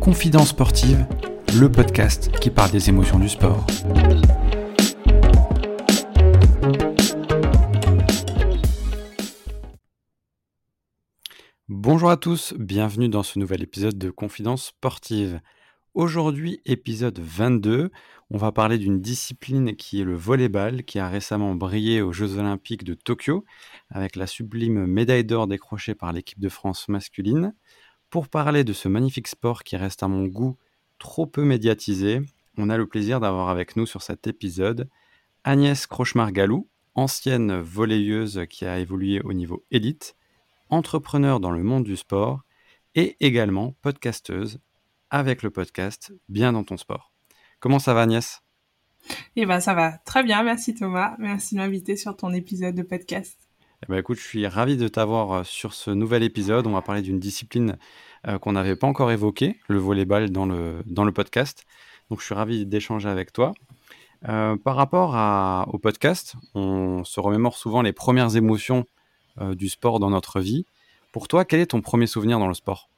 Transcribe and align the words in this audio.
Confidence 0.00 0.48
sportive, 0.48 1.06
le 1.58 1.70
podcast 1.70 2.30
qui 2.40 2.50
parle 2.50 2.70
des 2.70 2.88
émotions 2.88 3.18
du 3.18 3.28
sport. 3.28 3.66
Bonjour 11.68 12.10
à 12.10 12.16
tous, 12.16 12.52
bienvenue 12.58 13.08
dans 13.08 13.22
ce 13.22 13.38
nouvel 13.38 13.62
épisode 13.62 13.96
de 13.96 14.10
Confidence 14.10 14.66
sportive. 14.66 15.40
Aujourd'hui, 15.94 16.60
épisode 16.66 17.18
22, 17.18 17.90
on 18.30 18.38
va 18.38 18.52
parler 18.52 18.78
d'une 18.78 19.00
discipline 19.00 19.74
qui 19.74 20.00
est 20.00 20.04
le 20.04 20.14
volleyball, 20.14 20.84
qui 20.84 21.00
a 21.00 21.08
récemment 21.08 21.56
brillé 21.56 22.00
aux 22.00 22.12
Jeux 22.12 22.38
olympiques 22.38 22.84
de 22.84 22.94
Tokyo, 22.94 23.44
avec 23.88 24.14
la 24.14 24.28
sublime 24.28 24.86
médaille 24.86 25.24
d'or 25.24 25.48
décrochée 25.48 25.96
par 25.96 26.12
l'équipe 26.12 26.38
de 26.38 26.48
France 26.48 26.88
masculine. 26.88 27.56
Pour 28.08 28.28
parler 28.28 28.62
de 28.62 28.72
ce 28.72 28.86
magnifique 28.86 29.26
sport 29.26 29.64
qui 29.64 29.76
reste 29.76 30.04
à 30.04 30.08
mon 30.08 30.26
goût 30.26 30.56
trop 31.00 31.26
peu 31.26 31.42
médiatisé, 31.42 32.20
on 32.56 32.70
a 32.70 32.76
le 32.76 32.86
plaisir 32.86 33.18
d'avoir 33.18 33.48
avec 33.48 33.74
nous 33.74 33.84
sur 33.84 34.02
cet 34.02 34.28
épisode 34.28 34.88
Agnès 35.42 35.88
Crochemar-Galou, 35.88 36.68
ancienne 36.94 37.60
volleyeuse 37.60 38.42
qui 38.48 38.64
a 38.64 38.78
évolué 38.78 39.20
au 39.22 39.32
niveau 39.32 39.64
élite, 39.72 40.14
entrepreneur 40.68 41.40
dans 41.40 41.50
le 41.50 41.64
monde 41.64 41.82
du 41.82 41.96
sport 41.96 42.42
et 42.94 43.16
également 43.18 43.74
podcasteuse 43.82 44.60
avec 45.10 45.42
le 45.42 45.50
podcast 45.50 46.12
Bien 46.28 46.52
dans 46.52 46.64
ton 46.64 46.76
sport. 46.76 47.12
Comment 47.58 47.78
ça 47.78 47.94
va 47.94 48.02
Agnès? 48.02 48.42
Eh 49.36 49.46
ben 49.46 49.60
ça 49.60 49.74
va 49.74 49.98
très 49.98 50.22
bien, 50.22 50.42
merci 50.42 50.74
Thomas, 50.74 51.16
merci 51.18 51.54
de 51.54 51.60
m'inviter 51.60 51.96
sur 51.96 52.16
ton 52.16 52.32
épisode 52.32 52.74
de 52.74 52.82
podcast. 52.82 53.50
Eh 53.82 53.86
ben 53.88 53.96
écoute, 53.98 54.18
je 54.18 54.22
suis 54.22 54.46
ravi 54.46 54.76
de 54.76 54.88
t'avoir 54.88 55.32
euh, 55.32 55.42
sur 55.42 55.72
ce 55.72 55.90
nouvel 55.90 56.22
épisode. 56.22 56.66
On 56.66 56.72
va 56.72 56.82
parler 56.82 57.00
d'une 57.00 57.18
discipline 57.18 57.78
euh, 58.28 58.38
qu'on 58.38 58.52
n'avait 58.52 58.76
pas 58.76 58.86
encore 58.86 59.10
évoquée, 59.10 59.58
le 59.68 59.78
volleyball 59.78 60.30
dans 60.30 60.44
le, 60.44 60.82
dans 60.84 61.04
le 61.04 61.12
podcast. 61.12 61.64
Donc 62.10 62.20
je 62.20 62.26
suis 62.26 62.34
ravi 62.34 62.66
d'échanger 62.66 63.08
avec 63.08 63.32
toi. 63.32 63.52
Euh, 64.28 64.58
par 64.58 64.76
rapport 64.76 65.16
à, 65.16 65.66
au 65.72 65.78
podcast, 65.78 66.34
on 66.54 67.04
se 67.04 67.20
remémore 67.20 67.56
souvent 67.56 67.80
les 67.80 67.92
premières 67.92 68.36
émotions 68.36 68.84
du 69.52 69.70
sport 69.70 70.00
dans 70.00 70.10
notre 70.10 70.40
vie. 70.40 70.66
Pour 71.12 71.26
toi, 71.26 71.46
quel 71.46 71.60
est 71.60 71.66
ton 71.66 71.80
premier 71.80 72.06
souvenir 72.06 72.38
dans 72.38 72.48
le 72.48 72.52
sport? 72.52 72.90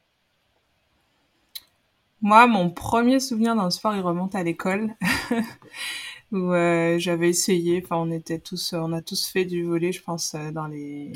Moi, 2.22 2.46
mon 2.46 2.70
premier 2.70 3.18
souvenir 3.18 3.54
le 3.56 3.68
sport, 3.70 3.94
il 3.96 4.00
remonte 4.00 4.36
à 4.36 4.44
l'école 4.44 4.94
où 6.32 6.52
euh, 6.52 6.96
j'avais 6.98 7.28
essayé. 7.28 7.82
Enfin, 7.84 7.96
on 7.96 8.12
était 8.12 8.38
tous, 8.38 8.72
on 8.74 8.92
a 8.92 9.02
tous 9.02 9.26
fait 9.26 9.44
du 9.44 9.64
volet, 9.64 9.90
je 9.90 10.02
pense, 10.02 10.34
euh, 10.34 10.52
dans 10.52 10.68
les, 10.68 11.12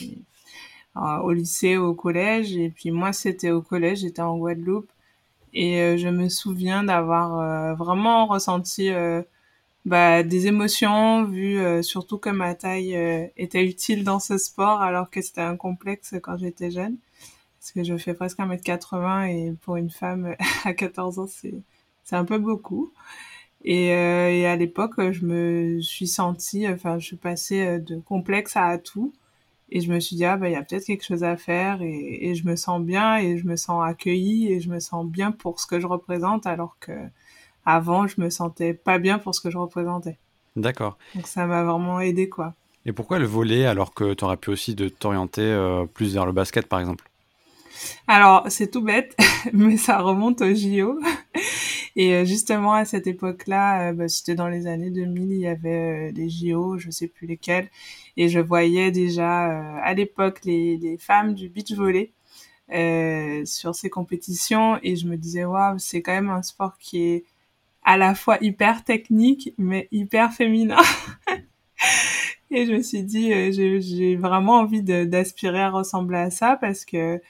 euh, 0.97 1.19
au 1.19 1.33
lycée, 1.33 1.77
au 1.77 1.95
collège. 1.95 2.57
Et 2.57 2.71
puis 2.71 2.91
moi, 2.91 3.13
c'était 3.13 3.53
au 3.53 3.63
collège, 3.63 4.01
j'étais 4.01 4.23
en 4.23 4.37
Guadeloupe, 4.37 4.91
et 5.55 5.97
je 5.97 6.09
me 6.09 6.29
souviens 6.29 6.85
d'avoir 6.85 7.77
vraiment 7.77 8.27
ressenti 8.27 8.91
bah, 9.87 10.23
des 10.23 10.49
émotions, 10.49 11.25
vu 11.25 11.83
surtout 11.83 12.19
que 12.19 12.31
ma 12.31 12.55
taille 12.55 12.95
était 13.39 13.65
utile 13.65 14.05
dans 14.05 14.21
ce 14.21 14.37
sport, 14.39 14.83
alors 14.83 15.09
que 15.11 15.23
c'était 15.23 15.41
un 15.41 15.57
complexe 15.57 16.15
quand 16.23 16.37
j'étais 16.37 16.71
jeune 16.71 16.99
parce 17.67 17.73
que 17.73 17.83
je 17.83 17.97
fais 17.97 18.15
presque 18.15 18.39
1m80 18.39 19.29
et 19.29 19.53
pour 19.61 19.75
une 19.75 19.91
femme 19.91 20.37
à 20.65 20.73
14 20.73 21.19
ans, 21.19 21.27
c'est, 21.27 21.63
c'est 22.05 22.15
un 22.15 22.25
peu 22.25 22.39
beaucoup. 22.39 22.93
Et, 23.65 23.93
euh, 23.93 24.31
et 24.31 24.47
à 24.47 24.55
l'époque, 24.55 24.93
je 25.11 25.27
me 25.27 25.81
suis 25.81 26.07
sentie, 26.07 26.69
enfin, 26.69 27.01
je 27.01 27.07
suis 27.07 27.17
passée 27.17 27.67
euh, 27.67 27.79
de 27.81 27.97
complexe 27.97 28.57
à 28.57 28.67
atout. 28.67 29.13
Et 29.71 29.81
je 29.81 29.91
me 29.91 29.99
suis 29.99 30.15
dit, 30.15 30.25
ah, 30.25 30.37
bah, 30.37 30.49
il 30.49 30.53
y 30.53 30.57
a 30.57 30.63
peut-être 30.63 30.85
quelque 30.85 31.05
chose 31.05 31.25
à 31.25 31.37
faire 31.37 31.83
et, 31.83 32.29
et 32.29 32.37
je 32.37 32.47
me 32.47 32.55
sens 32.55 32.81
bien 32.81 33.17
et 33.17 33.37
je 33.37 33.47
me 33.47 33.57
sens 33.57 33.85
accueillie 33.85 34.53
et 34.53 34.61
je 34.61 34.71
me 34.71 34.79
sens 34.79 35.05
bien 35.05 35.33
pour 35.33 35.59
ce 35.59 35.67
que 35.67 35.81
je 35.81 35.89
représente 35.89 36.47
alors 36.47 36.77
que 36.79 36.93
avant, 37.65 38.07
je 38.07 38.21
me 38.21 38.31
sentais 38.31 38.75
pas 38.75 39.01
bien 39.01 39.19
pour 39.19 39.35
ce 39.35 39.41
que 39.41 39.51
je 39.51 39.59
représentais. 39.59 40.19
D'accord. 40.55 40.99
Donc 41.17 41.27
ça 41.27 41.47
m'a 41.47 41.65
vraiment 41.65 41.99
aidé, 41.99 42.29
quoi. 42.29 42.55
Et 42.85 42.93
pourquoi 42.93 43.19
le 43.19 43.27
volet 43.27 43.67
alors 43.67 43.93
que 43.93 44.15
tu 44.15 44.23
aurais 44.23 44.37
pu 44.37 44.51
aussi 44.51 44.77
de 44.77 44.89
t'orienter 44.89 45.43
euh, 45.43 45.85
plus 45.87 46.15
vers 46.15 46.27
le 46.27 46.33
basket, 46.33 46.69
par 46.69 46.79
exemple? 46.79 47.11
Alors, 48.07 48.45
c'est 48.49 48.71
tout 48.71 48.83
bête, 48.83 49.17
mais 49.53 49.77
ça 49.77 49.99
remonte 49.99 50.41
au 50.43 50.55
JO. 50.55 50.99
Et 51.97 52.15
euh, 52.15 52.25
justement, 52.27 52.75
à 52.75 52.85
cette 52.85 53.07
époque-là, 53.07 53.89
euh, 53.89 53.93
bah, 53.95 54.09
c'était 54.09 54.35
dans 54.35 54.49
les 54.49 54.67
années 54.67 54.91
2000, 54.91 55.33
il 55.33 55.39
y 55.39 55.47
avait 55.47 56.13
des 56.13 56.27
euh, 56.27 56.29
JO, 56.29 56.79
je 56.79 56.91
sais 56.91 57.09
plus 57.09 57.27
lesquels. 57.27 57.71
Et 58.19 58.29
je 58.29 58.39
voyais 58.39 58.91
déjà 58.91 59.79
à 59.81 59.95
l'époque 59.95 60.41
les, 60.45 60.77
les, 60.77 60.99
femmes 60.99 61.35
du 61.35 61.49
beach 61.49 61.73
volley 61.73 62.13
sur 63.47 63.75
ces 63.75 63.91
compétitions. 63.91 64.79
Et 64.83 64.97
je 64.97 65.07
me 65.07 65.17
disais, 65.17 65.45
waouh, 65.45 65.79
c'est 65.79 66.03
quand 66.03 66.13
même 66.13 66.31
un 66.31 66.43
sport 66.43 66.77
qui 66.79 67.03
est 67.03 67.25
à 67.83 67.97
la 67.97 68.15
fois 68.15 68.39
hyper 68.43 68.85
technique, 68.85 69.55
mais 69.59 69.89
hyper 69.91 70.33
féminin. 70.33 70.83
et 72.51 72.67
je 72.67 72.73
me 72.73 72.83
suis 72.83 73.05
dit, 73.05 73.53
j'ai 73.53 74.17
vraiment 74.17 74.59
envie 74.61 74.83
d'aspirer 74.83 75.61
à 75.63 75.71
ressembler 75.71 76.19
à 76.19 76.31
ça 76.31 76.59
parce 76.61 76.85
que 76.85 77.21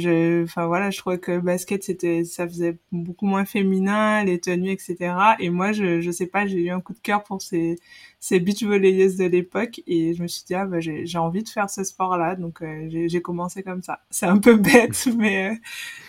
je 0.00 0.44
enfin 0.44 0.66
voilà 0.66 0.90
je 0.90 0.98
trouvais 0.98 1.18
que 1.18 1.32
le 1.32 1.40
basket 1.40 1.82
c'était 1.82 2.24
ça 2.24 2.46
faisait 2.46 2.78
beaucoup 2.92 3.26
moins 3.26 3.44
féminin 3.44 4.24
les 4.24 4.40
tenues 4.40 4.70
etc 4.70 5.14
et 5.38 5.50
moi 5.50 5.72
je 5.72 6.00
je 6.00 6.10
sais 6.10 6.26
pas 6.26 6.46
j'ai 6.46 6.58
eu 6.58 6.70
un 6.70 6.80
coup 6.80 6.92
de 6.92 7.00
cœur 7.00 7.22
pour 7.22 7.42
ces 7.42 7.76
ces 8.22 8.38
beach 8.38 8.62
volleyeuses 8.62 9.16
de 9.16 9.24
l'époque. 9.24 9.82
Et 9.88 10.14
je 10.14 10.22
me 10.22 10.28
suis 10.28 10.44
dit 10.46 10.54
ah 10.54 10.64
bah 10.64 10.78
j'ai 10.78 11.04
j'ai 11.04 11.18
envie 11.18 11.42
de 11.42 11.48
faire 11.48 11.68
ce 11.68 11.82
sport 11.82 12.16
là 12.16 12.36
donc 12.36 12.62
euh, 12.62 12.86
j'ai 12.88 13.08
j'ai 13.08 13.20
commencé 13.20 13.64
comme 13.64 13.82
ça. 13.82 13.98
C'est 14.10 14.26
un 14.26 14.38
peu 14.38 14.54
bête 14.56 15.08
mais 15.18 15.50
euh, 15.50 15.54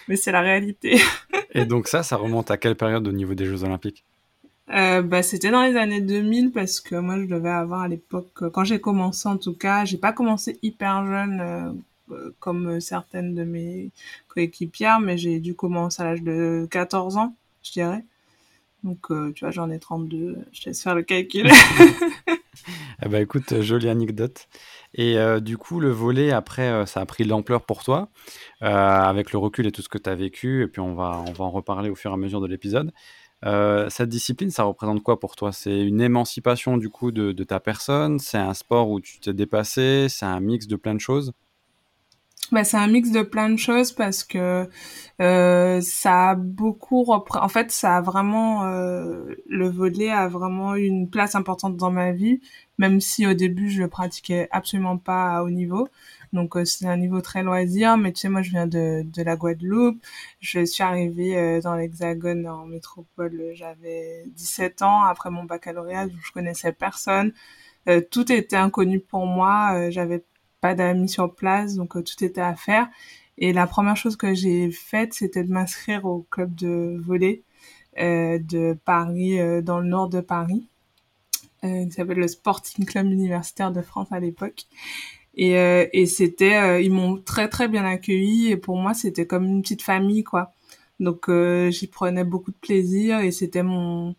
mais 0.08 0.16
c'est 0.16 0.32
la 0.32 0.42
réalité. 0.42 1.02
Et 1.56 1.66
donc 1.66 1.88
ça 1.88 2.04
ça 2.04 2.16
remonte 2.16 2.52
à 2.52 2.58
quelle 2.58 2.76
période 2.76 3.08
au 3.08 3.12
niveau 3.12 3.34
des 3.34 3.46
Jeux 3.46 3.64
Olympiques? 3.64 4.06
Euh, 4.70 5.02
bah, 5.02 5.24
c'était 5.24 5.52
dans 5.52 5.64
les 5.64 5.76
années 5.76 6.02
2000 6.02 6.52
parce 6.52 6.80
que 6.80 6.96
moi 6.96 7.18
je 7.20 7.26
devais 7.26 7.50
avoir 7.50 7.82
à 7.82 7.88
l'époque 7.88 8.50
quand 8.52 8.64
j'ai 8.64 8.80
commencé 8.80 9.28
en 9.28 9.38
tout 9.38 9.58
cas 9.58 9.84
j'ai 9.84 9.98
pas 9.98 10.14
commencé 10.14 10.60
hyper 10.62 11.06
jeune 11.08 11.82
comme 12.40 12.80
certaines 12.80 13.34
de 13.34 13.44
mes 13.44 13.92
coéquipières, 14.28 15.00
mais 15.00 15.18
j'ai 15.18 15.40
dû 15.40 15.56
commencer 15.56 16.02
à 16.02 16.06
l'âge 16.06 16.24
de 16.24 16.68
14 16.70 17.18
ans, 17.18 17.36
je 17.64 17.72
dirais. 17.72 18.06
Donc, 18.84 19.12
euh, 19.12 19.32
tu 19.34 19.46
vois, 19.46 19.52
j'en 19.52 19.70
ai 19.70 19.80
32. 19.80 20.38
Je 20.52 20.62
te 20.62 20.70
laisse 20.70 20.84
faire 20.84 20.96
le 20.96 21.04
calcul. 21.04 21.48
eh 23.06 23.10
ben, 23.10 23.22
écoute, 23.22 23.62
jolie 23.62 23.90
anecdote. 23.90 24.48
Et 24.94 25.18
euh, 25.18 25.40
du 25.40 25.58
coup, 25.58 25.80
le 25.80 25.90
volet, 25.90 26.32
après, 26.32 26.86
ça 26.86 27.02
a 27.02 27.06
pris 27.06 27.24
de 27.24 27.30
l'ampleur 27.30 27.66
pour 27.66 27.84
toi, 27.84 28.10
avec 28.60 29.32
le 29.32 29.40
recul 29.40 29.66
et 29.68 29.72
tout 29.72 29.82
ce 29.82 29.90
que 29.90 29.98
tu 29.98 30.10
as 30.10 30.16
vécu. 30.16 30.64
Et 30.64 30.68
puis, 30.68 30.82
on 30.82 30.96
va, 30.96 31.24
on 31.28 31.32
va 31.32 31.46
en 31.46 31.52
reparler 31.52 31.90
au 31.90 31.96
fur 31.96 32.12
et 32.12 32.14
à 32.14 32.18
mesure 32.18 32.42
de 32.42 32.48
l'épisode. 32.48 32.92
cette 33.44 34.10
discipline, 34.10 34.52
ça 34.52 34.64
représente 34.64 35.02
quoi 35.02 35.20
pour 35.20 35.36
toi? 35.36 35.54
C'est 35.54 35.82
une 35.82 36.02
émancipation 36.02 36.78
du 36.78 36.90
coup 36.90 37.12
de, 37.12 37.32
de 37.32 37.44
ta 37.44 37.60
personne? 37.62 38.20
C'est 38.20 38.38
un 38.38 38.54
sport 38.54 38.90
où 38.90 39.00
tu 39.00 39.20
t'es 39.20 39.34
dépassé? 39.34 40.08
C'est 40.10 40.26
un 40.26 40.42
mix 40.42 40.68
de 40.68 40.76
plein 40.76 40.94
de 40.94 41.02
choses? 41.02 41.32
Bah, 42.52 42.64
c'est 42.64 42.78
un 42.78 42.88
mix 42.88 43.12
de 43.12 43.22
plein 43.24 43.50
de 43.50 43.58
choses 43.58 43.92
parce 43.92 44.24
que 44.24 44.70
euh, 45.22 45.82
ça 45.82 46.32
a 46.32 46.36
beaucoup 46.36 47.06
en 47.12 47.48
fait 47.50 47.72
ça 47.72 47.98
a 47.98 48.02
vraiment 48.02 48.66
euh, 48.66 49.36
le 49.48 49.70
volet 49.70 50.10
a 50.12 50.28
vraiment 50.28 50.76
une 50.76 51.10
place 51.10 51.36
importante 51.36 51.78
dans 51.78 51.92
ma 51.92 52.12
vie 52.12 52.42
même 52.78 53.00
si 53.02 53.26
au 53.28 53.34
début 53.34 53.70
je 53.70 53.82
le 53.82 53.88
pratiquais 53.88 54.48
absolument 54.52 54.98
pas 54.98 55.38
à 55.38 55.44
haut 55.44 55.50
niveau. 55.50 55.88
Donc 56.34 56.58
euh, 56.58 56.66
c'est 56.66 56.88
un 56.88 56.98
niveau 56.98 57.22
très 57.22 57.44
loisir 57.44 57.98
mais 57.98 58.12
tu 58.12 58.22
sais 58.22 58.30
moi 58.30 58.42
je 58.42 58.50
viens 58.52 58.68
de, 58.68 59.04
de 59.04 59.24
la 59.24 59.36
Guadeloupe. 59.36 60.02
Je 60.40 60.66
suis 60.66 60.84
arrivée 60.84 61.38
euh, 61.38 61.62
dans 61.62 61.76
l'Hexagone 61.76 62.48
en 62.48 62.66
métropole 62.66 63.52
j'avais 63.54 64.24
17 64.36 64.82
ans 64.82 65.04
après 65.04 65.30
mon 65.30 65.44
baccalauréat 65.44 66.08
je 66.24 66.32
connaissais 66.32 66.72
personne. 66.74 67.34
Euh, 67.90 68.02
tout 68.02 68.32
était 68.32 68.56
inconnu 68.56 69.00
pour 69.00 69.26
moi 69.28 69.90
j'avais 69.92 70.24
pas 70.64 70.76
d'amis 70.76 71.10
sur 71.10 71.36
place, 71.36 71.76
donc 71.76 71.98
euh, 71.98 72.02
tout 72.02 72.24
était 72.24 72.40
à 72.40 72.56
faire. 72.56 72.88
Et 73.38 73.52
la 73.52 73.68
première 73.68 73.98
chose 73.98 74.16
que 74.16 74.34
j'ai 74.34 74.72
faite, 74.72 75.14
c'était 75.14 75.44
de 75.44 75.52
m'inscrire 75.52 76.06
au 76.06 76.26
club 76.32 76.56
de 76.56 77.02
volley 77.06 77.44
euh, 78.00 78.40
de 78.40 78.78
Paris, 78.86 79.42
euh, 79.42 79.62
dans 79.62 79.82
le 79.82 79.88
nord 79.88 80.08
de 80.08 80.22
Paris, 80.22 80.66
qui 81.62 81.92
s'appelle 81.92 82.18
le 82.18 82.28
Sporting 82.28 82.86
Club 82.86 83.08
Universitaire 83.08 83.72
de 83.72 83.82
France 83.82 84.10
à 84.12 84.20
l'époque. 84.20 84.64
Et, 85.36 85.54
et 85.94 86.06
c'était, 86.08 86.84
ils 86.84 86.92
m'ont 86.92 87.18
très 87.18 87.48
très 87.48 87.70
bien 87.70 87.86
accueilli 87.86 88.52
et 88.52 88.58
pour 88.58 88.76
moi 88.78 88.94
c'était 88.94 89.26
comme 89.26 89.46
une 89.46 89.62
petite 89.62 89.82
famille 89.82 90.24
quoi. 90.26 90.52
Donc 91.00 91.30
j'y 91.70 91.88
prenais 91.88 92.26
beaucoup 92.26 92.52
de 92.52 92.58
plaisir 92.58 93.20
et 93.20 93.32
c'était 93.32 93.64
mon, 93.64 94.16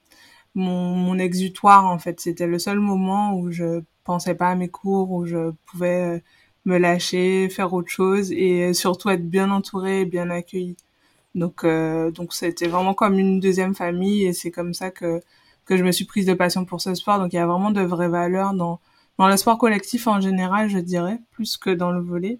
mon 0.54 0.96
mon 0.96 1.18
exutoire 1.18 1.84
en 1.86 1.98
fait. 1.98 2.18
C'était 2.20 2.46
le 2.46 2.58
seul 2.58 2.80
moment 2.80 3.34
où 3.38 3.50
je 3.50 3.82
pensais 4.04 4.34
pas 4.34 4.50
à 4.50 4.54
mes 4.54 4.68
cours, 4.68 5.10
où 5.12 5.26
je 5.26 5.52
pouvais 5.66 6.16
euh, 6.16 6.20
me 6.64 6.78
lâcher, 6.78 7.48
faire 7.50 7.72
autre 7.72 7.90
chose 7.90 8.32
et 8.32 8.70
euh, 8.70 8.72
surtout 8.72 9.10
être 9.10 9.28
bien 9.28 9.50
entourée 9.50 10.02
et 10.02 10.04
bien 10.06 10.30
accueillie. 10.30 10.76
Donc 11.34 11.64
euh, 11.64 12.10
donc 12.10 12.32
c'était 12.34 12.68
vraiment 12.68 12.94
comme 12.94 13.18
une 13.18 13.40
deuxième 13.40 13.74
famille 13.74 14.24
et 14.24 14.32
c'est 14.32 14.50
comme 14.50 14.74
ça 14.74 14.90
que 14.90 15.20
que 15.66 15.76
je 15.76 15.84
me 15.84 15.92
suis 15.92 16.04
prise 16.04 16.26
de 16.26 16.34
passion 16.34 16.64
pour 16.64 16.80
ce 16.80 16.94
sport. 16.94 17.18
Donc 17.18 17.32
il 17.32 17.36
y 17.36 17.38
a 17.38 17.46
vraiment 17.46 17.70
de 17.70 17.82
vraies 17.82 18.08
valeurs 18.08 18.54
dans 18.54 18.80
dans 19.18 19.28
le 19.28 19.36
sport 19.36 19.58
collectif 19.58 20.06
en 20.08 20.20
général, 20.20 20.68
je 20.68 20.78
dirais, 20.78 21.20
plus 21.32 21.56
que 21.56 21.70
dans 21.70 21.90
le 21.92 22.00
volet. 22.00 22.38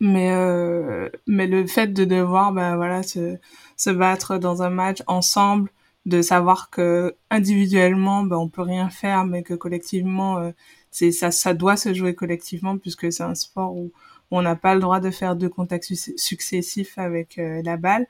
Mais 0.00 0.30
euh, 0.32 1.08
mais 1.26 1.46
le 1.46 1.66
fait 1.66 1.88
de 1.88 2.04
devoir 2.04 2.52
ben 2.52 2.76
voilà 2.76 3.02
se 3.02 3.36
se 3.76 3.90
battre 3.90 4.38
dans 4.38 4.62
un 4.62 4.70
match 4.70 5.02
ensemble, 5.06 5.70
de 6.06 6.22
savoir 6.22 6.70
que 6.70 7.16
individuellement 7.30 8.24
ben 8.24 8.36
on 8.36 8.48
peut 8.48 8.62
rien 8.62 8.90
faire, 8.90 9.24
mais 9.24 9.42
que 9.42 9.54
collectivement 9.54 10.38
euh, 10.38 10.50
c'est 10.90 11.12
ça 11.12 11.30
ça 11.30 11.54
doit 11.54 11.76
se 11.76 11.94
jouer 11.94 12.14
collectivement 12.14 12.78
puisque 12.78 13.12
c'est 13.12 13.22
un 13.22 13.34
sport 13.34 13.74
où 13.76 13.92
on 14.30 14.42
n'a 14.42 14.56
pas 14.56 14.74
le 14.74 14.80
droit 14.80 15.00
de 15.00 15.10
faire 15.10 15.36
deux 15.36 15.48
contacts 15.48 15.92
successifs 16.16 16.98
avec 16.98 17.38
euh, 17.38 17.62
la 17.64 17.76
balle. 17.76 18.06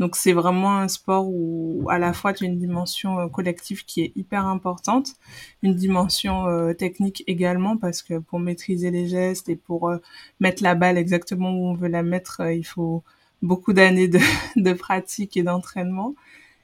Donc 0.00 0.16
c'est 0.16 0.32
vraiment 0.32 0.76
un 0.78 0.88
sport 0.88 1.26
où 1.28 1.86
à 1.88 1.98
la 1.98 2.12
fois 2.12 2.32
tu 2.32 2.44
as 2.44 2.48
une 2.48 2.58
dimension 2.58 3.20
euh, 3.20 3.28
collective 3.28 3.84
qui 3.84 4.02
est 4.02 4.12
hyper 4.16 4.46
importante, 4.46 5.10
une 5.62 5.74
dimension 5.74 6.48
euh, 6.48 6.72
technique 6.72 7.22
également 7.28 7.76
parce 7.76 8.02
que 8.02 8.18
pour 8.18 8.40
maîtriser 8.40 8.90
les 8.90 9.06
gestes 9.08 9.48
et 9.48 9.56
pour 9.56 9.92
mettre 10.40 10.62
la 10.62 10.74
balle 10.74 10.98
exactement 10.98 11.50
où 11.52 11.68
on 11.68 11.74
veut 11.74 11.88
la 11.88 12.02
mettre, 12.02 12.40
il 12.52 12.64
faut 12.64 13.04
beaucoup 13.42 13.72
d'années 13.72 14.08
de, 14.08 14.18
de, 14.56 14.72
pratique 14.72 15.36
et 15.36 15.42
d'entraînement. 15.44 16.14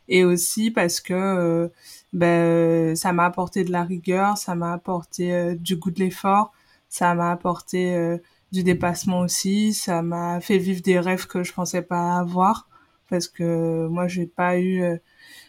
Et 0.08 0.24
aussi 0.24 0.70
parce 0.70 1.00
que 1.00 1.70
ben, 2.12 2.96
ça 2.96 3.12
m'a 3.12 3.26
apporté 3.26 3.64
de 3.64 3.70
la 3.72 3.84
rigueur, 3.84 4.36
ça 4.38 4.54
m'a 4.54 4.72
apporté 4.72 5.54
du 5.56 5.76
goût 5.76 5.90
de 5.90 6.00
l'effort, 6.00 6.52
ça 6.88 7.14
m'a 7.14 7.30
apporté 7.30 8.18
du 8.52 8.64
dépassement 8.64 9.20
aussi. 9.20 9.72
Ça 9.72 10.02
m'a 10.02 10.40
fait 10.40 10.58
vivre 10.58 10.82
des 10.82 10.98
rêves 10.98 11.26
que 11.26 11.42
je 11.42 11.52
pensais 11.52 11.82
pas 11.82 12.18
avoir 12.18 12.68
parce 13.08 13.28
que 13.28 13.88
moi 13.88 14.08
j'ai 14.08 14.26
pas 14.26 14.58
eu 14.58 14.82
euh, 14.82 14.96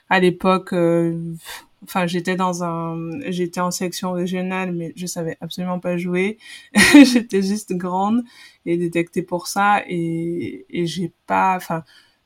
à 0.09 0.19
l'époque 0.19 0.73
euh, 0.73 1.35
enfin 1.83 2.07
j'étais 2.07 2.35
dans 2.35 2.63
un 2.63 3.19
j'étais 3.29 3.61
en 3.61 3.71
section 3.71 4.13
régionale 4.13 4.73
mais 4.73 4.93
je 4.95 5.05
savais 5.05 5.37
absolument 5.41 5.79
pas 5.79 5.97
jouer 5.97 6.39
j'étais 7.05 7.43
juste 7.43 7.73
grande 7.73 8.23
et 8.65 8.77
détectée 8.77 9.21
pour 9.21 9.47
ça 9.47 9.83
et 9.87 10.65
et 10.69 10.87
j'ai 10.87 11.13
pas 11.27 11.55
enfin 11.55 11.83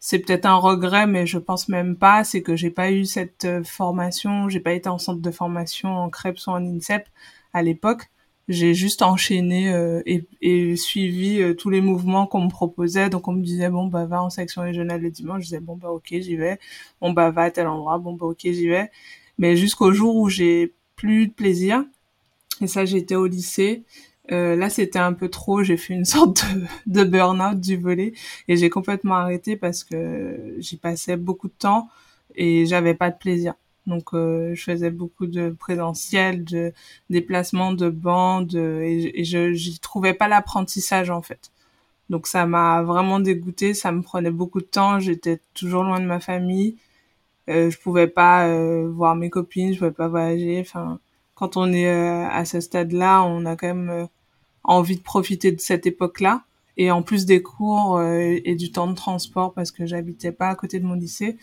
c'est 0.08 0.20
peut-être 0.20 0.46
un 0.46 0.58
regret 0.58 1.08
mais 1.08 1.26
je 1.26 1.40
pense 1.40 1.68
même 1.68 1.96
pas 1.96 2.24
c'est 2.24 2.44
que 2.44 2.56
j'ai 2.56 2.70
pas 2.70 2.92
eu 2.92 3.06
cette 3.06 3.46
euh, 3.46 3.64
formation 3.64 4.50
j'ai 4.50 4.60
pas 4.60 4.74
été 4.74 4.88
en 4.88 5.00
centre 5.00 5.20
de 5.20 5.32
formation 5.32 5.90
en 5.90 6.12
CREPS 6.12 6.46
ou 6.46 6.52
en 6.52 6.64
INSEP 6.64 7.10
à 7.54 7.64
l'époque 7.64 8.12
j'ai 8.48 8.76
juste 8.76 9.02
enchaîné 9.02 9.74
euh, 9.74 10.04
et, 10.06 10.28
et, 10.42 10.76
suivi 10.76 11.42
euh, 11.42 11.56
tous 11.56 11.72
les 11.72 11.82
mouvements 11.82 12.28
qu'on 12.28 12.42
me 12.42 12.50
proposait. 12.50 13.10
Donc 13.10 13.28
on 13.28 13.34
me 13.34 13.42
disait 13.42 13.70
bon 13.70 13.88
bah 13.88 14.06
va 14.06 14.22
en 14.22 14.30
section 14.30 14.62
régionale 14.62 15.02
le 15.02 15.10
dimanche, 15.10 15.40
je 15.40 15.46
disais 15.46 15.60
bon 15.60 15.76
bah 15.76 15.90
ok 15.90 16.10
j'y 16.12 16.36
vais. 16.36 16.60
Bon 17.02 17.12
bah 17.12 17.32
va 17.32 17.44
à 17.44 17.52
tel 17.52 17.66
endroit, 17.68 17.98
bon 17.98 18.14
bah 18.14 18.28
ok 18.28 18.42
j'y 18.44 18.68
vais. 18.68 18.92
Mais 19.40 19.58
jusqu'au 19.58 19.94
jour 19.94 20.16
où 20.16 20.30
j'ai 20.30 20.76
plus 20.96 21.28
de 21.28 21.34
plaisir. 21.34 21.84
Et 22.62 22.68
ça 22.68 22.86
j'étais 22.86 23.16
au 23.16 23.26
lycée. 23.26 23.84
Euh, 24.32 24.56
là 24.56 24.70
c'était 24.70 25.00
un 25.00 25.14
peu 25.14 25.30
trop. 25.30 25.64
J'ai 25.64 25.78
fait 25.78 25.94
une 25.94 26.06
sorte 26.16 26.46
de, 26.86 27.04
burn-out 27.04 27.60
du 27.60 27.78
volet 27.78 28.14
et 28.48 28.58
j'ai 28.58 28.70
complètement 28.70 29.16
arrêté 29.16 29.56
parce 29.56 29.84
que 29.84 30.56
j'y 30.60 30.78
passais 30.78 31.18
beaucoup 31.18 31.48
de 31.48 31.54
temps 31.54 31.90
et 32.36 32.66
j'avais 32.66 32.94
pas 32.96 33.12
de 33.12 33.18
plaisir. 33.18 33.56
Donc, 33.88 34.14
euh, 34.16 34.56
je 34.56 34.64
faisais 34.64 34.90
beaucoup 34.90 35.28
de 35.28 35.52
présentiel, 35.52 36.44
de 36.44 36.74
déplacements 37.12 37.72
de 37.74 37.90
bandes, 37.90 38.56
et, 38.56 39.22
et 39.22 39.24
je 39.24 39.54
j'y 39.54 39.80
trouvais 39.80 40.16
pas 40.16 40.28
l'apprentissage 40.28 41.12
en 41.12 41.22
fait. 41.22 41.52
Donc, 42.10 42.28
ça 42.28 42.46
m'a 42.46 42.84
vraiment 42.84 43.20
dégoûté. 43.20 43.74
Ça 43.74 43.92
me 43.92 44.02
prenait 44.02 44.32
beaucoup 44.32 44.60
de 44.62 44.66
temps. 44.66 45.00
J'étais 45.00 45.42
toujours 45.54 45.84
loin 45.84 46.00
de 46.00 46.06
ma 46.06 46.20
famille. 46.20 46.78
Euh, 47.50 47.70
je 47.70 47.80
pouvais 47.80 48.08
pas 48.08 48.48
euh, 48.48 48.90
voir 48.90 49.16
mes 49.16 49.30
copines, 49.30 49.74
je 49.74 49.80
pouvais 49.80 49.92
pas 49.92 50.08
voyager. 50.08 50.60
Enfin, 50.62 51.00
quand 51.36 51.58
on 51.58 51.72
est 51.74 51.88
euh, 51.88 52.28
à 52.30 52.46
ce 52.46 52.60
stade-là, 52.60 53.24
on 53.24 53.46
a 53.46 53.56
quand 53.56 53.68
même 53.68 54.08
envie 54.66 54.98
de 54.98 55.02
profiter 55.02 55.52
de 55.52 55.60
cette 55.60 55.86
époque-là. 55.86 56.44
Et 56.78 56.92
en 56.92 57.02
plus 57.04 57.26
des 57.26 57.42
cours 57.42 58.02
et 58.02 58.56
du 58.56 58.72
temps 58.72 58.88
de 58.88 58.96
transport, 58.96 59.54
parce 59.54 59.72
que 59.72 59.86
j'habitais 59.86 60.34
pas 60.34 60.50
à 60.50 60.56
côté 60.56 60.80
de 60.82 60.86
mon 60.86 60.96
lycée, 60.96 61.38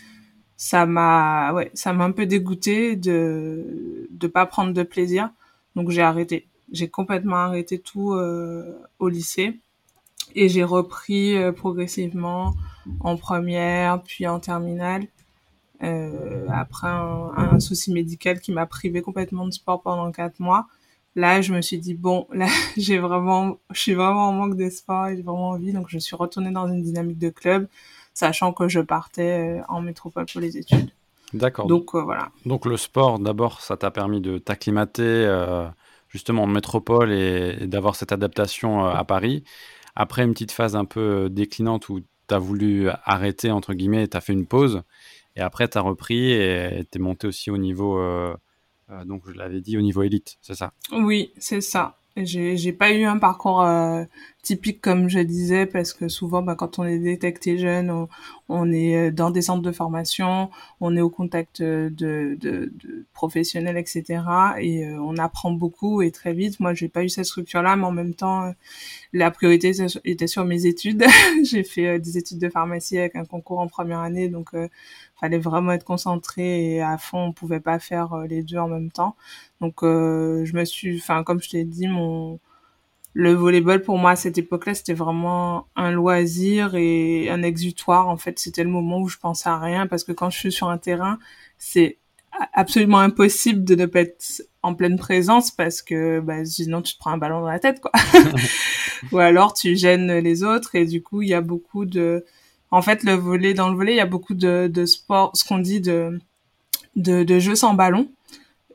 ça 0.62 0.86
m'a 0.86 1.52
ouais 1.54 1.72
ça 1.74 1.92
m'a 1.92 2.04
un 2.04 2.12
peu 2.12 2.24
dégoûté 2.24 2.94
de 2.94 4.08
de 4.10 4.26
pas 4.28 4.46
prendre 4.46 4.72
de 4.72 4.82
plaisir. 4.84 5.30
Donc 5.74 5.90
j'ai 5.90 6.02
arrêté. 6.02 6.46
J'ai 6.70 6.88
complètement 6.88 7.36
arrêté 7.36 7.80
tout 7.80 8.12
euh, 8.12 8.78
au 9.00 9.08
lycée. 9.08 9.58
Et 10.36 10.48
j'ai 10.48 10.62
repris 10.64 11.36
euh, 11.36 11.50
progressivement 11.50 12.54
en 13.00 13.16
première 13.16 14.02
puis 14.02 14.26
en 14.28 14.38
terminale 14.38 15.06
euh, 15.82 16.46
après 16.48 16.86
un, 16.86 17.32
un, 17.36 17.60
souci 17.60 17.92
médical 17.92 18.40
qui 18.40 18.52
m'a 18.52 18.66
privé 18.66 19.02
complètement 19.02 19.46
de 19.46 19.50
sport 19.50 19.82
pendant 19.82 20.10
quatre 20.12 20.38
mois 20.38 20.68
là 21.14 21.40
je 21.40 21.52
me 21.52 21.60
suis 21.60 21.78
dit 21.78 21.94
bon 21.94 22.26
là 22.32 22.46
j'ai 22.76 22.98
vraiment 22.98 23.58
je 23.70 23.80
suis 23.80 23.94
vraiment 23.94 24.28
en 24.28 24.32
manque 24.32 24.56
de 24.56 24.68
sport 24.70 25.08
et 25.08 25.16
j'ai 25.16 25.22
vraiment 25.22 25.50
envie 25.50 25.72
donc 25.72 25.86
je 25.88 25.98
suis 25.98 26.16
retournée 26.16 26.50
dans 26.50 26.66
une 26.66 26.82
dynamique 26.82 27.18
de 27.18 27.30
club 27.30 27.68
sachant 28.14 28.52
que 28.52 28.68
je 28.68 28.80
partais 28.80 29.58
euh, 29.58 29.62
en 29.68 29.80
métropole 29.80 30.26
pour 30.26 30.40
les 30.40 30.56
études. 30.56 30.90
D'accord. 31.32 31.66
Donc 31.66 31.94
euh, 31.94 32.02
voilà. 32.02 32.30
Donc 32.46 32.66
le 32.66 32.76
sport, 32.76 33.18
d'abord, 33.18 33.60
ça 33.60 33.76
t'a 33.76 33.90
permis 33.90 34.20
de 34.20 34.38
t'acclimater 34.38 35.02
euh, 35.02 35.66
justement 36.08 36.42
en 36.42 36.46
métropole 36.46 37.12
et, 37.12 37.66
d'avoir 37.66 37.96
cette 37.96 38.12
adaptation 38.12 38.84
à 38.84 39.02
Paris. 39.04 39.44
Après 39.96 40.24
une 40.24 40.32
petite 40.32 40.52
phase 40.52 40.76
un 40.76 40.84
peu 40.84 41.28
déclinante 41.30 41.88
où 41.88 42.00
tu 42.00 42.34
as 42.34 42.38
voulu 42.38 42.88
arrêter, 43.04 43.50
entre 43.50 43.74
guillemets, 43.74 44.08
tu 44.08 44.16
as 44.16 44.20
fait 44.20 44.32
une 44.32 44.46
pause. 44.46 44.82
Et 45.36 45.40
après, 45.40 45.68
tu 45.68 45.78
as 45.78 45.80
repris 45.80 46.32
et 46.32 46.84
tu 46.90 46.98
es 46.98 47.00
monté 47.00 47.26
aussi 47.26 47.50
au 47.50 47.56
niveau, 47.56 47.98
donc 49.04 49.22
je 49.26 49.32
l'avais 49.32 49.60
dit, 49.60 49.76
au 49.76 49.82
niveau 49.82 50.02
élite, 50.02 50.38
c'est 50.40 50.54
ça? 50.54 50.72
Oui, 50.92 51.32
c'est 51.38 51.60
ça. 51.60 51.98
J'ai, 52.14 52.72
pas 52.74 52.92
eu 52.92 53.04
un 53.04 53.16
parcours 53.16 53.62
euh, 53.62 54.04
typique 54.42 54.82
comme 54.82 55.08
je 55.08 55.18
disais 55.20 55.64
parce 55.64 55.94
que 55.94 56.08
souvent 56.08 56.42
bah, 56.42 56.54
quand 56.54 56.78
on 56.78 56.84
est 56.84 56.98
détecté 56.98 57.56
jeune, 57.56 58.06
on, 58.50 58.70
est 58.70 59.08
euh, 59.08 59.10
dans 59.10 59.30
des 59.30 59.40
centres 59.40 59.62
de 59.62 59.72
formation, 59.72 60.50
on 60.80 60.94
est 60.94 61.00
au 61.00 61.08
contact 61.08 61.62
de, 61.62 62.70
professionnels, 63.14 63.78
etc. 63.78 64.22
Et 64.60 64.84
euh, 64.84 64.98
on 65.00 65.16
apprend 65.16 65.52
beaucoup 65.52 66.02
et 66.02 66.10
très 66.10 66.34
vite. 66.34 66.60
Moi, 66.60 66.74
j'ai 66.74 66.88
pas 66.88 67.02
eu 67.02 67.08
cette 67.08 67.24
structure-là, 67.24 67.76
mais 67.76 67.84
en 67.84 67.92
même 67.92 68.12
temps, 68.12 68.52
la 69.14 69.30
priorité 69.30 69.72
était 70.04 70.26
sur 70.26 70.44
mes 70.44 70.66
études. 70.66 71.04
j'ai 71.44 71.64
fait 71.64 71.98
des 71.98 72.18
études 72.18 72.40
de 72.40 72.50
pharmacie 72.50 72.98
avec 72.98 73.16
un 73.16 73.24
concours 73.24 73.60
en 73.60 73.68
première 73.68 74.00
année, 74.00 74.28
donc 74.28 74.50
fallait 75.22 75.38
vraiment 75.38 75.72
être 75.72 75.84
concentré 75.84 76.74
et 76.74 76.82
à 76.82 76.98
fond. 76.98 77.18
On 77.26 77.32
pouvait 77.32 77.60
pas 77.60 77.78
faire 77.78 78.16
les 78.28 78.42
deux 78.42 78.58
en 78.58 78.68
même 78.68 78.90
temps. 78.90 79.16
Donc 79.60 79.82
euh, 79.84 80.44
je 80.44 80.54
me 80.54 80.64
suis, 80.64 80.98
enfin 80.98 81.22
comme 81.22 81.40
je 81.40 81.50
t'ai 81.50 81.64
dit, 81.64 81.86
mon 81.86 82.40
le 83.14 83.34
volleyball 83.34 83.82
pour 83.82 83.98
moi 83.98 84.12
à 84.12 84.16
cette 84.16 84.38
époque-là 84.38 84.74
c'était 84.74 84.94
vraiment 84.94 85.66
un 85.76 85.90
loisir 85.90 86.74
et 86.74 87.30
un 87.30 87.42
exutoire. 87.42 88.08
En 88.08 88.16
fait, 88.16 88.38
c'était 88.38 88.64
le 88.64 88.70
moment 88.70 89.00
où 89.00 89.08
je 89.08 89.18
pensais 89.18 89.48
à 89.48 89.58
rien 89.58 89.86
parce 89.86 90.04
que 90.04 90.12
quand 90.12 90.30
je 90.30 90.38
suis 90.38 90.52
sur 90.52 90.68
un 90.68 90.78
terrain, 90.78 91.18
c'est 91.58 91.98
absolument 92.54 93.00
impossible 93.00 93.64
de 93.64 93.74
ne 93.74 93.86
pas 93.86 94.00
être 94.00 94.42
en 94.62 94.74
pleine 94.74 94.98
présence 94.98 95.50
parce 95.50 95.82
que 95.82 96.20
bah, 96.20 96.44
sinon 96.44 96.82
tu 96.82 96.94
te 96.94 96.98
prends 96.98 97.10
un 97.12 97.18
ballon 97.18 97.40
dans 97.40 97.48
la 97.48 97.58
tête 97.58 97.80
quoi. 97.80 97.92
Ou 99.12 99.18
alors 99.18 99.52
tu 99.52 99.76
gênes 99.76 100.18
les 100.18 100.42
autres 100.42 100.74
et 100.74 100.86
du 100.86 101.02
coup 101.02 101.22
il 101.22 101.28
y 101.28 101.34
a 101.34 101.40
beaucoup 101.40 101.84
de 101.84 102.24
en 102.72 102.82
fait 102.82 103.04
le 103.04 103.12
volet 103.14 103.54
dans 103.54 103.70
le 103.70 103.76
volet 103.76 103.92
il 103.92 103.98
y 103.98 104.00
a 104.00 104.06
beaucoup 104.06 104.34
de, 104.34 104.68
de 104.72 104.86
sport 104.86 105.30
ce 105.34 105.44
qu'on 105.44 105.58
dit 105.58 105.80
de, 105.80 106.18
de 106.96 107.22
de 107.22 107.38
jeux 107.38 107.54
sans 107.54 107.74
ballon 107.74 108.08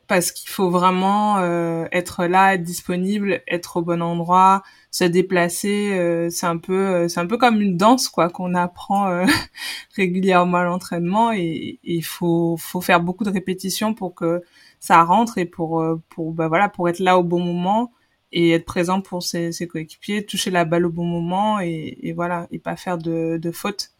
parce 0.08 0.32
qu'il 0.32 0.48
faut 0.48 0.70
vraiment 0.70 1.38
euh, 1.38 1.84
être 1.92 2.24
là, 2.24 2.54
être 2.54 2.62
disponible, 2.62 3.42
être 3.46 3.76
au 3.76 3.82
bon 3.82 4.02
endroit, 4.02 4.62
se 4.90 5.04
déplacer. 5.04 5.90
Euh, 5.92 6.30
c'est 6.30 6.46
un 6.46 6.56
peu, 6.56 6.72
euh, 6.72 7.08
c'est 7.08 7.20
un 7.20 7.26
peu 7.26 7.36
comme 7.36 7.60
une 7.60 7.76
danse 7.76 8.08
quoi 8.08 8.30
qu'on 8.30 8.54
apprend 8.54 9.24
régulièrement 9.96 10.58
à 10.58 10.64
l'entraînement 10.64 11.30
et 11.32 11.78
il 11.84 12.02
faut, 12.02 12.56
faut 12.58 12.80
faire 12.80 13.00
beaucoup 13.00 13.24
de 13.24 13.30
répétitions 13.30 13.94
pour 13.94 14.14
que 14.14 14.42
ça 14.80 15.04
rentre 15.04 15.38
et 15.38 15.44
pour, 15.44 15.84
pour, 16.08 16.32
bah 16.32 16.48
voilà, 16.48 16.68
pour 16.70 16.88
être 16.88 17.00
là 17.00 17.18
au 17.18 17.22
bon 17.22 17.40
moment 17.40 17.92
et 18.32 18.50
être 18.50 18.64
présent 18.64 19.00
pour 19.00 19.22
ses, 19.22 19.52
ses 19.52 19.66
coéquipiers, 19.66 20.24
toucher 20.24 20.50
la 20.50 20.64
balle 20.64 20.86
au 20.86 20.90
bon 20.90 21.04
moment 21.04 21.60
et, 21.60 21.98
et 22.02 22.12
voilà 22.12 22.46
et 22.50 22.58
pas 22.58 22.76
faire 22.76 22.98
de, 22.98 23.38
de 23.38 23.50
fautes. 23.50 23.90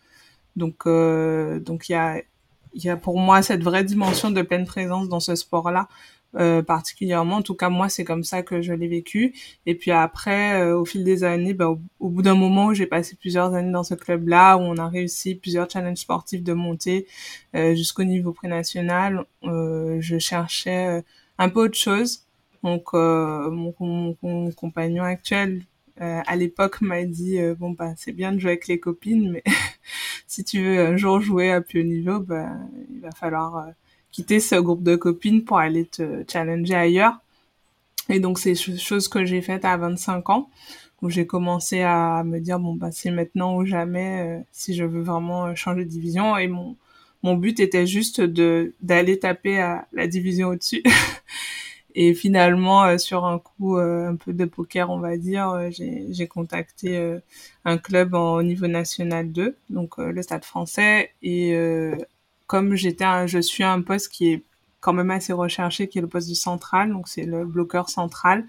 Donc, 0.57 0.85
donc 0.87 1.89
il 1.89 1.93
y 1.93 1.95
a 1.95 2.21
y 2.75 2.89
a 2.89 2.97
pour 2.97 3.19
moi 3.19 3.43
cette 3.43 3.63
vraie 3.63 3.85
dimension 3.85 4.31
de 4.31 4.43
pleine 4.43 4.67
présence 4.67 5.09
dans 5.09 5.21
ce 5.21 5.35
sport-là. 5.35 5.89
Euh, 6.35 6.63
particulièrement. 6.63 7.37
En 7.37 7.43
tout 7.43 7.55
cas, 7.55 7.71
moi, 7.71 7.89
c'est 7.89 8.05
comme 8.05 8.23
ça 8.23 8.43
que 8.43 8.61
je 8.61 8.75
l'ai 8.75 8.87
vécu. 8.87 9.35
Et 9.65 9.75
puis 9.75 9.93
après, 9.93 10.61
euh, 10.61 10.79
au 10.79 10.85
fil 10.85 11.03
des 11.03 11.25
années, 11.25 11.55
bah, 11.55 11.69
au, 11.69 12.09
bout 12.11 12.21
d'un 12.21 12.35
moment 12.35 12.67
où 12.67 12.75
j'ai 12.75 12.87
passé 12.87 13.17
plusieurs 13.17 13.55
années 13.55 13.73
dans 13.73 13.83
ce 13.83 13.95
club-là, 13.95 14.59
où 14.59 14.61
on 14.61 14.77
a 14.77 14.89
réussi 14.89 15.37
plusieurs 15.37 15.71
challenges 15.71 15.97
sportifs 15.97 16.43
de 16.43 16.53
monter 16.53 17.07
euh, 17.57 17.75
jusqu'au 17.75 18.05
niveau 18.05 18.33
pré-national, 18.33 19.25
je 19.43 20.19
cherchais 20.19 21.03
un 21.39 21.49
peu 21.49 21.61
autre 21.65 21.79
chose. 21.79 22.28
Donc, 22.63 22.93
mon, 22.93 23.75
mon, 24.23 24.51
compagnon 24.53 25.05
actuel, 25.05 25.63
à 25.99 26.37
l'époque, 26.37 26.81
m'a 26.81 27.05
dit, 27.05 27.39
bon, 27.59 27.71
bah, 27.71 27.95
c'est 27.97 28.13
bien 28.13 28.33
de 28.33 28.39
jouer 28.39 28.53
avec 28.53 28.69
les 28.69 28.81
copines, 28.81 29.31
mais 29.31 29.43
si 30.27 30.45
tu 30.45 30.63
veux 30.63 30.81
un 30.81 30.97
jour 30.97 31.21
jouer 31.21 31.51
à 31.51 31.61
plus 31.61 31.81
haut 31.81 31.85
niveau, 31.85 32.21
bah, 32.21 32.51
il 32.93 33.01
va 33.01 33.11
falloir 33.11 33.57
euh, 33.57 33.71
quitter 34.13 34.41
ce 34.41 34.57
groupe 34.57 34.83
de 34.83 34.97
copines 34.97 35.45
pour 35.45 35.59
aller 35.59 35.87
te 35.87 36.25
challenger 36.31 36.75
ailleurs. 36.75 37.19
Et 38.09 38.21
donc, 38.21 38.39
c'est 38.39 38.55
chose 38.55 39.09
que 39.09 39.25
j'ai 39.25 39.43
faite 39.43 39.65
à 39.65 39.77
25 39.77 40.31
ans, 40.31 40.51
où 41.03 41.11
j'ai 41.11 41.27
commencé 41.27 41.83
à 41.83 42.23
me 42.25 42.41
dire, 42.41 42.59
bon, 42.59 42.75
bah, 42.75 42.91
c'est 42.93 43.11
maintenant 43.11 43.57
ou 43.57 43.65
jamais, 43.67 44.45
si 44.53 44.75
je 44.75 44.85
veux 44.85 45.03
vraiment 45.03 45.55
changer 45.55 45.85
de 45.85 45.91
division. 45.91 46.37
Et 46.37 46.49
mon, 46.49 46.77
mon 47.23 47.35
but 47.37 47.61
était 47.61 47.87
juste 47.87 48.21
de 48.21 48.75
d'aller 48.81 49.19
taper 49.19 49.61
à 49.61 49.87
la 49.93 50.07
division 50.07 50.49
au-dessus. 50.49 50.83
Et 51.95 52.15
finalement, 52.15 52.85
euh, 52.85 52.99
sur 52.99 53.25
un 53.25 53.39
coup 53.39 53.79
euh, 53.79 54.09
un 54.09 54.17
peu 54.17 54.33
de 54.33 54.45
poker, 54.45 54.91
on 54.91 54.99
va 54.99 55.17
dire, 55.17 55.51
euh, 55.51 55.71
j'ai 55.71 56.27
contacté 56.29 57.19
un 57.65 57.79
club 57.79 58.15
au 58.15 58.43
niveau 58.43 58.67
national 58.67 59.33
2, 59.33 59.57
donc 59.71 59.99
le 59.99 60.23
Stade 60.23 60.45
français. 60.45 61.13
Et 61.23 61.57
comme 62.47 62.75
j'étais, 62.75 63.27
je 63.27 63.39
suis 63.39 63.65
un 63.65 63.83
poste 63.83 64.11
qui 64.11 64.33
est 64.33 64.43
quand 64.81 64.93
même 64.93 65.11
assez 65.11 65.33
recherché, 65.33 65.89
qui 65.89 65.99
est 65.99 66.03
le 66.03 66.09
poste 66.09 66.29
du 66.29 66.35
central, 66.35 66.93
donc 66.93 67.09
c'est 67.09 67.25
le 67.25 67.45
bloqueur 67.45 67.89
central. 67.89 68.45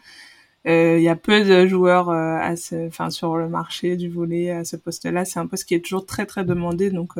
Il 0.65 1.01
y 1.01 1.10
a 1.10 1.15
peu 1.15 1.43
de 1.43 1.67
joueurs 1.67 2.10
à 2.10 2.55
ce, 2.55 2.88
enfin 2.88 3.10
sur 3.10 3.38
le 3.38 3.50
marché 3.50 3.96
du 3.98 4.10
volet 4.10 4.51
à 4.51 4.63
ce 4.65 4.75
poste-là. 4.75 5.25
C'est 5.25 5.39
un 5.39 5.48
poste 5.48 5.65
qui 5.65 5.75
est 5.75 5.84
toujours 5.84 6.05
très 6.05 6.25
très 6.25 6.43
demandé, 6.46 6.91
donc 6.91 7.13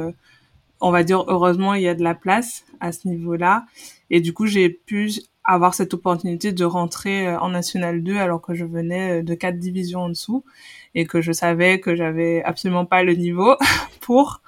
on 0.82 0.92
va 0.92 1.04
dire 1.04 1.24
heureusement 1.28 1.74
il 1.74 1.84
y 1.84 1.88
a 1.88 1.96
de 1.96 2.04
la 2.04 2.16
place 2.16 2.66
à 2.80 2.92
ce 2.92 3.08
niveau-là. 3.08 3.66
Et 4.10 4.22
du 4.22 4.34
coup 4.34 4.46
j'ai 4.46 4.70
pu 4.70 5.12
avoir 5.50 5.74
cette 5.74 5.96
opportunité 5.96 6.51
de 6.51 6.63
rentrer 6.63 7.27
euh, 7.27 7.39
en 7.39 7.50
National 7.50 8.03
2 8.03 8.18
alors 8.18 8.39
que 8.39 8.53
je 8.53 8.65
venais 8.65 9.20
euh, 9.20 9.24
de 9.24 9.34
quatre 9.34 9.58
divisions 9.58 10.01
en 10.01 10.10
dessous 10.10 10.44
et 10.94 11.06
que 11.08 11.22
je 11.22 11.32
savais 11.32 11.79
que 11.79 11.96
j'avais 11.96 12.44
absolument 12.44 12.86
pas 12.86 13.03
le 13.03 13.13
niveau 13.13 13.56
pour. 14.01 14.41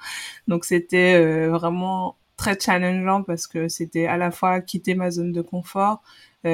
Donc 0.46 0.64
c'était 0.64 1.14
euh, 1.14 1.50
vraiment 1.50 2.16
très 2.36 2.58
challengeant 2.58 3.24
parce 3.24 3.48
que 3.48 3.68
c'était 3.68 4.06
à 4.06 4.16
la 4.16 4.30
fois 4.30 4.60
quitter 4.60 4.94
ma 4.94 5.10
zone 5.10 5.32
de 5.32 5.42
confort, 5.42 6.02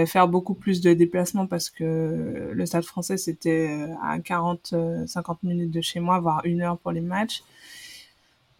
faire 0.07 0.29
beaucoup 0.29 0.53
plus 0.53 0.83
de 0.83 0.93
déplacements 0.93 1.47
parce 1.47 1.71
que 1.71 2.51
le 2.53 2.67
stade 2.67 2.85
français 2.85 3.17
c'était 3.17 3.89
à 4.03 4.19
40 4.19 4.75
50 5.07 5.43
minutes 5.45 5.71
de 5.71 5.81
chez 5.81 5.99
moi 5.99 6.21
voire 6.21 6.43
une 6.45 6.61
heure 6.61 6.77
pour 6.77 6.93
les 6.93 7.01
matchs. 7.01 7.43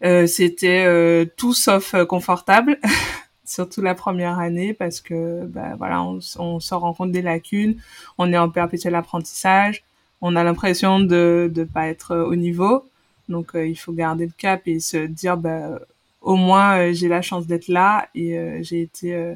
c'était 0.01 1.29
tout 1.37 1.53
sauf 1.53 1.93
confortable 2.05 2.79
surtout 3.49 3.81
la 3.81 3.95
première 3.95 4.39
année 4.39 4.73
parce 4.73 5.01
que 5.01 5.45
bah, 5.45 5.75
voilà 5.77 6.03
on, 6.03 6.19
on 6.37 6.59
se 6.59 6.73
rend 6.75 6.93
compte 6.93 7.11
des 7.11 7.21
lacunes 7.21 7.75
on 8.17 8.31
est 8.31 8.37
en 8.37 8.49
perpétuel 8.49 8.95
apprentissage 8.95 9.83
on 10.21 10.35
a 10.35 10.43
l'impression 10.43 10.99
de 10.99 11.51
ne 11.55 11.63
pas 11.63 11.87
être 11.87 12.15
au 12.17 12.35
niveau. 12.35 12.85
Donc 13.29 13.55
euh, 13.55 13.67
il 13.67 13.75
faut 13.75 13.93
garder 13.93 14.25
le 14.25 14.31
cap 14.37 14.67
et 14.67 14.79
se 14.79 14.97
dire 14.97 15.37
bah, 15.37 15.79
au 16.21 16.35
moins 16.35 16.77
euh, 16.77 16.93
j'ai 16.93 17.07
la 17.07 17.21
chance 17.21 17.47
d'être 17.47 17.67
là 17.67 18.09
et 18.15 18.37
euh, 18.37 18.59
j'ai 18.61 18.81
été 18.81 19.35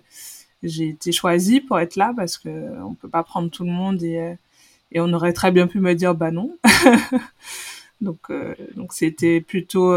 j'ai 0.63 0.89
été 0.89 1.12
choisie 1.12 1.62
pour 1.62 1.79
être 1.79 1.96
là 1.96 2.13
parce 2.15 2.38
que 2.38 2.50
on 2.84 2.96
peut 2.96 3.10
pas 3.10 3.24
prendre 3.24 3.50
tout 3.50 3.63
le 3.63 3.72
monde 3.72 4.01
et 4.03 4.36
et 4.91 5.00
on 5.00 5.12
aurait 5.13 5.34
très 5.34 5.51
bien 5.51 5.67
pu 5.67 5.79
me 5.79 5.93
dire 5.96 6.15
bah 6.15 6.32
non. 6.32 6.58
Donc 8.01 8.32
donc 8.75 8.93
c'était 8.93 9.39
plutôt 9.39 9.93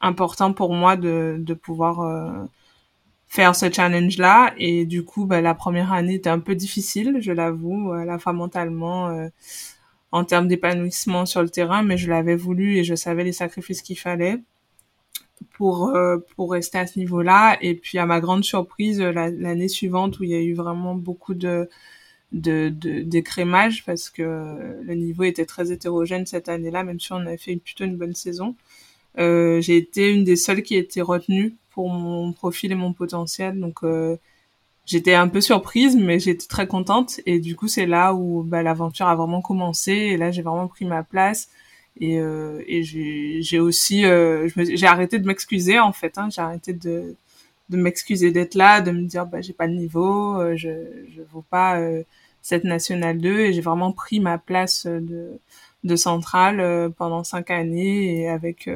important 0.00 0.52
pour 0.52 0.74
moi 0.74 0.96
de 0.96 1.36
de 1.38 1.54
pouvoir 1.54 2.48
faire 3.28 3.54
ce 3.54 3.70
challenge-là. 3.70 4.54
Et 4.58 4.86
du 4.86 5.04
coup, 5.04 5.26
bah, 5.26 5.40
la 5.40 5.54
première 5.54 5.92
année 5.92 6.14
était 6.14 6.30
un 6.30 6.40
peu 6.40 6.54
difficile, 6.54 7.18
je 7.20 7.32
l'avoue, 7.32 7.92
à 7.92 8.04
la 8.04 8.18
fois 8.18 8.32
mentalement, 8.32 9.08
euh, 9.08 9.28
en 10.12 10.24
termes 10.24 10.48
d'épanouissement 10.48 11.26
sur 11.26 11.42
le 11.42 11.50
terrain, 11.50 11.82
mais 11.82 11.98
je 11.98 12.08
l'avais 12.08 12.36
voulu 12.36 12.76
et 12.78 12.84
je 12.84 12.94
savais 12.94 13.24
les 13.24 13.32
sacrifices 13.32 13.82
qu'il 13.82 13.98
fallait 13.98 14.38
pour 15.52 15.88
euh, 15.90 16.18
pour 16.36 16.52
rester 16.52 16.78
à 16.78 16.86
ce 16.86 16.98
niveau-là. 16.98 17.58
Et 17.60 17.74
puis 17.74 17.98
à 17.98 18.06
ma 18.06 18.20
grande 18.20 18.44
surprise, 18.44 19.00
l'année 19.00 19.68
suivante 19.68 20.18
où 20.18 20.24
il 20.24 20.30
y 20.30 20.34
a 20.34 20.40
eu 20.40 20.54
vraiment 20.54 20.94
beaucoup 20.94 21.34
de 21.34 21.68
de 22.32 22.68
d'écrémage 22.68 23.84
parce 23.86 24.10
que 24.10 24.80
le 24.82 24.94
niveau 24.94 25.24
était 25.24 25.46
très 25.46 25.72
hétérogène 25.72 26.26
cette 26.26 26.48
année-là, 26.48 26.84
même 26.84 27.00
si 27.00 27.12
on 27.12 27.16
avait 27.16 27.38
fait 27.38 27.56
plutôt 27.56 27.84
une 27.84 27.96
bonne 27.96 28.14
saison. 28.14 28.56
Euh, 29.18 29.60
j'ai 29.60 29.76
été 29.76 30.12
une 30.12 30.24
des 30.24 30.36
seules 30.36 30.62
qui 30.62 30.76
a 30.76 30.78
été 30.78 31.00
retenue 31.02 31.56
pour 31.78 31.90
mon 31.90 32.32
profil 32.32 32.72
et 32.72 32.74
mon 32.74 32.92
potentiel. 32.92 33.60
Donc 33.60 33.84
euh, 33.84 34.16
j'étais 34.84 35.14
un 35.14 35.28
peu 35.28 35.40
surprise, 35.40 35.94
mais 35.94 36.18
j'étais 36.18 36.48
très 36.48 36.66
contente. 36.66 37.20
Et 37.24 37.38
du 37.38 37.54
coup, 37.54 37.68
c'est 37.68 37.86
là 37.86 38.14
où 38.14 38.42
bah, 38.42 38.64
l'aventure 38.64 39.06
a 39.06 39.14
vraiment 39.14 39.42
commencé. 39.42 39.92
Et 39.92 40.16
là, 40.16 40.32
j'ai 40.32 40.42
vraiment 40.42 40.66
pris 40.66 40.86
ma 40.86 41.04
place. 41.04 41.50
Et, 42.00 42.18
euh, 42.18 42.64
j'ai 42.82 43.60
aussi, 43.60 44.04
euh, 44.04 44.48
j'ai 44.56 44.86
arrêté 44.88 45.20
de 45.20 45.26
m'excuser 45.28 45.78
en 45.78 45.92
fait. 45.92 46.18
Hein, 46.18 46.30
j'ai 46.32 46.42
arrêté 46.42 46.72
de, 46.72 47.14
de 47.68 47.76
m'excuser 47.76 48.32
d'être 48.32 48.56
là, 48.56 48.80
de 48.80 48.90
me 48.90 49.02
dire 49.02 49.26
bah 49.26 49.40
j'ai 49.40 49.52
pas 49.52 49.68
le 49.68 49.74
niveau, 49.74 50.56
je 50.56 50.70
je 51.14 51.22
vaux 51.32 51.44
pas 51.48 51.80
cette 52.42 52.64
nationale 52.64 53.18
2 53.18 53.38
et 53.40 53.52
j'ai 53.52 53.60
vraiment 53.60 53.92
pris 53.92 54.18
ma 54.20 54.38
place 54.38 54.86
de 54.86 55.38
de 55.84 55.96
centrale 55.96 56.92
pendant 56.98 57.22
cinq 57.24 57.50
années 57.52 58.22
et 58.22 58.28
avec 58.28 58.68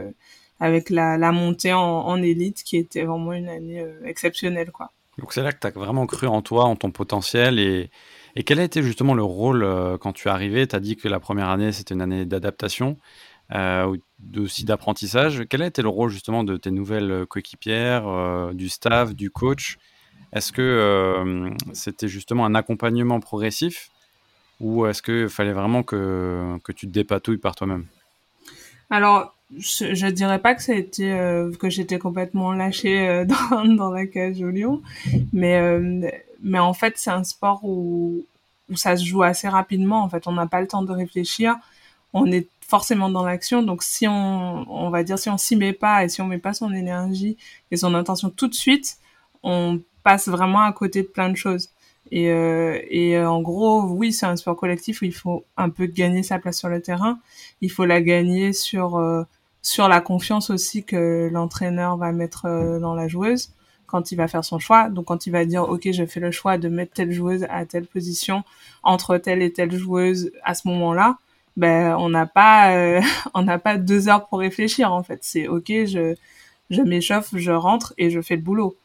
avec 0.63 0.91
la, 0.91 1.19
la 1.19 1.33
montée 1.33 1.73
en, 1.73 1.81
en, 1.81 2.23
élite 2.23 2.63
qui 2.63 2.77
était 2.77 3.03
vraiment 3.03 3.33
une 3.33 3.49
année 3.49 3.81
euh, 3.81 4.07
exceptionnelle. 4.07 4.71
Quoi. 4.71 4.93
Donc 5.19 5.33
c'est 5.33 5.43
là 5.43 5.51
que 5.51 5.59
tu 5.59 5.67
as 5.67 5.71
vraiment 5.71 6.07
cru 6.07 6.29
en 6.29 6.41
toi, 6.41 6.67
en 6.67 6.77
ton 6.77 6.93
potentiel. 6.93 7.59
Et, 7.59 7.91
et 8.37 8.45
quel 8.45 8.61
a 8.61 8.63
été 8.63 8.81
justement 8.81 9.15
le 9.15 9.25
rôle 9.25 9.65
euh, 9.65 9.99
quand 9.99 10.13
tu 10.13 10.29
es 10.29 10.31
arrivé? 10.31 10.69
Tu 10.69 10.77
as 10.77 10.81
dit 10.81 10.95
que 10.95 11.09
la 11.09 11.19
première 11.19 11.49
année, 11.49 11.73
c'était 11.73 11.95
une 11.95 12.01
année 12.01 12.27
d'adaptation, 12.27 12.97
euh, 13.53 13.97
aussi 14.37 14.65
d'apprentissage. 14.65 15.43
Quel 15.51 15.63
a 15.63 15.67
été 15.67 15.83
le 15.83 15.89
rôle 15.89 16.11
justement 16.11 16.45
de 16.45 16.57
tes 16.57 16.71
nouvelles 16.71 17.27
coéquipières, 17.27 18.07
euh, 18.07 18.53
du 18.53 18.69
staff, 18.69 19.17
du 19.17 19.33
coach? 19.33 19.79
Est-ce 20.33 20.53
que 20.53 21.51
c'était 21.75 22.09
justement 22.09 22.47
un 22.47 22.55
accompagnement 22.55 23.21
progressif 23.21 23.91
ou 24.61 24.87
est-ce 24.87 25.03
qu'il 25.03 25.29
fallait 25.29 25.53
vraiment 25.53 25.83
que, 25.83 26.57
que 26.65 26.73
tu 26.73 26.87
te 26.87 26.93
dépatouilles 26.93 27.37
par 27.37 27.55
toi-même? 27.55 27.85
Alors, 28.89 29.35
je, 29.59 30.07
dirais 30.09 30.39
pas 30.39 30.55
que 30.55 30.63
ça 30.63 30.73
euh, 31.01 31.53
que 31.55 31.71
j'étais 31.71 31.99
complètement 31.99 32.53
lâchée 32.53 33.09
euh, 33.09 33.25
dans, 33.51 33.65
dans 33.65 33.91
la 33.91 34.07
cage 34.07 34.41
au 34.43 34.51
lion, 34.51 34.83
mais 35.33 35.57
euh, 35.57 36.11
mais 36.43 36.59
en 36.59 36.73
fait 36.75 36.95
c'est 36.97 37.11
un 37.11 37.25
sport 37.25 37.61
où 37.65 38.25
où 38.71 38.77
ça 38.77 38.97
se 38.97 39.05
joue 39.05 39.23
assez 39.23 39.49
rapidement. 39.49 40.03
En 40.03 40.09
fait, 40.09 40.27
on 40.27 40.33
n'a 40.33 40.47
pas 40.47 40.61
le 40.61 40.67
temps 40.67 40.83
de 40.83 40.93
réfléchir. 40.93 41.57
On 42.15 42.31
est 42.31 42.49
forcément 42.61 43.11
dans 43.11 43.25
l'action. 43.25 43.63
Donc 43.63 43.83
si 43.83 44.07
on 44.09 44.65
on 44.71 44.91
va 44.91 45.03
dire 45.03 45.19
si 45.19 45.29
on 45.29 45.39
s'y 45.39 45.57
met 45.57 45.73
pas 45.73 46.05
et 46.05 46.09
si 46.09 46.21
on 46.23 46.27
met 46.27 46.39
pas 46.39 46.55
son 46.55 46.73
énergie 46.73 47.37
et 47.71 47.77
son 47.77 47.95
intention 47.95 48.31
tout 48.31 48.49
de 48.49 48.55
suite, 48.55 48.99
on 49.43 49.81
passe 50.03 50.29
vraiment 50.29 50.63
à 50.63 50.73
côté 50.73 51.03
de 51.03 51.09
plein 51.09 51.29
de 51.31 51.37
choses. 51.37 51.71
Et, 52.11 52.31
euh, 52.31 52.79
et 52.91 53.17
euh, 53.17 53.31
en 53.31 53.41
gros, 53.41 53.83
oui, 53.85 54.13
c'est 54.13 54.27
un 54.27 54.37
sport 54.37 54.57
collectif 54.57 55.03
où 55.03 55.05
il 55.07 55.15
faut 55.15 55.45
un 55.57 55.71
peu 55.71 55.87
gagner 55.87 56.23
sa 56.23 56.39
place 56.39 56.59
sur 56.59 56.69
le 56.69 56.83
terrain. 56.83 57.19
Il 57.61 57.71
faut 57.71 57.87
la 57.87 58.03
gagner 58.03 58.53
sur 58.53 58.97
euh, 58.99 59.25
sur 59.63 59.89
la 59.89 60.01
confiance 60.01 60.51
aussi 60.51 60.85
que 60.85 61.31
l'entraîneur 61.33 61.97
va 61.97 62.13
mettre 62.13 62.47
euh, 62.47 62.81
dans 62.81 62.95
la 62.95 63.09
joueuse 63.09 63.53
quand 63.87 64.11
il 64.11 64.17
va 64.17 64.27
faire 64.27 64.45
son 64.45 64.59
choix. 64.59 64.89
Donc 64.89 65.07
quand 65.07 65.27
il 65.27 65.31
va 65.31 65.45
dire 65.45 65.63
OK, 65.69 65.89
je 65.93 66.05
fais 66.05 66.21
le 66.21 66.31
choix 66.31 66.59
de 66.59 66.69
mettre 66.69 66.93
telle 66.95 67.13
joueuse 67.13 67.47
à 67.49 67.65
telle 67.65 67.87
position 67.87 68.43
entre 68.83 69.19
telle 69.19 69.43
et 69.43 69.53
telle 69.53 69.73
joueuse 69.73 70.33
à 70.45 70.55
ce 70.55 70.67
moment-là, 70.69 71.19
ben 71.57 71.97
on 71.99 72.09
n'a 72.09 72.27
pas 72.27 72.75
euh, 72.75 73.01
on 73.35 73.43
n'a 73.43 73.59
pas 73.59 73.77
deux 73.79 74.09
heures 74.09 74.27
pour 74.27 74.41
réfléchir 74.41 74.93
en 74.93 75.03
fait. 75.03 75.21
C'est 75.23 75.47
OK, 75.49 75.69
je 75.69 76.17
je 76.71 76.83
m'échauffe, 76.83 77.31
je 77.37 77.53
rentre 77.53 77.95
et 77.99 78.11
je 78.11 78.21
fais 78.21 78.37
le 78.37 78.43
boulot. 78.43 78.77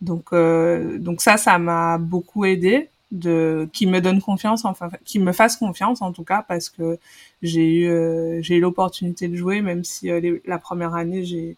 Donc 0.00 0.32
euh, 0.32 0.98
donc 0.98 1.22
ça 1.22 1.36
ça 1.38 1.58
m'a 1.58 1.98
beaucoup 1.98 2.44
aidé 2.44 2.90
de 3.12 3.68
qui 3.72 3.86
me 3.86 4.00
donne 4.00 4.20
confiance 4.20 4.64
enfin 4.64 4.90
qui 5.04 5.18
me 5.20 5.32
fasse 5.32 5.56
confiance 5.56 6.02
en 6.02 6.12
tout 6.12 6.24
cas 6.24 6.42
parce 6.46 6.68
que 6.70 6.98
j'ai 7.42 7.66
eu 7.66 7.88
euh, 7.88 8.42
j'ai 8.42 8.56
eu 8.56 8.60
l'opportunité 8.60 9.28
de 9.28 9.36
jouer 9.36 9.60
même 9.62 9.84
si 9.84 10.10
euh, 10.10 10.38
la 10.44 10.58
première 10.58 10.94
année 10.94 11.24
j'ai 11.24 11.56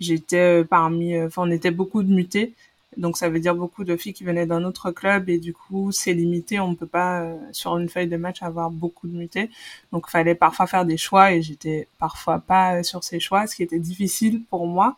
j'étais 0.00 0.60
euh, 0.62 0.64
parmi 0.64 1.20
enfin 1.20 1.42
on 1.46 1.50
était 1.50 1.70
beaucoup 1.70 2.02
de 2.02 2.12
mutés. 2.12 2.54
Donc 2.96 3.16
ça 3.16 3.28
veut 3.28 3.40
dire 3.40 3.56
beaucoup 3.56 3.82
de 3.82 3.96
filles 3.96 4.12
qui 4.12 4.22
venaient 4.22 4.46
d'un 4.46 4.62
autre 4.62 4.92
club 4.92 5.28
et 5.28 5.38
du 5.38 5.52
coup 5.52 5.90
c'est 5.90 6.14
limité. 6.14 6.60
On 6.60 6.76
peut 6.76 6.86
pas 6.86 7.26
sur 7.50 7.76
une 7.76 7.88
feuille 7.88 8.06
de 8.06 8.16
match 8.16 8.40
avoir 8.42 8.70
beaucoup 8.70 9.08
de 9.08 9.16
mutés. 9.16 9.50
Donc 9.92 10.08
fallait 10.08 10.36
parfois 10.36 10.68
faire 10.68 10.84
des 10.84 10.96
choix 10.96 11.32
et 11.32 11.42
j'étais 11.42 11.88
parfois 11.98 12.38
pas 12.38 12.84
sur 12.84 13.02
ces 13.02 13.18
choix 13.18 13.48
ce 13.48 13.56
qui 13.56 13.64
était 13.64 13.80
difficile 13.80 14.42
pour 14.48 14.66
moi 14.68 14.96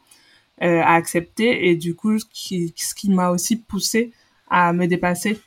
à 0.61 0.95
accepter. 0.95 1.69
Et 1.69 1.77
du 1.77 1.95
coup 1.95 2.19
ce 2.19 2.27
qui 2.31 2.75
ce 2.77 2.95
qui 2.95 3.09
m'a 3.11 3.31
aussi 3.31 3.57
poussé 3.57 4.13
à 4.51 4.73
me 4.75 4.87
dépasser 4.87 5.41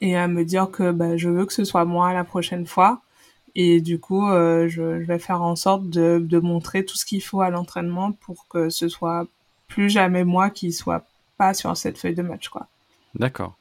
et 0.00 0.16
à 0.16 0.28
me 0.28 0.44
dire 0.44 0.70
que 0.70 0.92
bah, 0.92 1.16
je 1.16 1.28
veux 1.28 1.46
que 1.46 1.52
ce 1.52 1.64
soit 1.64 1.84
moi 1.84 2.12
la 2.12 2.24
prochaine 2.24 2.66
fois. 2.66 3.00
Et 3.54 3.80
du 3.80 3.98
coup, 3.98 4.28
euh, 4.28 4.68
je, 4.68 4.82
vais 4.82 5.18
faire 5.18 5.42
en 5.42 5.56
sorte 5.56 5.88
de, 5.88 6.18
de 6.22 6.38
montrer 6.38 6.84
tout 6.84 6.96
ce 6.96 7.04
qu'il 7.04 7.22
faut 7.22 7.40
à 7.40 7.50
l'entraînement 7.50 8.12
pour 8.12 8.46
que 8.48 8.70
ce 8.70 8.88
soit 8.88 9.26
plus 9.66 9.90
jamais 9.90 10.24
moi 10.24 10.50
qui 10.50 10.72
soit 10.72 11.04
pas 11.36 11.54
sur 11.54 11.76
cette 11.76 11.98
feuille 11.98 12.14
de 12.14 12.22
match. 12.22 12.50
D'accord. 13.14 13.56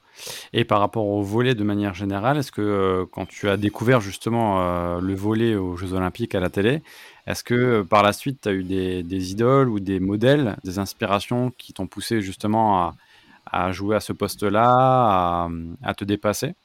Et 0.54 0.66
par 0.66 0.80
rapport 0.80 1.06
au 1.06 1.22
volet 1.22 1.56
de 1.56 1.64
manière 1.64 1.94
générale, 1.94 2.38
est-ce 2.38 2.52
que 2.52 2.62
euh, 2.62 3.06
quand 3.12 3.28
tu 3.28 3.50
as 3.50 3.58
découvert 3.58 4.02
justement 4.02 4.62
euh, 4.62 5.00
le 5.00 5.14
volet 5.14 5.56
aux 5.56 5.78
Jeux 5.78 5.94
Olympiques 5.94 6.34
à 6.34 6.40
la 6.40 6.50
télé, 6.50 6.82
est-ce 7.28 7.44
que 7.44 7.82
par 7.84 8.04
la 8.04 8.14
suite 8.14 8.42
tu 8.42 8.50
as 8.50 8.54
eu 8.54 8.64
des, 8.64 9.04
des, 9.04 9.32
idoles 9.32 9.70
ou 9.70 9.80
des 9.80 10.00
modèles, 10.00 10.58
des 10.64 10.80
inspirations 10.80 11.52
qui 11.58 11.74
t'ont 11.74 11.88
poussé 11.88 12.22
justement 12.22 12.80
à, 12.80 12.96
à 13.52 13.72
jouer 13.72 13.96
à 13.96 14.00
ce 14.00 14.14
poste-là, 14.14 15.50
à, 15.84 15.94
te 15.94 16.04
dépasser? 16.04 16.56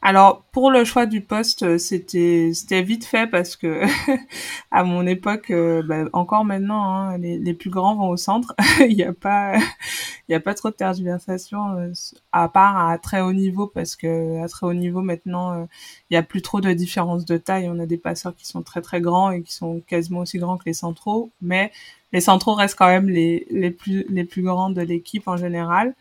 Alors 0.00 0.44
pour 0.52 0.70
le 0.70 0.84
choix 0.84 1.06
du 1.06 1.20
poste, 1.22 1.64
euh, 1.64 1.76
c'était 1.78 2.82
vite 2.82 3.04
fait 3.04 3.26
parce 3.26 3.56
que 3.56 3.82
à 4.70 4.84
mon 4.84 5.04
époque, 5.06 5.50
euh, 5.50 5.82
bah, 5.82 6.04
encore 6.12 6.44
maintenant, 6.44 6.84
hein, 6.84 7.18
les, 7.18 7.36
les, 7.38 7.52
plus 7.52 7.68
grands 7.68 7.96
vont 7.96 8.10
au 8.10 8.16
centre. 8.16 8.54
Il 8.80 8.94
n'y 8.94 9.02
a 9.02 9.12
pas 9.12 9.58
a 10.32 10.40
pas 10.40 10.54
trop 10.54 10.70
de 10.70 10.76
tergiversation 10.76 11.76
euh, 11.78 11.92
à 12.32 12.48
part 12.48 12.78
à 12.88 12.96
très 12.98 13.20
haut 13.20 13.32
niveau 13.32 13.66
parce 13.66 13.96
que 13.96 14.40
à 14.42 14.48
très 14.48 14.66
haut 14.66 14.74
niveau 14.74 15.02
maintenant, 15.02 15.66
il 16.10 16.14
y 16.14 16.16
a 16.16 16.22
plus 16.22 16.42
trop 16.42 16.60
de 16.60 16.72
différence 16.72 17.24
de 17.24 17.36
taille. 17.36 17.68
On 17.68 17.80
a 17.80 17.86
des 17.86 17.98
passeurs 17.98 18.36
qui 18.36 18.46
sont 18.46 18.62
très 18.62 18.82
très 18.82 19.00
grands 19.00 19.32
et 19.32 19.42
qui 19.42 19.52
sont 19.52 19.80
quasiment 19.80 20.20
aussi 20.20 20.38
grands 20.38 20.58
que 20.58 20.66
les 20.66 20.74
centraux, 20.74 21.32
mais 21.42 21.72
les 22.12 22.20
centraux 22.20 22.54
restent 22.54 22.76
quand 22.78 22.88
même 22.88 23.08
les 23.08 23.46
les 23.50 23.70
plus 23.70 24.06
les 24.08 24.24
plus 24.24 24.42
grands 24.42 24.70
de 24.70 24.82
l'équipe 24.82 25.28
en 25.28 25.36
général. 25.36 25.94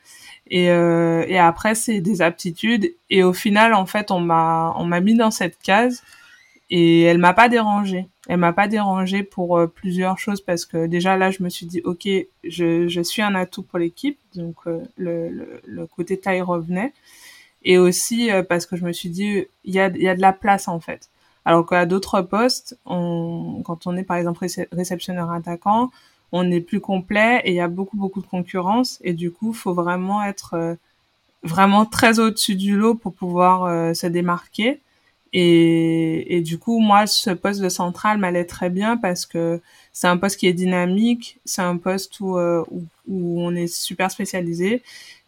Et, 0.49 0.71
euh, 0.71 1.25
et 1.27 1.37
après, 1.37 1.75
c'est 1.75 1.99
des 1.99 2.21
aptitudes. 2.21 2.93
Et 3.09 3.23
au 3.23 3.33
final, 3.33 3.73
en 3.73 3.85
fait, 3.85 4.11
on 4.11 4.19
m'a 4.19 4.73
on 4.77 4.85
m'a 4.85 5.01
mis 5.01 5.15
dans 5.15 5.31
cette 5.31 5.57
case 5.59 6.03
et 6.69 7.03
elle 7.03 7.17
m'a 7.17 7.33
pas 7.33 7.49
dérangée. 7.49 8.07
Elle 8.27 8.37
m'a 8.37 8.53
pas 8.53 8.67
dérangée 8.67 9.23
pour 9.23 9.57
euh, 9.57 9.67
plusieurs 9.67 10.19
choses 10.19 10.41
parce 10.41 10.65
que 10.65 10.85
déjà 10.85 11.15
là, 11.17 11.31
je 11.31 11.43
me 11.43 11.49
suis 11.49 11.65
dit, 11.65 11.81
ok, 11.85 12.07
je, 12.43 12.87
je 12.87 13.01
suis 13.01 13.21
un 13.21 13.35
atout 13.35 13.63
pour 13.63 13.79
l'équipe, 13.79 14.19
donc 14.35 14.55
euh, 14.67 14.83
le, 14.97 15.29
le, 15.29 15.61
le, 15.65 15.87
côté 15.87 16.19
taille 16.19 16.41
revenait. 16.41 16.93
Et 17.63 17.77
aussi 17.77 18.31
euh, 18.31 18.43
parce 18.43 18.65
que 18.65 18.75
je 18.75 18.85
me 18.85 18.91
suis 18.91 19.09
dit, 19.09 19.45
il 19.63 19.73
y 19.73 19.79
a, 19.79 19.87
y 19.89 20.07
a 20.09 20.15
de 20.15 20.21
la 20.21 20.33
place 20.33 20.67
en 20.67 20.79
fait. 20.79 21.09
Alors 21.47 21.65
qu'à 21.65 21.85
d'autres 21.85 22.21
postes, 22.23 22.77
on, 22.85 23.61
quand 23.63 23.87
on 23.87 23.95
est 23.95 24.03
par 24.03 24.17
exemple 24.17 24.45
réceptionneur 24.73 25.31
attaquant, 25.31 25.91
on 26.33 26.51
est 26.51 26.59
plus 26.59 26.81
complet 26.81 27.41
et 27.45 27.51
il 27.51 27.55
y 27.55 27.61
a 27.61 27.69
beaucoup 27.69 27.95
beaucoup 27.95 28.21
de 28.21 28.27
concurrence. 28.27 28.99
Et 29.01 29.13
du 29.13 29.31
coup 29.31 29.53
faut 29.53 29.73
vraiment 29.73 30.21
être 30.25 30.55
euh, 30.55 30.75
vraiment 31.43 31.85
très 31.85 32.19
au-dessus 32.19 32.55
du 32.55 32.75
lot 32.75 32.95
pour 32.95 33.13
pouvoir 33.13 33.63
euh, 33.63 33.93
se 33.93 34.07
démarquer. 34.07 34.81
Et, 35.31 36.41
du 36.43 36.59
coup 36.59 36.79
moi 36.81 37.07
ce 37.07 37.29
poste 37.29 37.61
de 37.61 37.69
centrale 37.69 38.17
m'allait 38.17 38.45
très 38.45 38.69
bien 38.69 38.97
parce 38.97 39.25
que 39.25 39.61
c'est 39.93 40.07
un 40.07 40.17
poste 40.17 40.37
qui 40.37 40.47
est 40.47 40.53
dynamique. 40.53 41.39
C'est 41.45 41.61
un 41.61 41.77
poste 41.77 42.19
où, 42.19 42.37
euh, 42.37 42.65
où, 42.71 42.83
où, 43.07 43.41
on 43.41 43.55
est 43.55 43.67
super 43.67 44.11
spécialisé 44.11 44.83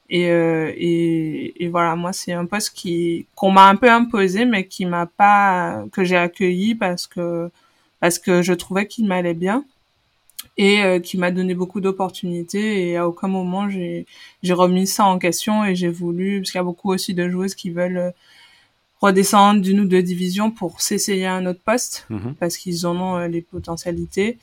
et, 0.10 0.24
et, 0.24 1.64
et 1.64 1.68
voilà 1.68 1.96
moi 1.96 2.14
c'est 2.14 2.34
un 2.34 2.46
poste 2.46 2.72
qui 2.76 3.28
qu'on 3.36 3.52
m'a 3.52 3.68
un 3.68 3.76
peu 3.76 3.90
imposé 3.90 4.46
mais 4.46 4.66
qui 4.66 4.86
m'a 4.86 5.06
pas 5.06 5.84
que 5.92 6.04
j'ai 6.04 6.18
accueilli 6.18 6.76
parce 6.76 7.08
que 7.08 7.50
parce 8.00 8.20
que 8.20 8.42
je 8.42 8.54
trouvais 8.54 8.88
qu'il 8.88 9.06
m'allait 9.06 9.34
bien 9.34 9.64
et 10.58 10.84
euh, 10.84 11.00
qui 11.00 11.18
m'a 11.18 11.32
donné 11.32 11.54
beaucoup 11.54 11.82
d'opportunités 11.82 12.90
et 12.90 12.98
à 12.98 13.08
aucun 13.08 13.28
moment 13.28 13.70
j'ai 13.70 14.06
j'ai 14.44 14.54
remis 14.54 14.88
ça 14.88 15.06
en 15.06 15.20
question 15.20 15.66
et 15.66 15.76
j'ai 15.76 15.90
voulu 15.90 16.40
parce 16.40 16.52
qu'il 16.52 16.60
y 16.60 16.62
a 16.62 16.64
beaucoup 16.64 16.92
aussi 16.92 17.14
de 17.14 17.30
joueuses 17.30 17.56
qui 17.56 17.70
veulent 17.70 17.98
euh, 17.98 18.12
redescendre 19.02 19.62
d'une 19.62 19.80
ou 19.82 19.86
deux 19.86 20.04
divisions 20.04 20.52
pour 20.52 20.82
s'essayer 20.82 21.26
à 21.26 21.36
un 21.36 21.46
autre 21.46 21.62
poste 21.64 22.06
mhm. 22.10 22.36
parce 22.40 22.58
qu'ils 22.58 22.86
en 22.86 22.96
ont 22.98 23.18
euh, 23.18 23.28
les 23.28 23.42
potentialités. 23.42 24.38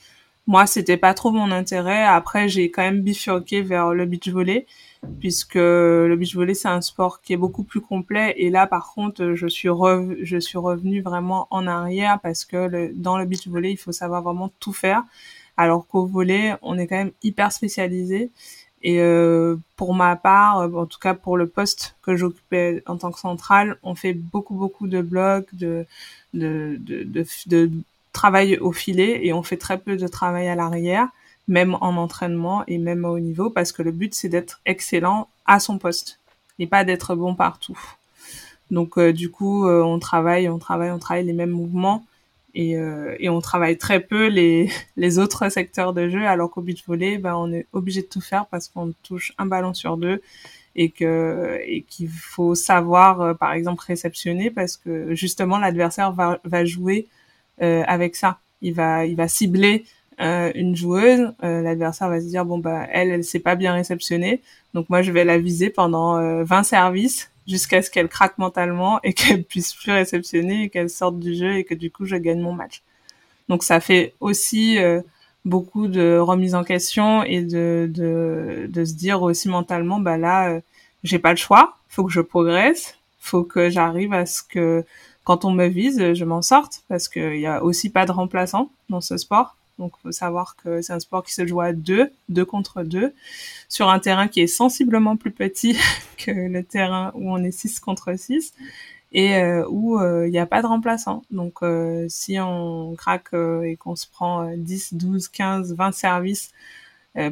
Moi, 0.47 0.65
c'était 0.65 0.97
pas 0.97 1.13
trop 1.13 1.31
mon 1.31 1.51
intérêt. 1.51 2.03
Après, 2.03 2.47
j'ai 2.47 2.71
quand 2.71 2.81
même 2.81 3.01
bifurqué 3.01 3.61
vers 3.61 3.93
le 3.93 4.05
beach 4.05 4.29
volley 4.29 4.65
puisque 5.19 5.55
le 5.55 6.15
beach 6.17 6.35
volley 6.35 6.53
c'est 6.55 6.67
un 6.69 6.81
sport 6.81 7.21
qui 7.21 7.33
est 7.33 7.37
beaucoup 7.37 7.63
plus 7.63 7.81
complet 7.81 8.33
et 8.37 8.49
là 8.49 8.65
par 8.65 8.93
contre 8.93 9.33
je 9.35 9.47
suis 9.47 9.69
rev 9.69 10.15
je 10.23 10.37
suis 10.39 10.57
revenue 10.57 11.01
vraiment 11.01 11.47
en 11.51 11.67
arrière 11.67 12.19
parce 12.19 12.45
que 12.45 12.57
le, 12.57 12.91
dans 12.95 13.17
le 13.17 13.25
beach 13.25 13.47
volley 13.47 13.71
il 13.71 13.77
faut 13.77 13.91
savoir 13.91 14.23
vraiment 14.23 14.51
tout 14.59 14.73
faire 14.73 15.03
alors 15.57 15.87
qu'au 15.87 16.05
volet, 16.05 16.55
on 16.61 16.77
est 16.77 16.87
quand 16.87 16.97
même 16.97 17.11
hyper 17.23 17.51
spécialisé. 17.51 18.31
Et 18.83 18.99
euh, 19.01 19.57
pour 19.75 19.93
ma 19.95 20.15
part, 20.15 20.59
euh, 20.59 20.71
en 20.73 20.85
tout 20.85 20.99
cas 20.99 21.15
pour 21.15 21.35
le 21.37 21.47
poste 21.47 21.95
que 22.03 22.15
j'occupais 22.15 22.83
en 22.85 22.97
tant 22.97 23.11
que 23.11 23.19
centrale, 23.19 23.77
on 23.83 23.95
fait 23.95 24.13
beaucoup 24.13 24.55
beaucoup 24.55 24.87
de 24.87 25.01
blocs, 25.01 25.53
de, 25.55 25.85
de, 26.33 26.77
de, 26.79 27.25
de 27.47 27.71
travail 28.17 28.57
au 28.57 28.71
filet 28.71 29.25
et 29.25 29.31
on 29.31 29.43
fait 29.43 29.57
très 29.57 29.77
peu 29.77 29.95
de 29.95 30.07
travail 30.07 30.47
à 30.47 30.55
l'arrière, 30.55 31.07
même 31.47 31.77
en 31.81 31.95
entraînement 31.97 32.63
et 32.67 32.77
même 32.79 33.05
au 33.05 33.19
niveau, 33.19 33.49
parce 33.49 33.71
que 33.71 33.83
le 33.83 33.91
but 33.91 34.13
c'est 34.15 34.29
d'être 34.29 34.59
excellent 34.65 35.29
à 35.45 35.59
son 35.59 35.77
poste 35.77 36.19
et 36.59 36.67
pas 36.67 36.83
d'être 36.83 37.15
bon 37.15 37.35
partout. 37.35 37.79
Donc 38.71 38.97
euh, 38.97 39.13
du 39.13 39.29
coup, 39.29 39.67
euh, 39.67 39.81
on 39.83 39.99
travaille, 39.99 40.49
on 40.49 40.57
travaille, 40.57 40.91
on 40.91 40.99
travaille 40.99 41.25
les 41.25 41.33
mêmes 41.41 41.51
mouvements 41.51 42.03
et, 42.53 42.75
euh, 42.77 43.15
et, 43.19 43.29
on 43.29 43.39
travaille 43.39 43.77
très 43.77 43.99
peu 43.99 44.27
les, 44.27 44.69
les 44.97 45.19
autres 45.19 45.49
secteurs 45.49 45.93
de 45.93 46.09
jeu, 46.09 46.25
alors 46.25 46.49
qu'au 46.49 46.61
beach 46.61 46.83
volley, 46.87 47.17
ben, 47.19 47.35
on 47.35 47.53
est 47.53 47.67
obligé 47.71 48.01
de 48.01 48.07
tout 48.07 48.21
faire 48.21 48.47
parce 48.47 48.67
qu'on 48.67 48.93
touche 49.03 49.33
un 49.37 49.45
ballon 49.45 49.73
sur 49.73 49.95
deux 49.97 50.21
et 50.75 50.89
que 50.89 51.59
et 51.65 51.83
qu'il 51.83 52.09
faut 52.09 52.55
savoir, 52.55 53.21
euh, 53.21 53.33
par 53.33 53.53
exemple, 53.53 53.83
réceptionner 53.85 54.49
parce 54.51 54.75
que 54.77 55.13
justement 55.15 55.59
l'adversaire 55.59 56.11
va, 56.13 56.39
va 56.43 56.65
jouer 56.65 57.07
avec 57.59 58.15
ça. 58.15 58.39
Il 58.61 58.73
va 58.73 59.05
il 59.05 59.15
va 59.15 59.27
cibler 59.27 59.85
euh, 60.19 60.51
une 60.55 60.75
joueuse, 60.75 61.31
euh, 61.43 61.61
l'adversaire 61.61 62.09
va 62.09 62.19
se 62.19 62.25
dire 62.25 62.43
bon 62.43 62.57
bah 62.57 62.87
elle 62.91 63.11
elle 63.11 63.23
sait 63.23 63.39
pas 63.39 63.55
bien 63.55 63.73
réceptionner, 63.73 64.41
donc 64.73 64.89
moi 64.89 65.03
je 65.03 65.11
vais 65.11 65.23
la 65.23 65.37
viser 65.37 65.69
pendant 65.69 66.43
20 66.43 66.63
services 66.63 67.29
jusqu'à 67.47 67.83
ce 67.83 67.91
qu'elle 67.91 68.07
craque 68.07 68.37
mentalement 68.39 68.99
et 69.03 69.13
qu'elle 69.13 69.43
puisse 69.43 69.73
plus 69.75 69.91
réceptionner 69.91 70.63
et 70.63 70.69
qu'elle 70.69 70.89
sorte 70.89 71.19
du 71.19 71.35
jeu 71.35 71.57
et 71.57 71.63
que 71.63 71.75
du 71.75 71.91
coup 71.91 72.05
je 72.05 72.15
gagne 72.15 72.41
mon 72.41 72.53
match. 72.53 72.81
Donc 73.47 73.63
ça 73.63 73.79
fait 73.79 74.13
aussi 74.19 74.79
euh, 74.79 75.01
beaucoup 75.45 75.87
de 75.87 76.17
remise 76.17 76.55
en 76.55 76.63
question 76.63 77.23
et 77.23 77.41
de, 77.43 77.89
de, 77.93 78.67
de 78.67 78.85
se 78.85 78.95
dire 78.95 79.21
aussi 79.21 79.49
mentalement 79.49 79.99
bah 79.99 80.17
là 80.17 80.49
euh, 80.49 80.59
j'ai 81.03 81.19
pas 81.19 81.31
le 81.31 81.37
choix, 81.37 81.77
faut 81.89 82.03
que 82.03 82.11
je 82.11 82.21
progresse, 82.21 82.97
faut 83.19 83.43
que 83.43 83.69
j'arrive 83.69 84.13
à 84.13 84.25
ce 84.25 84.41
que 84.41 84.83
quand 85.27 85.43
on 85.43 85.51
me 85.51 85.67
vise, 85.67 86.13
je 86.13 86.23
m'en 86.23 86.41
sorte 86.41 86.83
parce 86.87 87.09
qu'il 87.09 87.35
y 87.41 87.47
a 87.47 87.61
aussi 87.61 87.89
pas 87.89 88.05
de 88.05 88.13
remplaçant 88.13 88.71
dans 88.87 89.01
ce 89.01 89.17
sport. 89.17 89.57
Donc, 89.77 89.91
faut 90.01 90.13
savoir 90.13 90.55
que 90.55 90.81
c'est 90.81 90.93
un 90.93 91.01
sport 91.01 91.21
qui 91.21 91.33
se 91.33 91.45
joue 91.45 91.59
à 91.59 91.73
deux, 91.73 92.09
deux 92.29 92.45
contre 92.45 92.83
deux, 92.83 93.13
sur 93.67 93.89
un 93.89 93.99
terrain 93.99 94.29
qui 94.29 94.39
est 94.39 94.47
sensiblement 94.47 95.17
plus 95.17 95.31
petit 95.31 95.77
que 96.17 96.31
le 96.31 96.63
terrain 96.63 97.11
où 97.13 97.29
on 97.29 97.43
est 97.43 97.51
six 97.51 97.81
contre 97.81 98.17
six 98.17 98.53
et 99.11 99.35
euh, 99.35 99.67
où 99.67 99.99
euh, 99.99 100.27
il 100.27 100.31
n'y 100.31 100.39
a 100.39 100.45
pas 100.45 100.61
de 100.61 100.67
remplaçant. 100.67 101.23
Donc, 101.29 101.55
euh, 101.61 102.05
si 102.07 102.39
on 102.39 102.95
craque 102.97 103.33
et 103.33 103.75
qu'on 103.75 103.97
se 103.97 104.07
prend 104.07 104.49
10, 104.55 104.93
12, 104.93 105.27
15, 105.27 105.75
20 105.75 105.91
services 105.91 106.51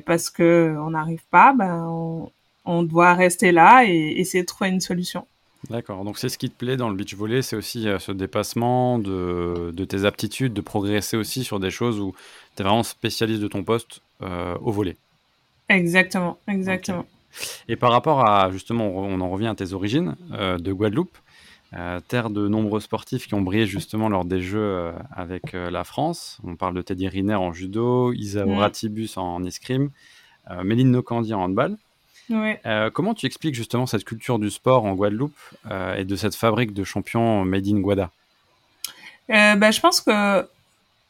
parce 0.05 0.29
que 0.29 0.75
on 0.79 0.89
n'arrive 0.89 1.23
pas, 1.29 1.53
ben, 1.53 2.27
on, 2.65 2.84
doit 2.84 3.13
rester 3.13 3.53
là 3.53 3.86
et 3.86 4.15
essayer 4.17 4.43
de 4.43 4.47
trouver 4.47 4.71
une 4.71 4.81
solution. 4.81 5.25
D'accord, 5.69 6.04
donc 6.04 6.17
c'est 6.17 6.30
ce 6.30 6.38
qui 6.38 6.49
te 6.49 6.56
plaît 6.56 6.78
dans 6.78 6.89
le 6.89 6.95
beach 6.95 7.15
volley, 7.15 7.41
c'est 7.41 7.56
aussi 7.56 7.88
euh, 7.88 7.97
ce 7.97 8.12
dépassement 8.12 8.99
de, 8.99 9.71
de, 9.73 9.86
tes 9.86 10.06
aptitudes, 10.06 10.54
de 10.54 10.62
progresser 10.62 11.17
aussi 11.17 11.43
sur 11.43 11.60
des 11.60 11.71
choses 11.71 11.99
où 11.99 12.13
tu 12.56 12.62
es 12.62 12.65
vraiment 12.65 12.84
spécialiste 12.84 13.41
de 13.41 13.47
ton 13.47 13.63
poste 13.63 14.01
euh, 14.21 14.56
au 14.62 14.71
volet. 14.71 14.95
Exactement, 15.69 16.38
exactement. 16.47 17.06
Et 17.67 17.75
par 17.75 17.91
rapport 17.91 18.30
à, 18.30 18.51
justement, 18.51 18.88
on 18.88 19.19
en 19.19 19.30
revient 19.30 19.47
à 19.47 19.56
tes 19.56 19.73
origines 19.73 20.15
euh, 20.34 20.58
de 20.58 20.71
Guadeloupe, 20.71 21.17
terre 22.08 22.30
de 22.30 22.47
nombreux 22.47 22.80
sportifs 22.80 23.28
qui 23.28 23.34
ont 23.34 23.41
brillé 23.41 23.65
justement 23.65 24.08
lors 24.08 24.23
des 24.23 24.39
Jeux 24.39 24.93
avec 25.12 25.51
la 25.51 25.84
France. 25.84 26.39
On 26.45 26.56
parle 26.56 26.73
de 26.73 26.82
Teddy 26.82 27.10
Riner 27.10 27.36
en 27.36 27.51
judo, 27.51 28.13
Isa 28.13 28.45
mm. 28.45 28.54
Ratibus 28.54 29.17
en 29.17 29.43
escrime, 29.43 29.89
Méline 30.63 30.91
Nocandi 30.91 31.34
en 31.34 31.41
handball. 31.41 31.75
Euh, 32.32 32.90
comment 32.90 33.14
tu 33.14 33.26
expliques 33.26 33.56
justement 33.56 33.86
cette 33.86 34.04
culture 34.04 34.40
du 34.40 34.50
sport 34.50 34.86
en 34.86 34.94
Guadeloupe 34.94 35.38
euh, 35.70 35.96
et 35.96 36.06
de 36.06 36.16
cette 36.16 36.36
fabrique 36.36 36.74
de 36.74 36.84
champions 36.84 37.46
made 37.46 37.68
in 37.68 37.80
Guada? 37.80 38.12
Euh, 39.30 39.56
bah, 39.56 39.72
Je 39.72 39.80
pense 39.80 40.02
que 40.02 40.48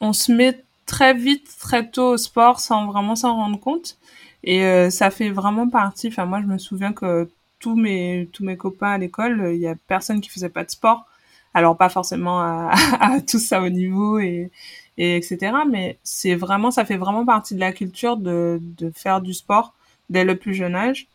on 0.02 0.14
se 0.14 0.32
met 0.32 0.62
très 0.86 1.14
vite, 1.14 1.48
très 1.60 1.88
tôt 1.90 2.12
au 2.12 2.18
sport 2.18 2.60
sans 2.60 2.86
vraiment 2.88 3.16
s'en 3.16 3.36
rendre 3.36 3.60
compte. 3.60 3.98
Et 4.44 4.92
ça 4.92 5.10
fait 5.10 5.32
vraiment 5.32 5.68
partie. 5.70 6.10
Enfin, 6.10 6.26
moi, 6.26 6.40
je 6.40 6.46
me 6.46 6.60
souviens 6.60 6.94
que 6.94 7.28
tous 7.60 7.76
mes 7.76 8.30
tous 8.32 8.44
mes 8.44 8.58
copains 8.58 8.92
à 8.92 8.98
l'école, 9.00 9.52
il 9.56 9.60
y 9.60 9.68
a 9.68 9.74
personne 9.88 10.22
qui 10.22 10.30
faisait 10.30 10.50
pas 10.50 10.64
de 10.64 10.70
sport. 10.70 11.08
Alors 11.56 11.78
pas 11.78 11.90
forcément 11.90 12.42
à, 12.42 12.72
à 13.00 13.22
tous 13.22 13.40
ça 13.40 13.62
au 13.62 13.70
niveau 13.70 14.20
et, 14.20 14.52
et 14.98 15.16
etc. 15.16 15.54
Mais 15.68 15.98
c'est 16.04 16.36
vraiment, 16.36 16.70
ça 16.70 16.86
fait 16.86 16.98
vraiment 16.98 17.26
partie 17.26 17.56
de 17.56 17.60
la 17.60 17.72
culture 17.72 18.18
de, 18.18 18.60
de 18.62 18.92
faire 18.92 19.22
du 19.22 19.34
sport 19.34 19.74
dès 20.10 20.24
le 20.26 20.36
plus 20.38 20.54
jeune 20.54 20.76
âge. 20.76 21.08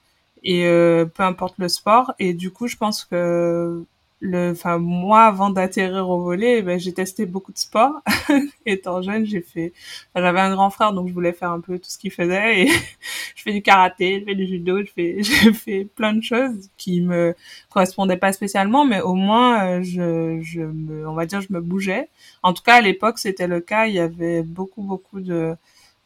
Et 0.42 0.66
euh, 0.66 1.04
peu 1.06 1.22
importe 1.22 1.54
le 1.58 1.68
sport. 1.68 2.14
Et 2.18 2.34
du 2.34 2.50
coup 2.50 2.66
je 2.68 2.76
pense 2.76 3.04
que 3.04 3.84
le 4.22 4.50
enfin 4.50 4.76
moi 4.78 5.22
avant 5.22 5.48
d'atterrir 5.48 6.08
au 6.10 6.20
volet 6.20 6.60
ben 6.60 6.78
j'ai 6.78 6.92
testé 6.92 7.26
beaucoup 7.26 7.52
de 7.52 7.58
sports. 7.58 8.00
Étant 8.66 9.00
jeune 9.02 9.24
j'ai 9.26 9.40
fait 9.40 9.72
j'avais 10.14 10.40
un 10.40 10.52
grand 10.54 10.70
frère 10.70 10.92
donc 10.92 11.08
je 11.08 11.14
voulais 11.14 11.32
faire 11.32 11.50
un 11.50 11.60
peu 11.60 11.78
tout 11.78 11.88
ce 11.90 11.98
qu'il 11.98 12.10
faisait. 12.10 12.62
Et 12.62 12.66
je 13.36 13.42
fais 13.42 13.52
du 13.52 13.62
karaté 13.62 14.20
je 14.20 14.24
fais 14.26 14.34
du 14.34 14.46
judo 14.46 14.78
je 14.84 14.90
fais 14.92 15.16
j'ai 15.22 15.52
fait 15.52 15.84
plein 15.84 16.12
de 16.14 16.22
choses 16.22 16.68
qui 16.76 17.00
me 17.00 17.34
correspondaient 17.70 18.16
pas 18.18 18.32
spécialement 18.32 18.84
mais 18.84 19.00
au 19.00 19.14
moins 19.14 19.78
euh, 19.78 19.82
je 19.82 20.40
je 20.42 20.62
me 20.62 21.08
on 21.08 21.14
va 21.14 21.26
dire 21.26 21.40
je 21.40 21.52
me 21.52 21.60
bougeais. 21.60 22.08
En 22.42 22.52
tout 22.54 22.62
cas 22.62 22.76
à 22.76 22.80
l'époque 22.82 23.18
c'était 23.18 23.46
le 23.46 23.60
cas. 23.60 23.86
Il 23.86 23.94
y 23.94 24.00
avait 24.00 24.42
beaucoup 24.42 24.82
beaucoup 24.82 25.20
de 25.20 25.54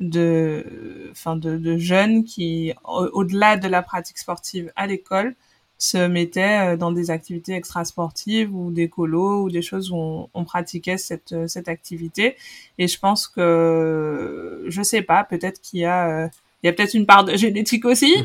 de, 0.01 1.09
enfin 1.13 1.37
de, 1.37 1.57
de, 1.57 1.79
jeunes 1.79 2.25
qui, 2.25 2.73
au-delà 2.85 3.57
de 3.57 3.69
la 3.69 3.83
pratique 3.83 4.19
sportive 4.19 4.73
à 4.77 4.87
l'école, 4.87 5.35
se 5.79 6.07
mettaient 6.07 6.77
dans 6.77 6.93
des 6.93 7.11
activités 7.11 7.53
extrasportives 7.53 8.55
ou 8.55 8.71
des 8.71 8.89
colos 8.89 9.45
ou 9.45 9.51
des 9.51 9.63
choses 9.63 9.91
où 9.91 9.97
on, 9.97 10.29
on 10.35 10.45
pratiquait 10.45 10.99
cette 10.99 11.35
cette 11.49 11.69
activité 11.69 12.37
et 12.79 12.87
je 12.87 12.99
pense 12.99 13.27
que 13.27 14.65
je 14.69 14.83
sais 14.83 15.03
pas 15.03 15.25
peut-être 15.25 15.61
qu'il 15.61 15.81
y 15.81 15.85
a 15.85 16.31
il 16.65 16.69
y 16.69 16.71
a 16.71 16.73
peut-être 16.73 16.95
une 16.95 17.05
part 17.05 17.25
de 17.25 17.37
génétique 17.37 17.85
aussi. 17.85 18.17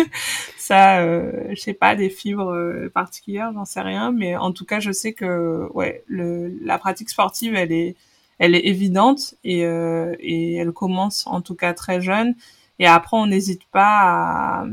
ça, 0.58 0.98
euh, 0.98 1.30
je 1.50 1.60
sais 1.60 1.74
pas, 1.74 1.94
des 1.94 2.10
fibres 2.10 2.52
euh, 2.52 2.90
particulières, 2.92 3.52
j'en 3.54 3.64
sais 3.64 3.82
rien. 3.82 4.10
Mais 4.10 4.34
en 4.36 4.50
tout 4.50 4.64
cas, 4.64 4.80
je 4.80 4.90
sais 4.90 5.12
que 5.12 5.68
ouais, 5.74 6.02
le, 6.08 6.52
la 6.60 6.76
pratique 6.78 7.08
sportive, 7.08 7.54
elle 7.54 7.70
est, 7.70 7.94
elle 8.38 8.54
est 8.54 8.66
évidente 8.66 9.34
et, 9.44 9.64
euh, 9.64 10.14
et 10.20 10.54
elle 10.54 10.72
commence 10.72 11.26
en 11.26 11.40
tout 11.40 11.54
cas 11.54 11.74
très 11.74 12.00
jeune. 12.00 12.34
Et 12.78 12.86
après, 12.86 13.16
on 13.16 13.26
n'hésite 13.26 13.64
pas 13.70 14.62
à 14.62 14.66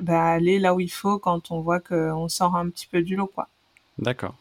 bah, 0.00 0.24
aller 0.24 0.58
là 0.58 0.74
où 0.74 0.80
il 0.80 0.90
faut 0.90 1.18
quand 1.18 1.50
on 1.50 1.60
voit 1.60 1.80
qu'on 1.80 2.28
sort 2.28 2.56
un 2.56 2.68
petit 2.68 2.86
peu 2.86 3.02
du 3.02 3.16
lot, 3.16 3.26
quoi. 3.26 3.48
D'accord. 3.98 4.34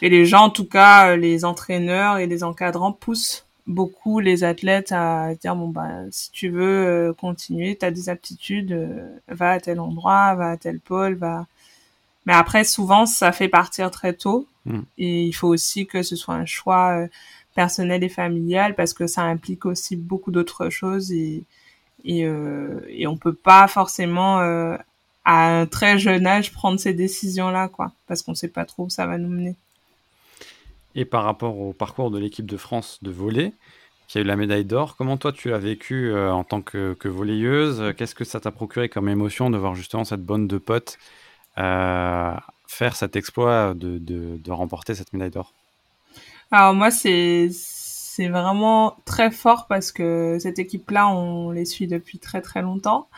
Et 0.00 0.08
les 0.08 0.24
gens, 0.24 0.44
en 0.44 0.50
tout 0.50 0.66
cas, 0.66 1.16
les 1.16 1.44
entraîneurs 1.44 2.18
et 2.18 2.26
les 2.26 2.44
encadrants 2.44 2.92
poussent 2.92 3.44
beaucoup 3.66 4.20
les 4.20 4.44
athlètes 4.44 4.92
à 4.92 5.34
dire 5.34 5.54
bon 5.54 5.68
bah 5.68 5.90
si 6.10 6.30
tu 6.30 6.48
veux 6.48 6.86
euh, 6.86 7.12
continuer, 7.12 7.76
tu 7.76 7.84
as 7.84 7.90
des 7.90 8.08
aptitudes, 8.08 8.72
euh, 8.72 9.08
va 9.28 9.52
à 9.52 9.60
tel 9.60 9.80
endroit, 9.80 10.34
va 10.34 10.50
à 10.50 10.56
tel 10.56 10.80
pôle, 10.80 11.14
va. 11.14 11.46
Mais 12.26 12.32
après 12.32 12.64
souvent 12.64 13.06
ça 13.06 13.32
fait 13.32 13.48
partir 13.48 13.90
très 13.90 14.14
tôt 14.14 14.46
mm. 14.66 14.80
et 14.98 15.22
il 15.24 15.32
faut 15.32 15.48
aussi 15.48 15.86
que 15.86 16.02
ce 16.02 16.16
soit 16.16 16.34
un 16.34 16.46
choix 16.46 16.98
euh, 16.98 17.06
personnel 17.54 18.02
et 18.04 18.08
familial 18.08 18.74
parce 18.74 18.94
que 18.94 19.06
ça 19.06 19.22
implique 19.22 19.66
aussi 19.66 19.96
beaucoup 19.96 20.30
d'autres 20.30 20.70
choses 20.70 21.12
et 21.12 21.44
et, 22.04 22.26
et 22.88 23.06
on 23.06 23.16
peut 23.16 23.32
pas 23.32 23.68
forcément 23.68 24.38
à 25.24 25.60
un 25.60 25.66
très 25.66 25.98
jeune 25.98 26.26
âge 26.26 26.52
prendre 26.52 26.80
ces 26.80 26.94
décisions 26.94 27.50
là 27.50 27.68
quoi 27.68 27.92
parce 28.08 28.22
qu'on 28.22 28.34
sait 28.34 28.48
pas 28.48 28.64
trop 28.64 28.86
où 28.86 28.90
ça 28.90 29.06
va 29.06 29.18
nous 29.18 29.28
mener. 29.28 29.56
Et 30.94 31.04
par 31.04 31.24
rapport 31.24 31.58
au 31.58 31.72
parcours 31.72 32.10
de 32.10 32.18
l'équipe 32.18 32.46
de 32.46 32.56
France 32.56 32.98
de 33.02 33.10
volley, 33.10 33.52
qui 34.08 34.18
a 34.18 34.20
eu 34.20 34.24
la 34.24 34.36
médaille 34.36 34.66
d'or, 34.66 34.96
comment 34.96 35.16
toi 35.16 35.32
tu 35.32 35.48
l'as 35.48 35.58
vécu 35.58 36.10
euh, 36.10 36.30
en 36.30 36.44
tant 36.44 36.60
que, 36.60 36.94
que 36.94 37.08
volleyeuse 37.08 37.94
Qu'est-ce 37.96 38.14
que 38.14 38.24
ça 38.24 38.40
t'a 38.40 38.50
procuré 38.50 38.88
comme 38.88 39.08
émotion 39.08 39.48
de 39.48 39.56
voir 39.56 39.74
justement 39.74 40.04
cette 40.04 40.22
bonne 40.22 40.46
de 40.46 40.58
potes 40.58 40.98
euh, 41.58 42.34
faire 42.66 42.96
cet 42.96 43.16
exploit 43.16 43.74
de 43.74 44.50
remporter 44.50 44.94
cette 44.94 45.12
médaille 45.12 45.30
d'or? 45.30 45.54
Alors 46.52 46.74
moi 46.74 46.90
c'est 46.90 47.48
c'est 47.50 48.28
vraiment 48.28 48.96
très 49.06 49.30
fort 49.30 49.66
parce 49.68 49.90
que 49.90 50.36
cette 50.38 50.58
équipe-là, 50.58 51.08
on 51.08 51.50
les 51.50 51.64
suit 51.64 51.86
depuis 51.86 52.18
très 52.18 52.42
très 52.42 52.60
longtemps. 52.60 53.08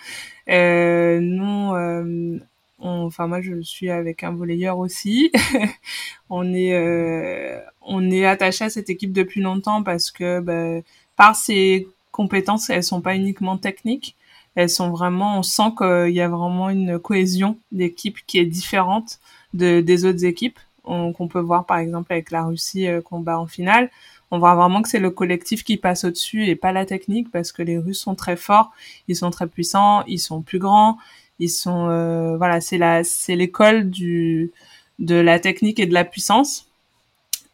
Euh, 0.49 1.19
nous, 1.21 1.75
euh, 1.75 2.39
enfin 2.79 3.27
moi 3.27 3.41
je 3.41 3.61
suis 3.63 3.91
avec 3.91 4.23
un 4.23 4.31
volleyeur 4.33 4.79
aussi. 4.79 5.33
on 6.31 6.55
est 6.55 6.75
euh, 6.75 7.59
on 7.83 8.09
est 8.11 8.25
attaché 8.25 8.67
à 8.67 8.71
cette 8.71 8.89
équipe 8.89 9.13
depuis 9.13 9.41
longtemps 9.41 9.83
parce 9.83 10.13
que 10.13 10.39
bah, 10.41 10.81
par 11.17 11.35
ses 11.35 11.89
compétences, 12.13 12.71
elles 12.71 12.85
sont 12.85 13.01
pas 13.01 13.17
uniquement 13.17 13.59
techniques, 13.59 14.17
elles 14.55 14.71
sont 14.71 14.91
vraiment 14.91 15.39
on 15.41 15.43
sent 15.43 15.73
qu'il 15.77 16.15
y 16.15 16.21
a 16.21 16.29
vraiment 16.29 16.71
une 16.71 17.01
cohésion 17.01 17.59
d'équipe 17.73 18.19
qui 18.29 18.39
est 18.39 18.47
différente 18.47 19.19
de 19.55 19.81
des 19.81 20.05
autres 20.05 20.25
équipes 20.25 20.59
qu'on 20.85 21.29
peut 21.29 21.41
voir 21.41 21.67
par 21.67 21.79
exemple 21.79 22.13
avec 22.13 22.31
la 22.31 22.45
Russie 22.45 22.87
euh, 22.87 23.01
qu'on 23.01 23.21
bat 23.21 23.39
en 23.39 23.47
finale. 23.47 23.91
On 24.31 24.39
voit 24.39 24.55
vraiment 24.55 24.83
que 24.83 24.89
c'est 24.89 24.99
le 24.99 25.11
collectif 25.11 25.65
qui 25.65 25.77
passe 25.77 26.05
au-dessus 26.05 26.47
et 26.47 26.57
pas 26.57 26.73
la 26.73 26.87
technique 26.87 27.31
parce 27.31 27.53
que 27.53 27.63
les 27.63 27.79
Russes 27.79 28.01
sont 28.01 28.15
très 28.15 28.37
forts, 28.37 28.73
ils 29.09 29.17
sont 29.17 29.31
très 29.31 29.47
puissants, 29.47 30.03
ils 30.07 30.19
sont 30.19 30.43
plus 30.43 30.59
grands, 30.59 30.99
ils 31.39 31.51
sont 31.51 31.89
euh, 31.89 32.37
voilà, 32.37 32.61
c'est 32.61 32.79
la 32.79 33.05
c'est 33.05 33.37
l'école 33.37 33.91
du 33.91 34.53
de 34.99 35.17
la 35.17 35.41
technique 35.41 35.81
et 35.81 35.87
de 35.87 35.95
la 35.95 36.05
puissance. 36.05 36.69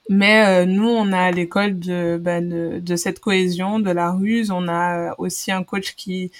Mais 0.08 0.44
euh, 0.44 0.66
nous, 0.66 0.88
on 0.88 1.12
a 1.12 1.30
l'école 1.30 1.78
de, 1.78 2.18
ben, 2.20 2.48
de, 2.48 2.80
de 2.80 2.96
cette 2.96 3.20
cohésion, 3.20 3.78
de 3.78 3.90
la 3.92 4.10
ruse. 4.10 4.50
On 4.50 4.66
a 4.68 5.14
aussi 5.18 5.52
un 5.52 5.62
coach 5.62 5.94
qui 5.94 6.32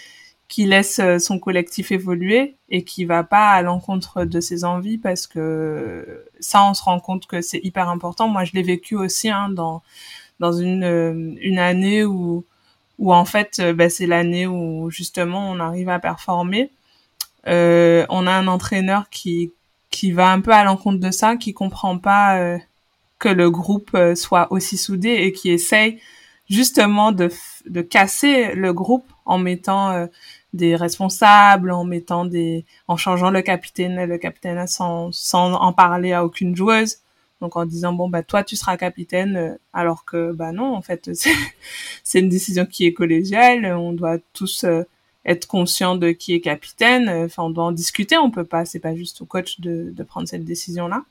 qui 0.50 0.66
laisse 0.66 0.98
euh, 0.98 1.18
son 1.18 1.38
collectif 1.38 1.92
évoluer 1.92 2.56
et 2.68 2.84
qui 2.84 3.06
va 3.06 3.24
pas 3.24 3.50
à 3.52 3.62
l'encontre 3.62 4.24
de 4.26 4.40
ses 4.40 4.64
envies 4.64 4.98
parce 4.98 5.26
que 5.26 6.26
ça, 6.40 6.62
on 6.66 6.74
se 6.74 6.82
rend 6.82 7.00
compte 7.00 7.26
que 7.26 7.40
c'est 7.40 7.60
hyper 7.64 7.88
important. 7.88 8.28
Moi, 8.28 8.44
je 8.44 8.52
l'ai 8.52 8.62
vécu 8.62 8.96
aussi 8.96 9.30
hein, 9.30 9.48
dans 9.48 9.82
dans 10.40 10.52
une 10.52 11.38
une 11.40 11.58
année 11.58 12.04
où 12.04 12.44
où 12.98 13.14
en 13.14 13.24
fait, 13.24 13.60
ben, 13.74 13.88
c'est 13.88 14.06
l'année 14.06 14.46
où 14.46 14.90
justement 14.90 15.50
on 15.50 15.60
arrive 15.60 15.88
à 15.88 15.98
performer 15.98 16.70
euh, 17.46 18.04
on 18.10 18.26
a 18.26 18.32
un 18.32 18.46
entraîneur 18.46 19.08
qui 19.10 19.52
qui 19.90 20.12
va 20.12 20.30
un 20.30 20.40
peu 20.40 20.52
à 20.52 20.62
l'encontre 20.64 21.00
de 21.00 21.10
ça, 21.10 21.36
qui 21.36 21.52
comprend 21.52 21.98
pas 21.98 22.38
euh, 22.38 22.58
que 23.18 23.28
le 23.28 23.50
groupe 23.50 23.90
euh, 23.94 24.14
soit 24.14 24.52
aussi 24.52 24.76
soudé 24.76 25.10
et 25.10 25.32
qui 25.32 25.50
essaye 25.50 26.00
justement 26.48 27.12
de 27.12 27.30
de 27.66 27.80
casser 27.82 28.54
le 28.54 28.72
groupe 28.72 29.06
en 29.24 29.38
mettant 29.38 30.08
des 30.52 30.76
responsables, 30.76 31.70
en 31.70 31.84
mettant 31.84 32.24
des, 32.24 32.64
en 32.88 32.96
changeant 32.96 33.30
le 33.30 33.42
capitaine, 33.42 34.04
le 34.04 34.18
capitaine 34.18 34.66
sans 34.66 35.12
sans 35.12 35.52
en 35.54 35.72
parler 35.72 36.12
à 36.12 36.24
aucune 36.24 36.56
joueuse. 36.56 36.98
Donc 37.40 37.56
en 37.56 37.64
disant 37.64 37.92
bon 37.92 38.08
bah 38.08 38.22
toi 38.22 38.44
tu 38.44 38.56
seras 38.56 38.76
capitaine 38.76 39.58
alors 39.72 40.04
que 40.04 40.32
bah 40.32 40.52
non 40.52 40.74
en 40.74 40.82
fait 40.82 41.10
c'est 42.04 42.20
une 42.20 42.28
décision 42.28 42.66
qui 42.66 42.84
est 42.86 42.92
collégiale, 42.92 43.64
on 43.66 43.92
doit 43.92 44.18
tous 44.34 44.66
être 45.24 45.46
conscient 45.46 45.96
de 45.96 46.10
qui 46.12 46.34
est 46.34 46.40
capitaine. 46.40 47.08
Enfin, 47.08 47.44
on 47.44 47.50
doit 47.50 47.64
en 47.64 47.72
discuter. 47.72 48.16
On 48.16 48.30
peut 48.30 48.44
pas, 48.44 48.64
c'est 48.64 48.78
pas 48.78 48.94
juste 48.94 49.20
au 49.22 49.26
coach 49.26 49.60
de, 49.60 49.92
de 49.94 50.02
prendre 50.02 50.28
cette 50.28 50.44
décision-là. 50.44 51.04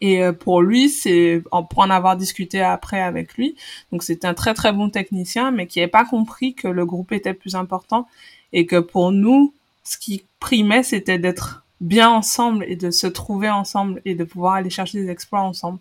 Et 0.00 0.22
euh, 0.22 0.32
pour 0.32 0.60
lui, 0.60 0.88
c'est 0.88 1.42
pour 1.50 1.78
en 1.78 1.90
avoir 1.90 2.16
discuté 2.16 2.60
après 2.60 3.00
avec 3.00 3.34
lui. 3.34 3.56
Donc 3.92 4.02
c'est 4.02 4.24
un 4.24 4.34
très 4.34 4.54
très 4.54 4.72
bon 4.72 4.90
technicien, 4.90 5.50
mais 5.50 5.66
qui 5.66 5.78
n'avait 5.78 5.90
pas 5.90 6.04
compris 6.04 6.54
que 6.54 6.68
le 6.68 6.84
groupe 6.84 7.12
était 7.12 7.34
plus 7.34 7.54
important 7.54 8.06
et 8.54 8.64
que 8.64 8.76
pour 8.76 9.12
nous, 9.12 9.52
ce 9.82 9.98
qui 9.98 10.24
primait, 10.40 10.82
c'était 10.82 11.18
d'être 11.18 11.64
bien 11.80 12.08
ensemble 12.08 12.64
et 12.66 12.76
de 12.76 12.90
se 12.90 13.06
trouver 13.06 13.50
ensemble 13.50 14.00
et 14.06 14.14
de 14.14 14.24
pouvoir 14.24 14.54
aller 14.54 14.70
chercher 14.70 15.02
des 15.02 15.10
exploits 15.10 15.40
ensemble. 15.40 15.78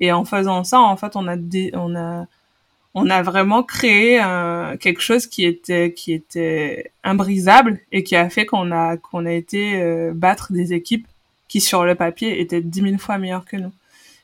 Et 0.00 0.12
en 0.12 0.26
faisant 0.26 0.64
ça, 0.64 0.80
en 0.80 0.96
fait, 0.98 1.16
on 1.16 1.26
a 1.28 1.36
on 1.72 1.96
a 1.96 2.26
on 2.98 3.10
a 3.10 3.22
vraiment 3.22 3.62
créé 3.62 4.20
euh, 4.22 4.76
quelque 4.76 5.00
chose 5.00 5.26
qui 5.26 5.44
était 5.44 5.92
qui 5.92 6.12
était 6.12 6.90
imbrisable 7.04 7.78
et 7.92 8.02
qui 8.02 8.16
a 8.16 8.28
fait 8.28 8.44
qu'on 8.44 8.72
a 8.72 8.96
qu'on 8.96 9.24
a 9.24 9.32
été 9.32 9.80
euh, 9.80 10.12
battre 10.14 10.52
des 10.52 10.72
équipes 10.72 11.06
qui 11.48 11.60
sur 11.60 11.84
le 11.84 11.94
papier 11.94 12.40
étaient 12.40 12.60
dix 12.60 12.82
mille 12.82 12.98
fois 12.98 13.18
meilleures 13.18 13.44
que 13.44 13.56
nous 13.56 13.72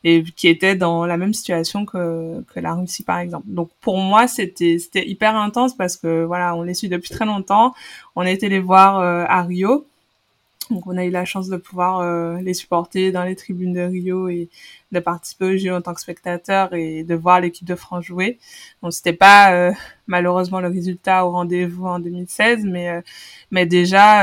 et 0.05 0.23
qui 0.23 0.49
étaient 0.49 0.75
dans 0.75 1.07
la 1.07 1.17
même 1.17 1.35
situation 1.35 1.85
que 1.87 2.43
que 2.55 2.61
la 2.61 2.75
Russie 2.75 3.05
par 3.05 3.19
exemple. 3.19 3.47
Donc 3.49 3.71
pour 3.81 3.99
moi 3.99 4.27
c'était 4.27 4.79
c'était 4.79 5.07
hyper 5.09 5.37
intense 5.37 5.77
parce 5.77 5.97
que 5.97 6.25
voilà 6.25 6.55
on 6.57 6.62
les 6.62 6.75
suit 6.75 6.88
depuis 6.88 7.11
très 7.11 7.27
longtemps. 7.27 7.75
On 8.17 8.23
a 8.23 8.31
été 8.31 8.49
les 8.49 8.61
voir 8.61 8.99
euh, 8.99 9.25
à 9.29 9.43
Rio 9.43 9.87
donc 10.73 10.87
on 10.87 10.97
a 10.97 11.05
eu 11.05 11.11
la 11.11 11.25
chance 11.25 11.49
de 11.49 11.57
pouvoir 11.57 12.01
euh, 12.01 12.38
les 12.41 12.55
supporter 12.55 13.12
dans 13.12 13.25
les 13.25 13.37
tribunes 13.37 13.73
de 13.73 13.81
Rio 13.81 14.29
et 14.29 14.49
de 14.93 15.01
participer 15.01 15.45
au 15.45 15.57
jeu 15.57 15.75
en 15.75 15.83
tant 15.83 15.95
que 15.95 16.01
spectateur 16.01 16.73
et 16.75 17.05
de 17.05 17.15
voir 17.15 17.41
l'équipe 17.41 17.67
de 17.67 17.75
France 17.75 18.05
jouer. 18.05 18.38
Donc 18.83 18.93
c'était 18.93 19.12
pas 19.12 19.53
euh, 19.53 19.73
malheureusement 20.07 20.61
le 20.61 20.69
résultat 20.69 21.27
au 21.27 21.31
rendez-vous 21.31 21.87
en 21.87 21.99
2016, 21.99 22.65
mais 22.65 22.88
euh, 22.88 23.01
mais 23.51 23.67
déjà 23.67 24.23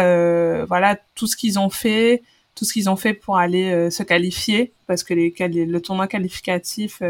voilà 0.65 0.97
tout 1.15 1.27
ce 1.27 1.35
qu'ils 1.35 1.59
ont 1.59 1.69
fait, 1.69 2.23
tout 2.59 2.65
ce 2.65 2.73
qu'ils 2.73 2.89
ont 2.89 2.97
fait 2.97 3.13
pour 3.13 3.37
aller 3.37 3.89
se 3.89 4.03
qualifier 4.03 4.73
parce 4.85 5.03
que 5.03 5.13
le 5.13 5.79
tournoi 5.79 6.07
qualificatif, 6.07 7.01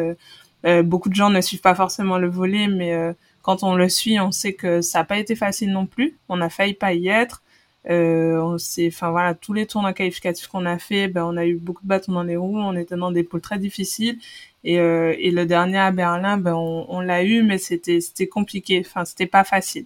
beaucoup 0.84 1.10
de 1.10 1.16
gens 1.16 1.32
ne 1.32 1.42
suivent 1.42 1.62
pas 1.62 1.74
forcément 1.74 2.20
le 2.20 2.30
volet, 2.30 2.68
mais 2.68 3.16
quand 3.42 3.64
on 3.64 3.74
le 3.74 3.90
suit, 3.90 4.20
on 4.20 4.32
sait 4.32 4.54
que 4.54 4.82
ça 4.82 5.00
n'a 5.00 5.06
pas 5.06 5.18
été 5.18 5.36
facile 5.36 5.72
non 5.72 5.88
plus. 5.88 6.20
On 6.30 6.40
a 6.40 6.50
failli 6.50 6.76
pas 6.76 6.94
y 6.94 7.08
être. 7.08 7.42
Euh, 7.90 8.40
on 8.42 8.58
s'est, 8.58 8.90
enfin 8.94 9.10
voilà, 9.10 9.34
tous 9.34 9.54
les 9.54 9.66
tournois 9.66 9.94
qualificatifs 9.94 10.48
qu'on 10.48 10.66
a 10.66 10.78
fait, 10.78 11.08
ben 11.08 11.24
on 11.24 11.38
a 11.38 11.46
eu 11.46 11.56
beaucoup 11.56 11.82
de 11.82 11.88
bâtons 11.88 12.12
dans 12.12 12.24
les 12.24 12.36
roues, 12.36 12.60
on 12.60 12.76
était 12.76 12.98
dans 12.98 13.12
des 13.12 13.24
poules 13.24 13.42
très 13.42 13.58
difficiles. 13.58 14.20
Et, 14.64 14.80
euh, 14.80 15.16
et 15.18 15.32
le 15.32 15.46
dernier 15.46 15.78
à 15.78 15.92
Berlin, 15.92 16.38
ben 16.38 16.54
on, 16.54 16.86
on 16.90 17.00
l'a 17.00 17.24
eu, 17.24 17.44
mais 17.44 17.58
c'était 17.58 18.02
c'était 18.02 18.28
compliqué, 18.28 18.84
enfin 18.86 19.06
c'était 19.06 19.26
pas 19.26 19.44
facile. 19.44 19.86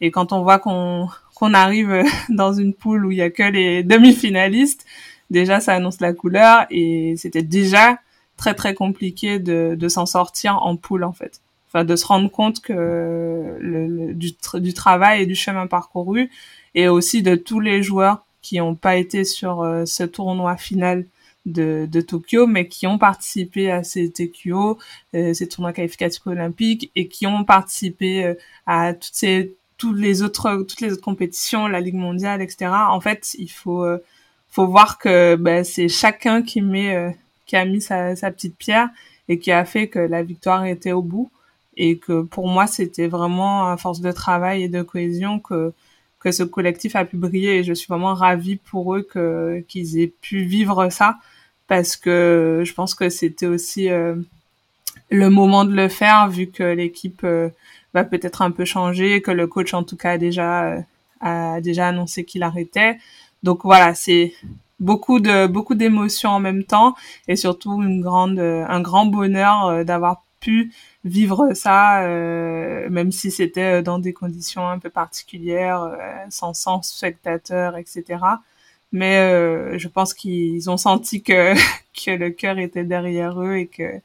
Et 0.00 0.10
quand 0.10 0.32
on 0.32 0.42
voit 0.42 0.58
qu'on 0.58 1.08
qu'on 1.34 1.54
arrive 1.54 2.04
dans 2.30 2.52
une 2.52 2.74
poule 2.74 3.06
où 3.06 3.10
il 3.10 3.18
y 3.18 3.22
a 3.22 3.30
que 3.30 3.42
les 3.42 3.82
demi-finalistes, 3.82 4.86
déjà 5.30 5.60
ça 5.60 5.74
annonce 5.74 6.00
la 6.00 6.12
couleur 6.12 6.66
et 6.70 7.14
c'était 7.16 7.42
déjà 7.42 7.98
très 8.36 8.54
très 8.54 8.74
compliqué 8.74 9.38
de, 9.38 9.76
de 9.78 9.88
s'en 9.88 10.06
sortir 10.06 10.58
en 10.62 10.76
poule 10.76 11.04
en 11.04 11.12
fait. 11.12 11.40
Enfin 11.68 11.84
de 11.84 11.96
se 11.96 12.06
rendre 12.06 12.30
compte 12.30 12.60
que 12.60 13.56
le, 13.60 14.14
du, 14.14 14.30
du 14.60 14.74
travail 14.74 15.22
et 15.22 15.26
du 15.26 15.34
chemin 15.34 15.66
parcouru 15.66 16.30
et 16.74 16.88
aussi 16.88 17.22
de 17.22 17.34
tous 17.34 17.60
les 17.60 17.82
joueurs 17.82 18.24
qui 18.42 18.58
n'ont 18.58 18.74
pas 18.74 18.96
été 18.96 19.24
sur 19.24 19.62
euh, 19.62 19.84
ce 19.86 20.04
tournoi 20.04 20.56
final 20.56 21.06
de, 21.46 21.86
de, 21.90 22.00
Tokyo, 22.00 22.46
mais 22.46 22.68
qui 22.68 22.86
ont 22.86 22.98
participé 22.98 23.70
à 23.70 23.84
ces 23.84 24.10
TQO, 24.10 24.78
euh, 25.14 25.34
ces 25.34 25.48
tournois 25.48 25.72
qualificatifs 25.72 26.26
olympiques, 26.26 26.90
et 26.96 27.08
qui 27.08 27.26
ont 27.26 27.44
participé 27.44 28.24
euh, 28.24 28.34
à 28.66 28.94
toutes 28.94 29.14
ces 29.14 29.54
toutes 29.76 29.98
les 29.98 30.22
autres 30.22 30.64
toutes 30.68 30.80
les 30.80 30.92
autres 30.92 31.02
compétitions, 31.02 31.66
la 31.66 31.80
Ligue 31.80 31.94
mondiale, 31.96 32.40
etc. 32.42 32.70
En 32.88 33.00
fait, 33.00 33.34
il 33.38 33.50
faut 33.50 33.84
faut 34.48 34.66
voir 34.66 34.98
que 34.98 35.36
ben, 35.36 35.64
c'est 35.64 35.88
chacun 35.88 36.42
qui 36.42 36.62
met 36.62 37.16
qui 37.46 37.56
a 37.56 37.64
mis 37.64 37.80
sa, 37.80 38.16
sa 38.16 38.30
petite 38.30 38.56
pierre 38.56 38.88
et 39.28 39.38
qui 39.38 39.52
a 39.52 39.64
fait 39.64 39.88
que 39.88 39.98
la 39.98 40.22
victoire 40.22 40.64
était 40.64 40.92
au 40.92 41.02
bout 41.02 41.30
et 41.76 41.98
que 41.98 42.22
pour 42.22 42.48
moi 42.48 42.66
c'était 42.66 43.08
vraiment 43.08 43.68
à 43.68 43.76
force 43.76 44.00
de 44.00 44.12
travail 44.12 44.62
et 44.64 44.68
de 44.68 44.82
cohésion 44.82 45.40
que 45.40 45.72
que 46.20 46.32
ce 46.32 46.42
collectif 46.42 46.96
a 46.96 47.04
pu 47.04 47.16
briller 47.16 47.58
et 47.58 47.64
je 47.64 47.74
suis 47.74 47.86
vraiment 47.88 48.14
ravie 48.14 48.56
pour 48.56 48.94
eux 48.94 49.02
que 49.02 49.64
qu'ils 49.68 49.98
aient 49.98 50.12
pu 50.20 50.42
vivre 50.44 50.88
ça 50.90 51.18
parce 51.68 51.96
que 51.96 52.62
je 52.64 52.74
pense 52.74 52.94
que 52.94 53.08
c'était 53.08 53.46
aussi 53.46 53.90
euh, 53.90 54.16
le 55.10 55.30
moment 55.30 55.64
de 55.64 55.74
le 55.74 55.88
faire 55.88 56.28
vu 56.28 56.48
que 56.48 56.62
l'équipe 56.62 57.22
euh, 57.24 57.48
va 57.94 58.04
peut-être 58.04 58.42
un 58.42 58.50
peu 58.50 58.64
changer 58.64 59.22
que 59.22 59.30
le 59.30 59.46
coach 59.46 59.74
en 59.74 59.82
tout 59.82 59.96
cas 59.96 60.12
a 60.12 60.18
déjà 60.18 60.64
euh, 60.64 60.80
a 61.20 61.60
déjà 61.60 61.88
annoncé 61.88 62.24
qu'il 62.24 62.42
arrêtait 62.42 62.98
donc 63.42 63.64
voilà 63.64 63.94
c'est 63.94 64.34
beaucoup 64.80 65.20
de 65.20 65.46
beaucoup 65.46 65.74
d'émotions 65.74 66.30
en 66.30 66.40
même 66.40 66.64
temps 66.64 66.94
et 67.28 67.36
surtout 67.36 67.82
une 67.82 68.02
grande 68.02 68.38
un 68.40 68.80
grand 68.80 69.06
bonheur 69.06 69.84
d'avoir 69.84 70.24
pu 70.40 70.72
vivre 71.04 71.54
ça, 71.54 72.02
même 72.90 73.12
si 73.12 73.30
c'était 73.30 73.82
dans 73.82 73.98
des 73.98 74.12
conditions 74.12 74.68
un 74.68 74.78
peu 74.78 74.90
particulières, 74.90 75.90
sans 76.28 76.52
sens 76.52 76.92
spectateurs, 76.92 77.76
etc. 77.78 78.18
Mais 78.94 79.18
euh, 79.18 79.76
je 79.78 79.88
pense 79.88 80.14
qu'ils 80.14 80.70
ont 80.70 80.78
senti 80.78 81.22
que 81.22 81.52
que 82.04 82.10
le 82.10 82.30
cœur 82.30 82.58
était 82.58 82.84
derrière 82.84 83.38
eux 83.42 83.56
et 83.56 83.66
que 83.66 84.00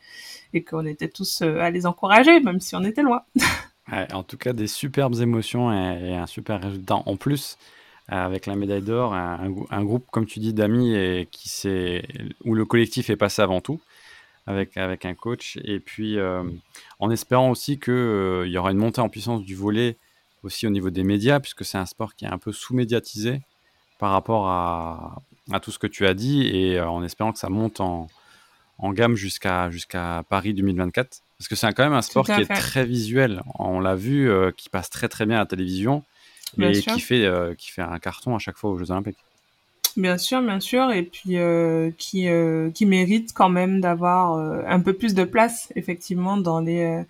et 0.54 0.64
qu'on 0.64 0.86
était 0.86 1.08
tous 1.08 1.42
à 1.42 1.70
les 1.70 1.86
encourager, 1.86 2.42
même 2.42 2.60
si 2.60 2.76
on 2.76 2.84
était 2.84 3.04
loin. 3.04 3.24
En 4.14 4.22
tout 4.22 4.38
cas, 4.38 4.54
des 4.54 4.68
superbes 4.68 5.20
émotions 5.20 5.72
et, 5.74 6.14
un 6.14 6.28
super 6.28 6.62
résultat. 6.62 7.02
En 7.08 7.18
plus, 7.18 7.58
avec 8.08 8.46
la 8.46 8.56
médaille 8.56 8.84
d'or, 8.84 9.16
un, 9.16 9.84
groupe, 9.84 10.06
comme 10.12 10.28
tu 10.28 10.38
dis, 10.38 10.54
d'amis 10.54 11.28
qui 11.32 11.50
où 12.46 12.54
le 12.54 12.66
collectif 12.66 13.10
est 13.10 13.16
passé 13.16 13.42
avant 13.42 13.62
tout 13.62 13.80
avec, 14.50 14.78
avec 14.78 15.06
un 15.06 15.14
coach. 15.14 15.58
Et 15.64 15.80
puis, 15.80 16.18
euh, 16.18 16.44
en 17.00 17.12
espérant 17.12 17.52
aussi 17.52 17.80
qu'il 17.80 17.94
euh, 17.94 18.48
y 18.48 18.58
aura 18.58 18.72
une 18.72 18.78
montée 18.78 19.00
en 19.00 19.08
puissance 19.08 19.44
du 19.44 19.56
volet 19.56 19.96
aussi 20.44 20.66
au 20.66 20.72
niveau 20.72 20.90
des 20.90 21.04
médias, 21.04 21.40
puisque 21.40 21.64
c'est 21.64 21.78
un 21.78 21.86
sport 21.86 22.16
qui 22.16 22.26
est 22.26 22.30
un 22.30 22.38
peu 22.38 22.52
sous-médiatisé 22.52 23.42
par 24.00 24.12
rapport 24.12 24.48
à, 24.48 25.22
à, 25.52 25.60
tout 25.60 25.72
ce 25.72 25.78
que 25.78 25.88
tu 25.88 26.08
as 26.08 26.16
dit, 26.16 26.48
et 26.48 26.80
euh, 26.80 26.90
en 26.90 27.04
espérant 27.04 27.32
que 27.32 27.38
ça 27.38 27.50
monte 27.50 27.80
en, 27.80 28.08
en 28.80 28.94
gamme 28.94 29.16
jusqu'à 29.16 29.70
jusqu'à 29.70 30.24
Paris 30.30 30.56
2024. 30.56 31.22
Parce 31.38 31.48
que 31.48 31.56
c'est 31.56 31.72
quand 31.74 31.84
même 31.84 31.94
un 31.94 32.02
sport 32.02 32.26
qui 32.26 32.32
est 32.32 32.46
très 32.46 32.86
visuel. 32.86 33.44
On 33.60 33.80
l'a 33.80 33.96
vu, 33.96 34.30
qui 34.58 34.70
passe 34.70 34.90
très 34.90 35.08
très 35.08 35.26
bien 35.26 35.38
à 35.38 35.40
la 35.40 35.46
télévision, 35.46 36.04
mais 36.58 36.74
qui 36.74 37.00
fait, 37.00 37.30
qui 37.58 37.72
fait 37.72 37.82
un 37.82 38.00
carton 38.00 38.36
à 38.36 38.40
chaque 38.40 38.58
fois 38.58 38.72
aux 38.72 38.78
Jeux 38.78 38.92
Olympiques. 38.92 39.20
Bien 40.00 40.18
sûr, 40.18 40.42
bien 40.42 40.62
sûr, 40.62 40.94
et 40.94 41.04
puis 41.04 41.38
euh, 41.38 41.92
qui 41.98 42.30
euh, 42.30 42.72
qui 42.72 42.86
mérite 42.86 43.34
quand 43.34 43.50
même 43.50 43.82
d'avoir 43.82 44.36
euh, 44.36 44.62
un 44.66 44.80
peu 44.80 44.94
plus 44.94 45.14
de 45.14 45.26
place 45.26 45.74
effectivement 45.76 46.38
dans 46.38 46.62
les 46.62 46.84
euh, 46.84 47.04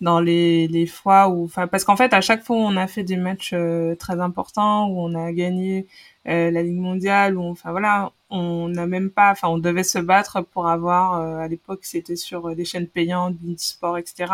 dans 0.00 0.18
les 0.18 0.66
les 0.66 0.86
fois 0.86 1.28
où 1.28 1.44
enfin 1.44 1.66
parce 1.66 1.84
qu'en 1.84 1.94
fait 1.94 2.14
à 2.14 2.22
chaque 2.22 2.42
fois 2.42 2.56
où 2.56 2.60
on 2.60 2.76
a 2.78 2.86
fait 2.86 3.04
des 3.04 3.18
matchs 3.18 3.54
très 3.98 4.18
importants 4.18 4.88
où 4.88 4.98
on 5.00 5.14
a 5.14 5.30
gagné 5.32 5.86
la 6.24 6.62
Ligue 6.62 6.80
mondiale 6.80 7.36
où 7.36 7.42
enfin 7.50 7.70
voilà 7.70 8.12
on 8.30 8.68
n'a 8.68 8.86
même 8.86 9.10
pas 9.10 9.32
enfin 9.32 9.48
on 9.48 9.58
devait 9.58 9.84
se 9.84 9.98
battre 9.98 10.40
pour 10.40 10.68
avoir 10.68 11.14
à 11.40 11.48
l'époque 11.48 11.80
c'était 11.82 12.16
sur 12.16 12.56
des 12.56 12.64
chaînes 12.64 12.88
payantes, 12.88 13.36
sport 13.58 13.98
etc 13.98 14.32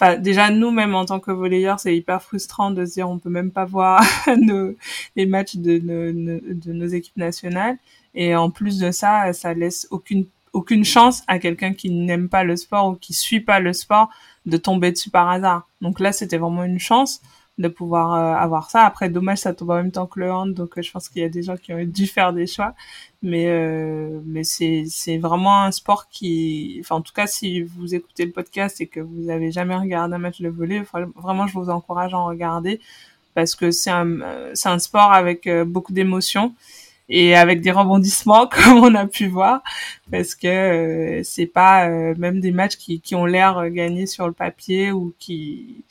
enfin 0.00 0.16
déjà 0.16 0.50
nous 0.50 0.70
même 0.70 0.94
en 0.94 1.04
tant 1.04 1.20
que 1.20 1.30
volleyeurs 1.30 1.78
c'est 1.78 1.94
hyper 1.94 2.22
frustrant 2.22 2.70
de 2.70 2.86
se 2.86 2.94
dire 2.94 3.08
on 3.08 3.18
peut 3.18 3.30
même 3.30 3.50
pas 3.50 3.64
voir 3.64 4.02
nos, 4.38 4.74
les 5.16 5.26
matchs 5.26 5.56
de, 5.56 5.78
de 5.78 6.72
nos 6.72 6.86
équipes 6.86 7.16
nationales. 7.16 7.76
Et 8.14 8.34
en 8.34 8.50
plus 8.50 8.78
de 8.78 8.90
ça 8.90 9.32
ça 9.32 9.54
laisse 9.54 9.86
aucune 9.90 10.26
aucune 10.52 10.84
chance 10.84 11.22
à 11.28 11.38
quelqu'un 11.38 11.74
qui 11.74 11.90
n'aime 11.90 12.28
pas 12.28 12.42
le 12.42 12.56
sport 12.56 12.88
ou 12.88 12.94
qui 12.94 13.12
suit 13.12 13.40
pas 13.40 13.60
le 13.60 13.72
sport 13.72 14.10
de 14.46 14.56
tomber 14.56 14.90
dessus 14.90 15.10
par 15.10 15.28
hasard. 15.28 15.68
Donc 15.80 16.00
là 16.00 16.12
c'était 16.12 16.38
vraiment 16.38 16.64
une 16.64 16.80
chance 16.80 17.20
de 17.60 17.68
pouvoir 17.68 18.14
euh, 18.14 18.42
avoir 18.42 18.70
ça. 18.70 18.82
Après, 18.84 19.10
dommage, 19.10 19.38
ça 19.38 19.54
tombe 19.54 19.70
en 19.70 19.76
même 19.76 19.92
temps 19.92 20.06
que 20.06 20.18
le 20.20 20.32
hand, 20.32 20.54
donc 20.54 20.78
euh, 20.78 20.82
je 20.82 20.90
pense 20.90 21.08
qu'il 21.08 21.22
y 21.22 21.24
a 21.24 21.28
des 21.28 21.42
gens 21.42 21.56
qui 21.56 21.72
ont 21.72 21.84
dû 21.84 22.06
faire 22.06 22.32
des 22.32 22.46
choix. 22.46 22.74
Mais 23.22 23.46
euh, 23.48 24.20
mais 24.24 24.44
c'est 24.44 25.18
vraiment 25.18 25.62
un 25.62 25.72
sport 25.72 26.08
qui, 26.08 26.78
enfin 26.80 26.96
en 26.96 27.02
tout 27.02 27.12
cas, 27.12 27.26
si 27.26 27.62
vous 27.62 27.94
écoutez 27.94 28.24
le 28.24 28.32
podcast 28.32 28.80
et 28.80 28.86
que 28.86 29.00
vous 29.00 29.28
avez 29.28 29.52
jamais 29.52 29.76
regardé 29.76 30.14
un 30.14 30.18
match 30.18 30.40
de 30.40 30.48
volley, 30.48 30.82
vraiment, 31.16 31.46
je 31.46 31.54
vous 31.54 31.68
encourage 31.70 32.14
à 32.14 32.18
en 32.18 32.26
regarder 32.26 32.80
parce 33.34 33.54
que 33.54 33.70
c'est 33.70 33.90
un 33.90 34.18
c'est 34.54 34.68
un 34.70 34.78
sport 34.78 35.12
avec 35.12 35.48
beaucoup 35.66 35.92
d'émotions 35.92 36.54
et 37.08 37.36
avec 37.36 37.60
des 37.60 37.72
rebondissements 37.72 38.46
comme 38.52 38.78
on 38.78 38.94
a 38.94 39.06
pu 39.06 39.26
voir 39.28 39.62
parce 40.10 40.34
que 40.34 41.20
c'est 41.24 41.46
pas 41.46 41.88
même 42.16 42.40
des 42.40 42.52
matchs 42.52 42.76
qui 42.76 43.00
qui 43.00 43.14
ont 43.14 43.26
l'air 43.26 43.70
gagnés 43.70 44.06
sur 44.06 44.26
le 44.26 44.32
papier 44.32 44.92
ou 44.92 45.14
qui 45.18 45.84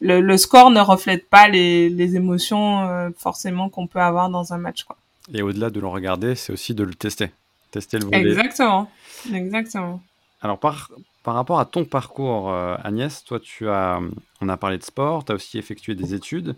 le, 0.00 0.20
le, 0.20 0.36
score 0.36 0.70
ne 0.70 0.80
reflète 0.80 1.28
pas 1.28 1.48
les, 1.48 1.88
les 1.88 2.16
émotions 2.16 2.88
euh, 2.88 3.10
forcément 3.16 3.68
qu'on 3.68 3.86
peut 3.86 4.00
avoir 4.00 4.30
dans 4.30 4.52
un 4.52 4.58
match. 4.58 4.84
Quoi. 4.84 4.96
Et 5.32 5.42
au-delà 5.42 5.70
de 5.70 5.80
le 5.80 5.86
regarder, 5.86 6.34
c'est 6.34 6.52
aussi 6.52 6.74
de 6.74 6.84
le 6.84 6.94
tester. 6.94 7.30
Tester 7.70 7.98
le 7.98 8.06
volet. 8.06 8.20
Exactement. 8.20 8.90
Exactement. 9.32 10.02
Alors, 10.42 10.58
par, 10.58 10.90
par 11.22 11.34
rapport 11.34 11.60
à 11.60 11.66
ton 11.66 11.84
parcours, 11.84 12.50
euh, 12.50 12.76
Agnès, 12.82 13.24
toi, 13.24 13.38
tu 13.38 13.68
as, 13.68 14.00
on 14.40 14.48
a 14.48 14.56
parlé 14.56 14.78
de 14.78 14.82
sport, 14.82 15.24
tu 15.24 15.32
as 15.32 15.34
aussi 15.34 15.58
effectué 15.58 15.94
des 15.94 16.14
études. 16.14 16.48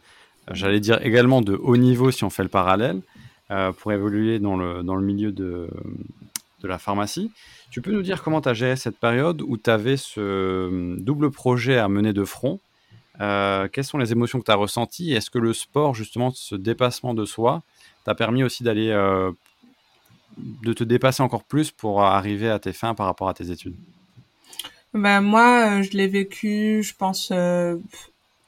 Euh, 0.48 0.52
j'allais 0.54 0.80
dire 0.80 1.04
également 1.04 1.42
de 1.42 1.54
haut 1.54 1.76
niveau 1.76 2.10
si 2.10 2.24
on 2.24 2.30
fait 2.30 2.44
le 2.44 2.48
parallèle, 2.48 3.00
pour 3.80 3.92
évoluer 3.92 4.38
dans 4.38 4.56
le, 4.56 4.82
dans 4.82 4.94
le 4.94 5.02
milieu 5.04 5.30
de, 5.30 5.68
de 6.62 6.68
la 6.68 6.78
pharmacie. 6.78 7.30
Tu 7.70 7.82
peux 7.82 7.92
nous 7.92 8.02
dire 8.02 8.22
comment 8.22 8.40
tu 8.40 8.48
as 8.48 8.54
géré 8.54 8.76
cette 8.76 8.96
période 8.96 9.42
où 9.42 9.56
tu 9.58 9.68
avais 9.68 9.96
ce 9.96 10.96
double 10.98 11.30
projet 11.30 11.76
à 11.76 11.88
mener 11.88 12.12
de 12.12 12.24
front 12.24 12.60
euh, 13.20 13.68
quelles 13.68 13.84
sont 13.84 13.98
les 13.98 14.12
émotions 14.12 14.40
que 14.40 14.44
tu 14.44 14.50
as 14.50 14.56
ressenties 14.56 15.12
Est-ce 15.12 15.30
que 15.30 15.38
le 15.38 15.52
sport, 15.52 15.94
justement, 15.94 16.30
ce 16.30 16.54
dépassement 16.54 17.14
de 17.14 17.24
soi, 17.24 17.62
t'a 18.04 18.14
permis 18.14 18.42
aussi 18.42 18.62
d'aller 18.62 18.88
euh, 18.90 19.30
de 20.36 20.72
te 20.72 20.84
dépasser 20.84 21.22
encore 21.22 21.44
plus 21.44 21.70
pour 21.70 22.02
arriver 22.02 22.48
à 22.48 22.58
tes 22.58 22.72
fins 22.72 22.94
par 22.94 23.06
rapport 23.06 23.28
à 23.28 23.34
tes 23.34 23.50
études? 23.50 23.76
Ben, 24.94 25.20
Moi, 25.20 25.78
euh, 25.78 25.82
je 25.82 25.90
l'ai 25.96 26.08
vécu, 26.08 26.82
je 26.82 26.94
pense, 26.94 27.32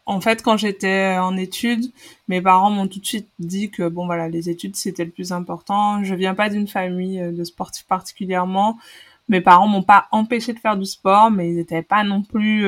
en 0.06 0.20
fait, 0.20 0.42
quand 0.42 0.56
j'étais 0.56 1.16
en 1.18 1.36
études, 1.36 1.90
mes 2.28 2.40
parents 2.40 2.70
m'ont 2.70 2.88
tout 2.88 3.00
de 3.00 3.06
suite 3.06 3.28
dit 3.38 3.70
que 3.70 3.88
bon 3.88 4.06
voilà, 4.06 4.28
les 4.28 4.50
études 4.50 4.76
c'était 4.76 5.04
le 5.04 5.10
plus 5.10 5.32
important. 5.32 6.04
Je 6.04 6.14
viens 6.14 6.34
pas 6.34 6.50
d'une 6.50 6.68
famille 6.68 7.20
de 7.20 7.44
sportifs 7.44 7.86
particulièrement. 7.86 8.78
Mes 9.30 9.40
parents 9.40 9.66
m'ont 9.66 9.82
pas 9.82 10.06
empêché 10.10 10.52
de 10.52 10.58
faire 10.58 10.76
du 10.76 10.84
sport, 10.84 11.30
mais 11.30 11.48
ils 11.48 11.56
n'étaient 11.56 11.82
pas 11.82 12.04
non 12.04 12.20
plus 12.22 12.66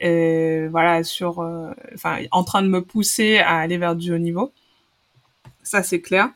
voilà 0.00 1.02
sur 1.04 1.40
euh, 1.40 1.72
enfin 1.94 2.18
en 2.30 2.44
train 2.44 2.62
de 2.62 2.68
me 2.68 2.82
pousser 2.82 3.38
à 3.38 3.58
aller 3.58 3.78
vers 3.78 3.96
du 3.96 4.12
haut 4.12 4.18
niveau. 4.18 4.52
Ça 5.62 5.82
c'est 5.82 6.00
clair. 6.00 6.30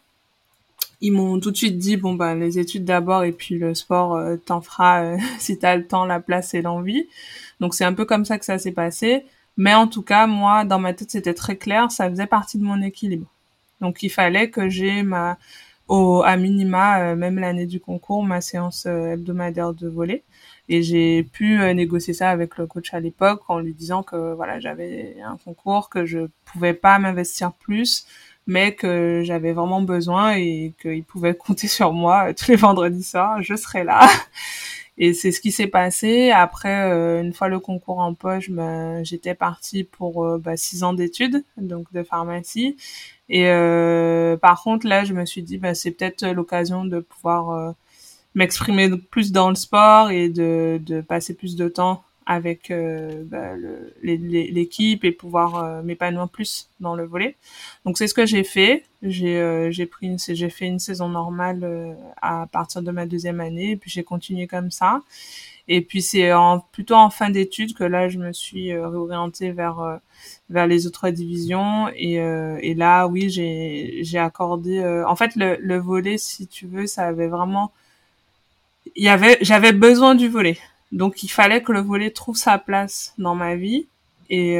Ils 1.00 1.12
m'ont 1.12 1.38
tout 1.38 1.50
de 1.50 1.56
suite 1.56 1.78
dit 1.78 1.96
bon 1.96 2.14
ben 2.14 2.34
les 2.34 2.58
études 2.58 2.84
d'abord 2.84 3.24
et 3.24 3.32
puis 3.32 3.56
le 3.58 3.74
sport 3.74 4.16
euh, 4.16 4.36
t'en 4.36 4.60
feras 4.60 5.02
euh, 5.04 5.18
si 5.38 5.58
t'as 5.58 5.76
le 5.76 5.86
temps 5.86 6.04
la 6.04 6.20
place 6.20 6.54
et 6.54 6.62
l'envie. 6.62 7.06
Donc 7.60 7.74
c'est 7.74 7.84
un 7.84 7.94
peu 7.94 8.04
comme 8.04 8.24
ça 8.24 8.38
que 8.38 8.44
ça 8.44 8.58
s'est 8.58 8.72
passé. 8.72 9.24
Mais 9.56 9.74
en 9.74 9.88
tout 9.88 10.02
cas 10.02 10.26
moi 10.26 10.64
dans 10.64 10.78
ma 10.78 10.92
tête 10.94 11.10
c'était 11.10 11.34
très 11.34 11.56
clair 11.56 11.90
ça 11.90 12.08
faisait 12.10 12.26
partie 12.26 12.58
de 12.58 12.64
mon 12.64 12.82
équilibre. 12.82 13.26
Donc 13.80 14.02
il 14.02 14.10
fallait 14.10 14.50
que 14.50 14.68
j'ai 14.68 15.02
ma 15.02 15.38
au 15.88 16.22
à 16.24 16.36
minima 16.36 17.14
même 17.16 17.38
l'année 17.38 17.66
du 17.66 17.80
concours 17.80 18.22
ma 18.22 18.40
séance 18.40 18.86
hebdomadaire 18.86 19.72
de 19.72 19.88
volley 19.88 20.22
et 20.68 20.82
j'ai 20.82 21.22
pu 21.22 21.60
euh, 21.60 21.72
négocier 21.72 22.12
ça 22.12 22.30
avec 22.30 22.58
le 22.58 22.66
coach 22.66 22.92
à 22.92 23.00
l'époque 23.00 23.42
en 23.48 23.58
lui 23.58 23.72
disant 23.72 24.02
que 24.02 24.34
voilà, 24.34 24.60
j'avais 24.60 25.16
un 25.24 25.36
concours, 25.38 25.88
que 25.88 26.04
je 26.04 26.28
pouvais 26.44 26.74
pas 26.74 26.98
m'investir 26.98 27.52
plus, 27.52 28.06
mais 28.46 28.74
que 28.74 29.22
j'avais 29.24 29.52
vraiment 29.52 29.80
besoin 29.80 30.34
et 30.34 30.74
qu'il 30.80 31.04
pouvait 31.04 31.34
compter 31.38 31.68
sur 31.68 31.92
moi 31.92 32.28
euh, 32.28 32.32
tous 32.34 32.48
les 32.50 32.56
vendredis 32.56 33.02
soirs, 33.02 33.42
je 33.42 33.54
serais 33.56 33.84
là. 33.84 34.06
Et 35.00 35.12
c'est 35.12 35.30
ce 35.30 35.40
qui 35.40 35.52
s'est 35.52 35.68
passé. 35.68 36.32
Après, 36.32 36.90
euh, 36.90 37.22
une 37.22 37.32
fois 37.32 37.46
le 37.46 37.60
concours 37.60 38.00
en 38.00 38.14
poche, 38.14 38.50
ben, 38.50 39.04
j'étais 39.04 39.34
partie 39.34 39.84
pour 39.84 40.38
bah, 40.38 40.56
six 40.56 40.82
ans 40.82 40.92
d'études, 40.92 41.44
donc 41.56 41.92
de 41.92 42.02
pharmacie. 42.02 42.76
Et 43.28 43.44
par 44.42 44.60
contre, 44.60 44.88
là, 44.88 45.04
je 45.04 45.12
me 45.14 45.24
suis 45.24 45.42
dit, 45.42 45.56
bah, 45.56 45.74
c'est 45.74 45.92
peut-être 45.92 46.26
l'occasion 46.26 46.84
de 46.84 46.98
pouvoir 46.98 47.76
m'exprimer 48.38 48.88
plus 48.96 49.32
dans 49.32 49.48
le 49.50 49.56
sport 49.56 50.10
et 50.10 50.28
de, 50.28 50.80
de 50.84 51.00
passer 51.00 51.34
plus 51.34 51.56
de 51.56 51.68
temps 51.68 52.02
avec 52.24 52.70
euh, 52.70 53.24
bah, 53.24 53.52
l'équipe 54.02 55.02
et 55.04 55.12
pouvoir 55.12 55.56
euh, 55.56 55.82
m'épanouir 55.82 56.28
plus 56.28 56.68
dans 56.78 56.94
le 56.94 57.04
volet. 57.04 57.36
Donc 57.86 57.96
c'est 57.96 58.06
ce 58.06 58.12
que 58.14 58.26
j'ai 58.26 58.44
fait. 58.44 58.84
J'ai 59.02 59.38
euh, 59.38 59.70
j'ai 59.70 59.86
pris 59.86 60.06
une 60.06 60.18
j'ai 60.18 60.50
fait 60.50 60.66
une 60.66 60.78
saison 60.78 61.08
normale 61.08 61.60
euh, 61.64 61.94
à 62.20 62.46
partir 62.52 62.82
de 62.82 62.90
ma 62.90 63.06
deuxième 63.06 63.40
année 63.40 63.70
et 63.72 63.76
puis 63.76 63.90
j'ai 63.90 64.04
continué 64.04 64.46
comme 64.46 64.70
ça. 64.70 65.00
Et 65.68 65.80
puis 65.80 66.02
c'est 66.02 66.32
en, 66.32 66.60
plutôt 66.60 66.94
en 66.96 67.10
fin 67.10 67.30
d'études 67.30 67.74
que 67.74 67.84
là, 67.84 68.08
je 68.08 68.18
me 68.18 68.32
suis 68.32 68.72
euh, 68.72 68.88
réorientée 68.88 69.50
vers 69.52 70.00
vers 70.50 70.66
les 70.66 70.86
autres 70.86 71.08
divisions. 71.10 71.88
Et, 71.96 72.14
et 72.68 72.74
là, 72.74 73.06
oui, 73.06 73.30
j'ai 73.30 74.00
j'ai 74.02 74.18
accordé. 74.18 74.84
en 75.06 75.16
fait, 75.16 75.34
le, 75.36 75.56
le 75.60 75.78
volet, 75.78 76.18
si 76.18 76.46
tu 76.46 76.66
veux, 76.66 76.86
ça 76.86 77.04
avait 77.06 77.28
vraiment. 77.28 77.72
Il 78.96 79.04
y 79.04 79.08
avait, 79.08 79.38
j'avais 79.40 79.72
besoin 79.72 80.14
du 80.14 80.28
volet. 80.28 80.58
Donc 80.92 81.22
il 81.22 81.28
fallait 81.28 81.62
que 81.62 81.72
le 81.72 81.80
volet 81.80 82.10
trouve 82.10 82.36
sa 82.36 82.58
place 82.58 83.14
dans 83.18 83.34
ma 83.34 83.56
vie 83.56 83.86
et 84.30 84.56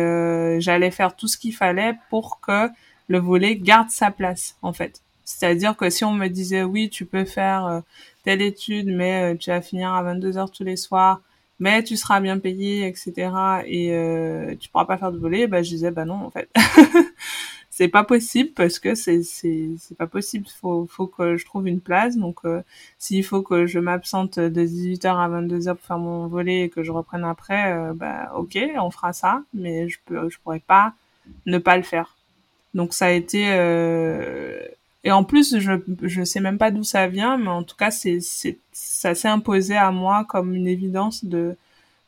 j'allais 0.60 0.90
faire 0.90 1.16
tout 1.16 1.28
ce 1.28 1.38
qu'il 1.38 1.54
fallait 1.54 1.94
pour 2.10 2.40
que 2.40 2.68
le 3.06 3.18
volet 3.18 3.56
garde 3.56 3.90
sa 3.90 4.10
place 4.10 4.56
en 4.62 4.72
fait. 4.72 5.00
C'est-à-dire 5.24 5.76
que 5.76 5.90
si 5.90 6.04
on 6.04 6.12
me 6.12 6.28
disait 6.28 6.62
oui, 6.62 6.90
tu 6.90 7.06
peux 7.06 7.24
faire 7.24 7.82
telle 8.28 8.42
étude, 8.42 8.88
mais 8.88 9.32
euh, 9.32 9.36
tu 9.36 9.48
vas 9.48 9.62
finir 9.62 9.94
à 9.94 10.02
22 10.02 10.36
heures 10.36 10.50
tous 10.50 10.62
les 10.62 10.76
soirs, 10.76 11.22
mais 11.58 11.82
tu 11.82 11.96
seras 11.96 12.20
bien 12.20 12.38
payé, 12.38 12.86
etc. 12.86 13.30
Et 13.66 13.94
euh, 13.94 14.54
tu 14.60 14.68
pourras 14.68 14.84
pas 14.84 14.98
faire 14.98 15.12
de 15.12 15.18
volet. 15.18 15.46
Bah, 15.46 15.62
je 15.62 15.70
disais 15.70 15.90
bah 15.90 16.04
non 16.04 16.26
en 16.26 16.30
fait. 16.30 16.50
c'est 17.78 17.86
pas 17.86 18.02
possible 18.02 18.50
parce 18.56 18.80
que 18.80 18.96
c'est 18.96 19.22
c'est 19.22 19.68
c'est 19.78 19.96
pas 19.96 20.08
possible. 20.08 20.46
Faut 20.60 20.86
faut 20.90 21.06
que 21.06 21.36
je 21.36 21.44
trouve 21.46 21.68
une 21.68 21.80
place. 21.80 22.16
Donc 22.16 22.38
euh, 22.44 22.60
s'il 22.98 23.24
faut 23.24 23.42
que 23.42 23.66
je 23.66 23.78
m'absente 23.78 24.40
de 24.40 24.62
18h 24.66 25.06
à 25.06 25.28
22h 25.28 25.76
pour 25.76 25.86
faire 25.86 25.98
mon 25.98 26.26
volet 26.26 26.62
et 26.62 26.70
que 26.70 26.82
je 26.82 26.90
reprenne 26.90 27.22
après 27.22 27.72
euh, 27.72 27.92
bah 27.94 28.32
OK 28.34 28.58
on 28.80 28.90
fera 28.90 29.12
ça. 29.12 29.42
Mais 29.54 29.88
je 29.88 30.00
peux 30.06 30.28
je 30.28 30.38
pourrais 30.40 30.58
pas 30.58 30.94
ne 31.46 31.58
pas 31.58 31.76
le 31.76 31.84
faire. 31.84 32.16
Donc 32.74 32.94
ça 32.94 33.06
a 33.06 33.10
été 33.10 33.44
euh, 33.52 34.58
et 35.04 35.12
en 35.12 35.22
plus, 35.22 35.58
je 35.60 35.72
je 36.02 36.24
sais 36.24 36.40
même 36.40 36.58
pas 36.58 36.72
d'où 36.72 36.82
ça 36.82 37.06
vient, 37.06 37.36
mais 37.38 37.48
en 37.48 37.62
tout 37.62 37.76
cas, 37.76 37.92
c'est 37.92 38.18
c'est 38.20 38.58
ça 38.72 39.14
s'est 39.14 39.28
imposé 39.28 39.76
à 39.76 39.92
moi 39.92 40.24
comme 40.28 40.52
une 40.52 40.66
évidence 40.66 41.24
de 41.24 41.56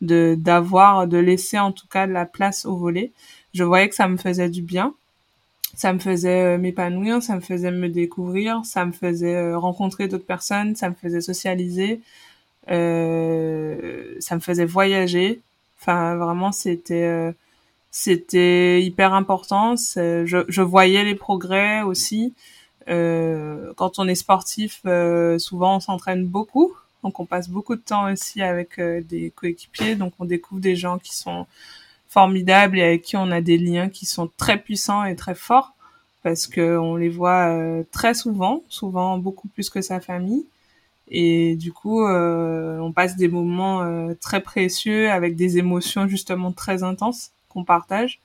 de 0.00 0.35
d'avoir 0.38 1.06
de 1.06 1.18
laisser 1.18 1.59
en 1.61 1.70
tout 1.72 1.87
cas 1.88 2.09
de 2.09 2.12
la 2.12 2.26
place 2.26 2.66
au 2.66 2.76
volet. 2.76 3.12
Je 3.54 3.62
voyais 3.64 3.88
que 3.88 3.94
ça 3.94 4.09
me 4.09 4.16
faisait 4.16 4.48
du 4.50 4.62
bien, 4.62 4.94
ça 5.76 5.92
me 5.92 5.98
faisait 5.98 6.56
euh, 6.56 6.59
m'épanouir, 6.59 7.22
ça 7.22 7.37
me 7.37 7.40
faisait 7.40 7.70
me 7.70 7.88
découvrir, 7.88 8.64
ça 8.64 8.85
me 8.85 8.92
faisait 8.92 9.37
euh, 9.37 9.59
rencontrer 9.59 10.09
d'autres 10.09 10.26
personnes, 10.26 10.76
ça 10.76 10.88
me 10.90 10.94
faisait 10.94 11.20
socialiser, 11.20 12.00
euh, 12.70 14.14
ça 14.20 14.35
me 14.35 14.40
faisait 14.40 14.64
voyager. 14.66 15.40
Enfin, 15.80 16.16
vraiment, 16.16 16.52
c'était 16.52 17.04
euh, 17.04 17.33
c'était 17.90 18.83
hyper 18.83 19.14
important. 19.14 19.76
Je, 19.76 20.44
je 20.48 20.62
voyais 20.62 21.04
les 21.04 21.14
progrès 21.14 21.83
aussi. 21.83 22.35
Euh, 22.88 23.72
quand 23.76 23.98
on 23.98 24.09
est 24.09 24.14
sportif, 24.14 24.83
souvent 25.38 25.76
on 25.76 25.80
s'entraîne 25.80 26.26
beaucoup, 26.26 26.72
donc 27.02 27.20
on 27.20 27.26
passe 27.26 27.48
beaucoup 27.48 27.76
de 27.76 27.80
temps 27.80 28.12
aussi 28.12 28.42
avec 28.42 28.80
des 28.80 29.30
coéquipiers, 29.35 29.96
donc 29.96 30.12
on 30.18 30.24
découvre 30.24 30.61
des 30.61 30.76
gens 30.76 30.98
qui 30.98 31.16
sont 31.16 31.46
formidables 32.11 32.79
et 32.79 32.83
avec 32.83 33.03
qui 33.03 33.16
on 33.16 33.31
a 33.31 33.40
des 33.40 33.57
liens 33.57 33.88
qui 33.88 34.05
sont 34.05 34.29
très 34.37 34.59
puissants 34.59 35.05
et 35.05 35.16
très 35.16 35.35
forts 35.35 35.73
parce 36.23 36.46
que 36.46 36.77
on 36.77 36.96
les 36.96 37.09
voit 37.09 37.51
très 37.92 38.12
souvent, 38.12 38.62
souvent 38.68 39.16
beaucoup 39.16 39.49
plus 39.49 39.70
que 39.70 39.81
sa 39.81 40.01
famille. 40.01 40.44
Et 41.11 41.57
du 41.57 41.73
coup, 41.73 42.05
euh, 42.05 42.79
on 42.79 42.92
passe 42.92 43.16
des 43.16 43.29
moments 43.29 43.83
euh, 43.83 44.14
très 44.20 44.40
précieux 44.40 45.11
avec 45.11 45.35
des 45.37 45.59
émotions 45.59 46.07
justement 46.07 46.53
très 46.53 46.83
intenses 46.85 47.33
qu'on 47.49 47.64
partage. 47.64 48.20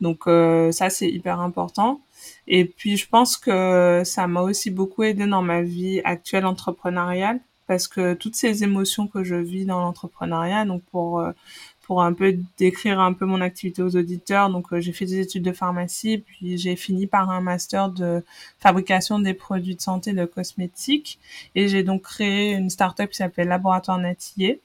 Donc 0.00 0.26
euh, 0.26 0.70
ça, 0.72 0.90
c'est 0.90 1.10
hyper 1.10 1.40
important. 1.40 2.00
Et 2.46 2.66
puis, 2.66 2.96
je 2.98 3.08
pense 3.08 3.36
que 3.38 4.02
ça 4.04 4.26
m'a 4.26 4.42
aussi 4.42 4.70
beaucoup 4.70 5.02
aidé 5.02 5.26
dans 5.26 5.42
ma 5.42 5.62
vie 5.62 6.00
actuelle 6.04 6.46
entrepreneuriale 6.46 7.40
parce 7.66 7.88
que 7.88 8.14
toutes 8.14 8.34
ces 8.34 8.64
émotions 8.64 9.06
que 9.06 9.22
je 9.22 9.36
vis 9.36 9.64
dans 9.64 9.80
l'entrepreneuriat, 9.80 10.64
donc 10.64 10.82
pour 10.90 11.20
euh, 11.20 11.30
pour 11.90 12.04
un 12.04 12.12
peu 12.12 12.38
décrire 12.56 13.00
un 13.00 13.12
peu 13.12 13.26
mon 13.26 13.40
activité 13.40 13.82
aux 13.82 13.96
auditeurs, 13.96 14.48
donc 14.48 14.72
euh, 14.72 14.78
j'ai 14.78 14.92
fait 14.92 15.06
des 15.06 15.18
études 15.18 15.42
de 15.42 15.50
pharmacie, 15.50 16.18
puis 16.18 16.56
j'ai 16.56 16.76
fini 16.76 17.08
par 17.08 17.30
un 17.30 17.40
master 17.40 17.88
de 17.88 18.24
fabrication 18.60 19.18
des 19.18 19.34
produits 19.34 19.74
de 19.74 19.80
santé 19.80 20.12
de 20.12 20.24
cosmétiques, 20.24 21.18
et 21.56 21.66
j'ai 21.66 21.82
donc 21.82 22.02
créé 22.02 22.52
une 22.52 22.70
start-up 22.70 23.10
qui 23.10 23.16
s'appelle 23.16 23.48
Laboratoire 23.48 23.98
Natillé, 23.98 24.60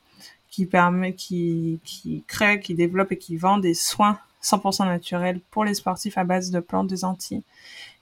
qui 0.51 0.67
permet, 0.67 1.13
qui 1.13 1.79
qui 1.83 2.23
crée, 2.27 2.59
qui 2.59 2.75
développe 2.75 3.11
et 3.11 3.17
qui 3.17 3.38
vend 3.38 3.57
des 3.57 3.73
soins 3.73 4.19
100% 4.43 4.85
naturel 4.85 5.39
pour 5.49 5.65
les 5.65 5.73
sportifs 5.73 6.19
à 6.19 6.25
base 6.25 6.51
de 6.51 6.59
plantes 6.59 6.85
des 6.85 7.03
Antilles. 7.05 7.41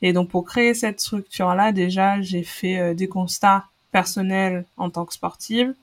Et 0.01 0.11
donc 0.11 0.27
pour 0.27 0.43
créer 0.43 0.73
cette 0.73 0.99
structure-là, 0.99 1.71
déjà, 1.71 2.19
j'ai 2.19 2.43
fait 2.43 2.77
euh, 2.77 2.93
des 2.93 3.07
constats 3.07 3.67
personnels 3.93 4.65
en 4.75 4.89
tant 4.89 5.05
que 5.05 5.13
sportive. 5.13 5.73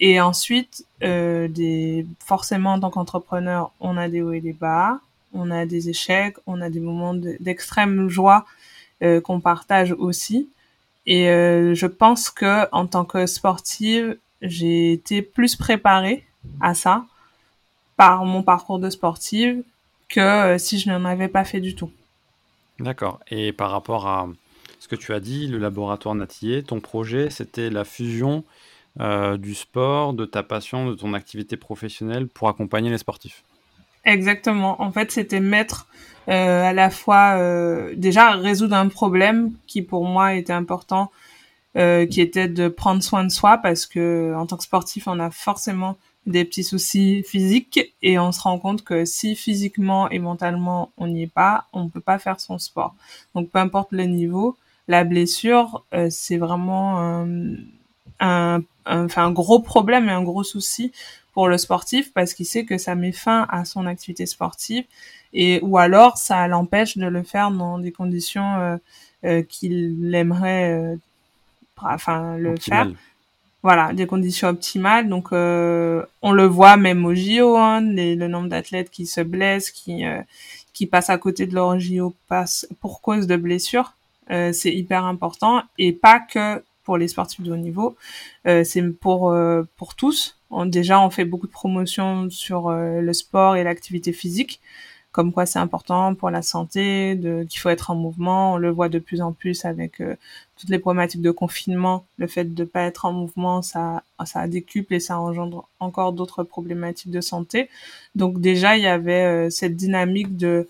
Et 0.00 0.18
ensuite, 0.18 0.86
euh, 1.02 1.48
forcément, 2.24 2.72
en 2.72 2.80
tant 2.80 2.90
qu'entrepreneur, 2.90 3.70
on 3.80 3.98
a 3.98 4.08
des 4.08 4.22
hauts 4.22 4.32
et 4.32 4.40
des 4.40 4.54
bas, 4.54 4.98
on 5.34 5.50
a 5.50 5.66
des 5.66 5.90
échecs, 5.90 6.36
on 6.46 6.62
a 6.62 6.70
des 6.70 6.80
moments 6.80 7.14
d'extrême 7.14 8.08
joie 8.08 8.46
euh, 9.02 9.20
qu'on 9.20 9.40
partage 9.40 9.92
aussi. 9.92 10.48
Et 11.06 11.28
euh, 11.28 11.74
je 11.74 11.86
pense 11.86 12.30
que 12.30 12.66
en 12.72 12.86
tant 12.86 13.04
que 13.04 13.26
sportive, 13.26 14.16
j'ai 14.40 14.92
été 14.92 15.20
plus 15.20 15.54
préparée 15.54 16.24
à 16.60 16.72
ça 16.74 17.04
par 17.96 18.24
mon 18.24 18.42
parcours 18.42 18.78
de 18.78 18.88
sportive 18.88 19.62
que 20.08 20.56
si 20.58 20.78
je 20.78 20.88
n'en 20.90 21.04
avais 21.04 21.28
pas 21.28 21.44
fait 21.44 21.60
du 21.60 21.74
tout. 21.74 21.90
D'accord. 22.78 23.20
Et 23.30 23.52
par 23.52 23.70
rapport 23.70 24.06
à 24.06 24.28
ce 24.78 24.88
que 24.88 24.96
tu 24.96 25.12
as 25.12 25.20
dit, 25.20 25.46
le 25.46 25.58
laboratoire 25.58 26.14
Natillé, 26.14 26.62
ton 26.62 26.80
projet, 26.80 27.28
c'était 27.28 27.68
la 27.68 27.84
fusion 27.84 28.44
euh, 28.98 29.36
du 29.36 29.54
sport, 29.54 30.14
de 30.14 30.24
ta 30.24 30.42
passion, 30.42 30.90
de 30.90 30.94
ton 30.94 31.14
activité 31.14 31.56
professionnelle 31.56 32.26
pour 32.26 32.48
accompagner 32.48 32.90
les 32.90 32.98
sportifs. 32.98 33.44
Exactement. 34.04 34.82
En 34.82 34.90
fait, 34.90 35.12
c'était 35.12 35.38
mettre 35.38 35.86
euh, 36.28 36.64
à 36.64 36.72
la 36.72 36.90
fois 36.90 37.36
euh, 37.38 37.94
déjà 37.96 38.32
résoudre 38.32 38.74
un 38.74 38.88
problème 38.88 39.52
qui 39.68 39.82
pour 39.82 40.04
moi 40.04 40.34
était 40.34 40.52
important, 40.52 41.10
qui 41.76 42.20
était 42.20 42.48
de 42.48 42.66
prendre 42.66 43.00
soin 43.00 43.22
de 43.22 43.28
soi 43.28 43.58
parce 43.58 43.86
que 43.86 44.34
en 44.36 44.44
tant 44.44 44.56
que 44.56 44.64
sportif, 44.64 45.06
on 45.06 45.20
a 45.20 45.30
forcément 45.30 45.96
des 46.26 46.44
petits 46.44 46.64
soucis 46.64 47.22
physiques 47.22 47.94
et 48.02 48.18
on 48.18 48.32
se 48.32 48.40
rend 48.40 48.58
compte 48.58 48.82
que 48.82 49.04
si 49.04 49.36
physiquement 49.36 50.10
et 50.10 50.18
mentalement 50.18 50.90
on 50.98 51.06
n'y 51.06 51.22
est 51.22 51.32
pas, 51.32 51.66
on 51.72 51.88
peut 51.88 52.00
pas 52.00 52.18
faire 52.18 52.40
son 52.40 52.58
sport. 52.58 52.96
Donc 53.36 53.50
peu 53.50 53.60
importe 53.60 53.92
le 53.92 54.02
niveau, 54.02 54.56
la 54.88 55.04
blessure 55.04 55.84
c'est 56.10 56.38
vraiment 56.38 57.24
un, 58.20 58.62
un, 58.86 59.04
enfin, 59.04 59.26
un 59.26 59.32
gros 59.32 59.60
problème 59.60 60.08
et 60.08 60.12
un 60.12 60.22
gros 60.22 60.44
souci 60.44 60.92
pour 61.32 61.48
le 61.48 61.58
sportif 61.58 62.12
parce 62.12 62.34
qu'il 62.34 62.46
sait 62.46 62.64
que 62.64 62.78
ça 62.78 62.94
met 62.94 63.12
fin 63.12 63.46
à 63.50 63.64
son 63.64 63.86
activité 63.86 64.26
sportive 64.26 64.84
et 65.32 65.60
ou 65.62 65.78
alors 65.78 66.16
ça 66.16 66.46
l'empêche 66.48 66.98
de 66.98 67.06
le 67.06 67.22
faire 67.22 67.50
dans 67.50 67.78
des 67.78 67.92
conditions 67.92 68.56
euh, 68.56 68.76
euh, 69.24 69.42
qu'il 69.42 70.12
aimerait 70.14 70.72
euh, 70.72 70.96
enfin 71.76 72.36
le 72.36 72.50
Optimal. 72.50 72.88
faire 72.88 72.96
voilà, 73.62 73.92
des 73.92 74.06
conditions 74.06 74.48
optimales. 74.48 75.08
Donc, 75.08 75.32
euh, 75.32 76.02
on 76.22 76.32
le 76.32 76.46
voit 76.46 76.76
même 76.76 77.04
au 77.04 77.14
JO, 77.14 77.56
hein, 77.56 77.80
les, 77.82 78.14
le 78.16 78.28
nombre 78.28 78.48
d'athlètes 78.48 78.90
qui 78.90 79.06
se 79.06 79.20
blessent, 79.20 79.70
qui 79.70 80.04
euh, 80.06 80.20
qui 80.72 80.86
passent 80.86 81.10
à 81.10 81.18
côté 81.18 81.46
de 81.46 81.54
leur 81.54 81.78
JO 81.78 82.14
passe 82.28 82.66
pour 82.80 83.00
cause 83.02 83.26
de 83.26 83.36
blessures. 83.36 83.92
Euh, 84.30 84.52
c'est 84.52 84.72
hyper 84.72 85.04
important 85.04 85.62
et 85.76 85.92
pas 85.92 86.20
que 86.20 86.62
pour 86.90 86.98
les 86.98 87.06
sportifs 87.06 87.42
de 87.42 87.52
haut 87.52 87.56
niveau. 87.56 87.94
Euh, 88.48 88.64
c'est 88.64 88.82
pour 88.82 89.30
euh, 89.30 89.62
pour 89.76 89.94
tous. 89.94 90.36
Déjà, 90.66 91.00
on 91.00 91.08
fait 91.08 91.24
beaucoup 91.24 91.46
de 91.46 91.52
promotions 91.52 92.28
sur 92.30 92.66
euh, 92.66 93.00
le 93.00 93.12
sport 93.12 93.54
et 93.54 93.62
l'activité 93.62 94.12
physique 94.12 94.60
comme 95.12 95.32
quoi 95.32 95.46
c'est 95.46 95.60
important 95.60 96.14
pour 96.16 96.30
la 96.30 96.42
santé, 96.42 97.18
qu'il 97.48 97.60
faut 97.60 97.68
être 97.68 97.90
en 97.90 97.96
mouvement. 97.96 98.54
On 98.54 98.56
le 98.58 98.70
voit 98.70 98.88
de 98.88 99.00
plus 99.00 99.20
en 99.20 99.32
plus 99.32 99.64
avec 99.64 100.00
toutes 100.56 100.68
les 100.68 100.78
problématiques 100.78 101.20
de 101.20 101.32
confinement. 101.32 102.04
Le 102.16 102.28
fait 102.28 102.44
de 102.44 102.62
ne 102.62 102.68
pas 102.68 102.82
être 102.82 103.06
en 103.06 103.12
mouvement, 103.12 103.60
ça, 103.60 104.04
ça 104.24 104.46
décuple 104.46 104.94
et 104.94 105.00
ça 105.00 105.18
engendre 105.18 105.68
encore 105.80 106.12
d'autres 106.12 106.44
problématiques 106.44 107.10
de 107.10 107.20
santé. 107.20 107.68
Donc 108.14 108.40
déjà, 108.40 108.76
il 108.76 108.84
y 108.84 108.86
avait 108.86 109.50
cette 109.50 109.76
dynamique 109.76 110.36
de 110.36 110.68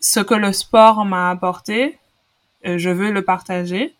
ce 0.00 0.20
que 0.20 0.34
le 0.34 0.54
sport 0.54 1.04
m'a 1.04 1.28
apporté, 1.28 1.98
je 2.64 2.88
veux 2.88 3.10
le 3.10 3.22
partager 3.22 3.94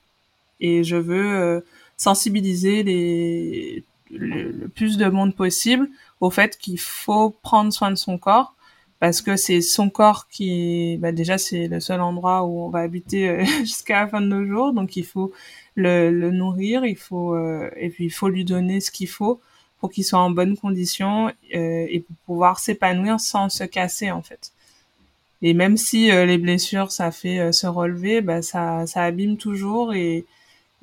et 0.65 0.85
je 0.85 0.97
veux 0.97 1.31
euh, 1.35 1.61
sensibiliser 1.97 2.83
les, 2.83 3.85
le, 4.11 4.69
plus 4.69 4.97
de 4.97 5.07
monde 5.07 5.35
possible 5.35 5.89
au 6.21 6.31
fait 6.31 6.57
qu'il 6.59 6.79
faut 6.81 7.31
prendre 7.31 7.73
soin 7.73 7.91
de 7.91 7.97
son 7.97 8.19
corps 8.19 8.55
parce 9.01 9.21
que 9.21 9.37
c'est 9.37 9.61
son 9.61 9.91
corps 9.91 10.29
qui 10.29 10.97
bah 10.99 11.13
déjà 11.13 11.37
c'est 11.37 11.69
le 11.69 11.81
seul 11.81 12.01
endroit 12.01 12.45
où 12.45 12.63
on 12.65 12.71
va 12.71 12.81
habiter 12.81 13.29
euh, 13.29 13.45
jusqu'à 13.61 14.03
la 14.03 14.09
fin 14.09 14.21
de 14.21 14.27
nos 14.27 14.47
jours. 14.47 14.73
Donc 14.73 14.97
il 14.97 15.05
faut 15.05 15.33
le, 15.75 16.11
le 16.11 16.31
nourrir 16.31 16.85
il 16.85 16.97
faut 16.97 17.35
euh, 17.35 17.71
et 17.77 17.91
puis 17.91 18.07
il 18.07 18.11
faut 18.11 18.29
lui 18.29 18.45
donner 18.45 18.81
ce 18.81 18.91
qu'il 18.91 19.09
faut 19.09 19.41
pour 19.85 19.91
qu'il 19.91 20.05
soit 20.05 20.21
en 20.21 20.31
bonne 20.31 20.57
condition 20.57 21.29
euh, 21.55 21.87
et 21.91 22.01
pour 22.01 22.17
pouvoir 22.25 22.59
s'épanouir 22.59 23.21
sans 23.21 23.51
se 23.51 23.65
casser 23.65 24.11
en 24.11 24.23
fait. 24.23 24.53
Et 25.43 25.53
même 25.53 25.77
si 25.77 26.11
euh, 26.11 26.25
les 26.25 26.39
blessures 26.39 26.91
ça 26.91 27.11
fait 27.11 27.39
euh, 27.39 27.53
se 27.53 27.67
relever 27.67 28.23
bah 28.23 28.41
ça 28.41 28.87
ça 28.87 29.03
abîme 29.03 29.37
toujours 29.37 29.93
et 29.93 30.25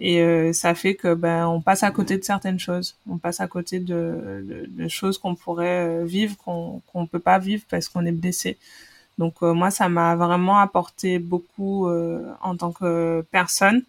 et 0.04 0.52
ça 0.54 0.74
fait 0.76 0.95
que 0.95 1.14
ben 1.14 1.47
on 1.47 1.62
passe 1.62 1.84
à 1.84 1.91
côté 1.91 2.18
de 2.18 2.24
certaines 2.24 2.60
choses. 2.60 2.95
On 3.08 3.18
passe 3.18 3.39
à 3.39 3.47
côté 3.47 3.80
de, 3.80 4.43
de, 4.47 4.66
de 4.68 4.88
choses 4.88 5.18
qu'on 5.20 5.36
pourrait 5.36 6.04
vivre 6.06 6.36
qu'on 6.38 6.82
qu'on 6.88 7.06
peut 7.06 7.20
pas 7.20 7.38
vivre 7.39 7.64
parce 7.70 7.88
qu'on 7.88 8.06
est 8.06 8.12
blessé. 8.12 8.58
Donc 9.20 9.41
moi 9.41 9.70
ça 9.72 9.89
m'a 9.89 10.16
vraiment 10.16 10.58
apporté 10.58 11.20
beaucoup 11.20 11.88
en 12.41 12.56
tant 12.58 12.72
que 12.72 13.24
personne 13.32 13.84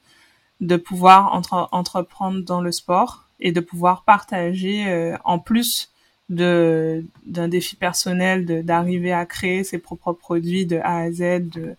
de 0.61 0.77
pouvoir 0.77 1.35
entre, 1.35 1.69
entreprendre 1.73 2.43
dans 2.45 2.61
le 2.61 2.73
sport 2.73 3.25
et 3.41 3.53
de 3.53 3.61
pouvoir 3.61 4.05
partager 4.05 5.15
en 5.25 5.39
plus 5.39 5.91
de 6.29 7.05
d'un 7.27 7.49
défi 7.49 7.77
personnel 7.77 8.65
d'arriver 8.65 9.13
à 9.13 9.25
créer 9.27 9.65
ses 9.65 9.79
propres 9.79 10.13
produits 10.13 10.67
de 10.67 10.77
A 10.79 10.99
à 10.99 11.11
Z 11.11 11.49
de 11.49 11.75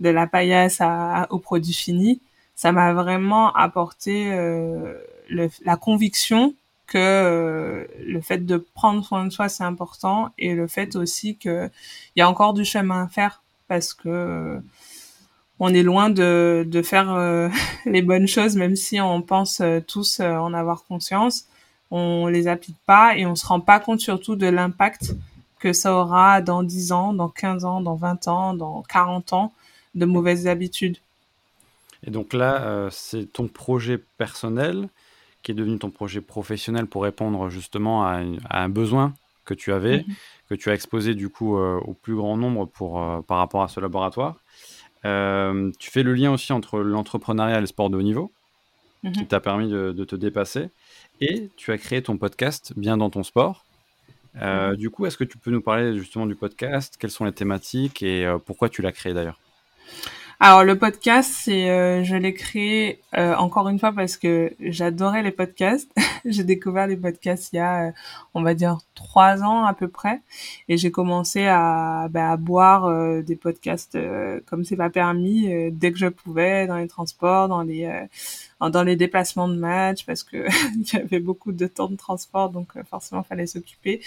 de 0.00 0.08
la 0.08 0.26
paillasse 0.26 0.80
à, 0.80 1.26
au 1.30 1.38
produit 1.38 1.74
fini 1.74 2.20
ça 2.54 2.72
m'a 2.72 2.92
vraiment 2.92 3.52
apporté 3.52 4.32
euh, 4.32 4.94
le, 5.28 5.48
la 5.64 5.76
conviction 5.76 6.54
que 6.86 6.98
euh, 6.98 7.84
le 8.04 8.20
fait 8.20 8.44
de 8.44 8.56
prendre 8.56 9.04
soin 9.04 9.24
de 9.24 9.30
soi 9.30 9.48
c'est 9.48 9.64
important 9.64 10.30
et 10.38 10.54
le 10.54 10.66
fait 10.66 10.96
aussi 10.96 11.36
que 11.36 11.70
il 12.14 12.20
y 12.20 12.22
a 12.22 12.28
encore 12.28 12.54
du 12.54 12.64
chemin 12.64 13.04
à 13.04 13.08
faire 13.08 13.42
parce 13.68 13.94
que 13.94 14.08
euh, 14.08 14.60
on 15.60 15.72
est 15.72 15.82
loin 15.82 16.10
de, 16.10 16.66
de 16.68 16.82
faire 16.82 17.12
euh, 17.12 17.48
les 17.86 18.02
bonnes 18.02 18.28
choses 18.28 18.56
même 18.56 18.76
si 18.76 19.00
on 19.00 19.22
pense 19.22 19.62
tous 19.86 20.20
en 20.20 20.52
avoir 20.52 20.84
conscience 20.84 21.46
on 21.90 22.26
les 22.26 22.48
applique 22.48 22.78
pas 22.86 23.16
et 23.16 23.24
on 23.24 23.34
se 23.34 23.46
rend 23.46 23.60
pas 23.60 23.80
compte 23.80 24.00
surtout 24.00 24.36
de 24.36 24.46
l'impact 24.46 25.14
que 25.64 25.72
ça 25.72 25.94
aura 25.94 26.42
dans 26.42 26.62
10 26.62 26.92
ans, 26.92 27.14
dans 27.14 27.30
15 27.30 27.64
ans, 27.64 27.80
dans 27.80 27.94
20 27.94 28.28
ans, 28.28 28.52
dans 28.52 28.82
40 28.82 29.32
ans 29.32 29.52
de 29.94 30.04
mauvaises 30.04 30.46
habitudes. 30.46 30.98
Et 32.06 32.10
donc 32.10 32.32
là, 32.32 32.62
euh, 32.62 32.88
c'est 32.90 33.26
ton 33.32 33.48
projet 33.48 33.98
personnel 33.98 34.88
qui 35.42 35.52
est 35.52 35.54
devenu 35.54 35.78
ton 35.78 35.90
projet 35.90 36.20
professionnel 36.20 36.86
pour 36.86 37.02
répondre 37.02 37.48
justement 37.50 38.06
à, 38.06 38.22
un 38.50 38.68
besoin 38.68 39.14
que 39.44 39.54
tu 39.54 39.72
avais, 39.72 39.98
mhm. 39.98 40.14
que 40.48 40.54
tu 40.54 40.70
as 40.70 40.74
exposé 40.74 41.14
du 41.14 41.28
coup 41.28 41.58
euh, 41.58 41.78
au 41.84 41.92
plus 41.92 42.14
grand 42.14 42.36
nombre 42.36 42.66
pour, 42.66 43.02
euh, 43.02 43.20
par 43.20 43.38
rapport 43.38 43.62
à 43.62 43.68
ce 43.68 43.80
laboratoire. 43.80 44.36
tu 45.02 45.90
fais 45.90 46.02
le 46.02 46.14
lien 46.14 46.32
aussi 46.32 46.52
entre 46.52 46.80
l'entrepreneuriat 46.80 47.58
et 47.58 47.60
le 47.60 47.66
sport 47.66 47.90
de 47.90 47.96
haut 47.96 48.02
niveau, 48.02 48.32
qui 49.02 49.20
mhm. 49.20 49.26
t'a 49.26 49.40
permis 49.40 49.68
de, 49.68 49.92
te 50.04 50.16
dépasser. 50.16 50.70
Et 51.20 51.50
tu 51.56 51.72
as 51.72 51.78
créé 51.78 52.02
ton 52.02 52.16
podcast 52.16 52.72
Bien 52.76 52.96
dans 52.96 53.10
ton 53.10 53.22
sport. 53.22 53.64
Euh, 54.40 54.74
du 54.76 54.90
coup, 54.90 55.06
est-ce 55.06 55.16
que 55.16 55.24
tu 55.24 55.38
peux 55.38 55.50
nous 55.50 55.60
parler 55.60 55.96
justement 55.96 56.26
du 56.26 56.34
podcast? 56.34 56.96
Quelles 56.98 57.10
sont 57.10 57.26
les 57.26 57.32
thématiques? 57.32 58.02
Et 58.02 58.26
pourquoi 58.46 58.70
tu 58.70 58.80
l'as 58.80 58.92
créé 58.92 59.12
d'ailleurs? 59.12 59.38
Alors 60.46 60.62
le 60.62 60.76
podcast, 60.78 61.32
c'est 61.34 61.70
euh, 61.70 62.04
je 62.04 62.16
l'ai 62.16 62.34
créé 62.34 63.00
euh, 63.16 63.34
encore 63.36 63.66
une 63.70 63.78
fois 63.78 63.92
parce 63.92 64.18
que 64.18 64.52
j'adorais 64.60 65.22
les 65.22 65.30
podcasts. 65.30 65.90
j'ai 66.26 66.44
découvert 66.44 66.86
les 66.86 66.98
podcasts 66.98 67.50
il 67.54 67.56
y 67.56 67.58
a, 67.60 67.86
euh, 67.86 67.92
on 68.34 68.42
va 68.42 68.52
dire, 68.52 68.76
trois 68.94 69.42
ans 69.42 69.64
à 69.64 69.72
peu 69.72 69.88
près, 69.88 70.20
et 70.68 70.76
j'ai 70.76 70.90
commencé 70.90 71.46
à, 71.46 72.08
bah, 72.10 72.32
à 72.32 72.36
boire 72.36 72.84
euh, 72.84 73.22
des 73.22 73.36
podcasts 73.36 73.96
comme 74.44 74.64
c'est 74.64 74.76
pas 74.76 74.90
permis 74.90 75.48
dès 75.72 75.92
que 75.92 75.98
je 75.98 76.08
pouvais 76.08 76.66
dans 76.66 76.76
les 76.76 76.88
transports, 76.88 77.48
dans 77.48 77.62
les 77.62 77.90
dans 78.70 78.82
les 78.82 78.96
déplacements 78.96 79.48
de 79.48 79.56
match 79.56 80.04
parce 80.06 80.22
que 80.22 80.46
il 80.76 80.92
y 80.92 80.96
avait 80.96 81.20
beaucoup 81.20 81.52
de 81.52 81.66
temps 81.66 81.88
de 81.88 81.96
transport 81.96 82.50
donc 82.50 82.72
forcément 82.84 83.22
fallait 83.22 83.46
s'occuper 83.46 84.00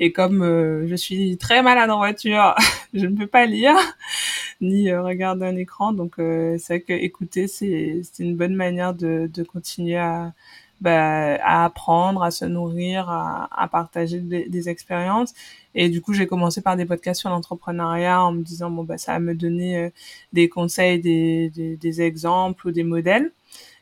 et 0.00 0.12
comme 0.12 0.42
je 0.86 0.94
suis 0.94 1.36
très 1.38 1.62
malade 1.62 1.90
en 1.90 1.98
voiture 1.98 2.54
je 2.94 3.06
ne 3.06 3.16
peux 3.16 3.26
pas 3.26 3.46
lire 3.46 3.76
ni 4.60 4.92
regarder 4.92 5.46
un 5.46 5.56
écran 5.56 5.92
donc 5.92 6.18
euh, 6.18 6.56
c'est 6.58 6.74
vrai 6.74 6.80
que 6.80 6.92
écouter 6.92 7.48
c'est 7.48 8.02
une 8.18 8.36
bonne 8.36 8.54
manière 8.54 8.94
de 8.94 9.30
de 9.32 9.42
continuer 9.42 9.96
à 9.96 10.32
bah, 10.80 11.36
à 11.42 11.64
apprendre, 11.64 12.22
à 12.22 12.30
se 12.30 12.44
nourrir, 12.44 13.08
à, 13.08 13.48
à 13.50 13.68
partager 13.68 14.20
des, 14.20 14.48
des, 14.48 14.68
expériences. 14.68 15.32
Et 15.74 15.88
du 15.88 16.02
coup, 16.02 16.12
j'ai 16.12 16.26
commencé 16.26 16.60
par 16.60 16.76
des 16.76 16.84
podcasts 16.84 17.20
sur 17.20 17.30
l'entrepreneuriat 17.30 18.22
en 18.22 18.32
me 18.32 18.42
disant 18.42 18.70
bon 18.70 18.84
bah 18.84 18.98
ça 18.98 19.12
va 19.12 19.18
me 19.20 19.34
donner 19.34 19.78
euh, 19.78 19.90
des 20.32 20.48
conseils, 20.48 21.00
des, 21.00 21.50
des, 21.50 21.76
des, 21.76 22.02
exemples 22.02 22.68
ou 22.68 22.70
des 22.70 22.84
modèles. 22.84 23.32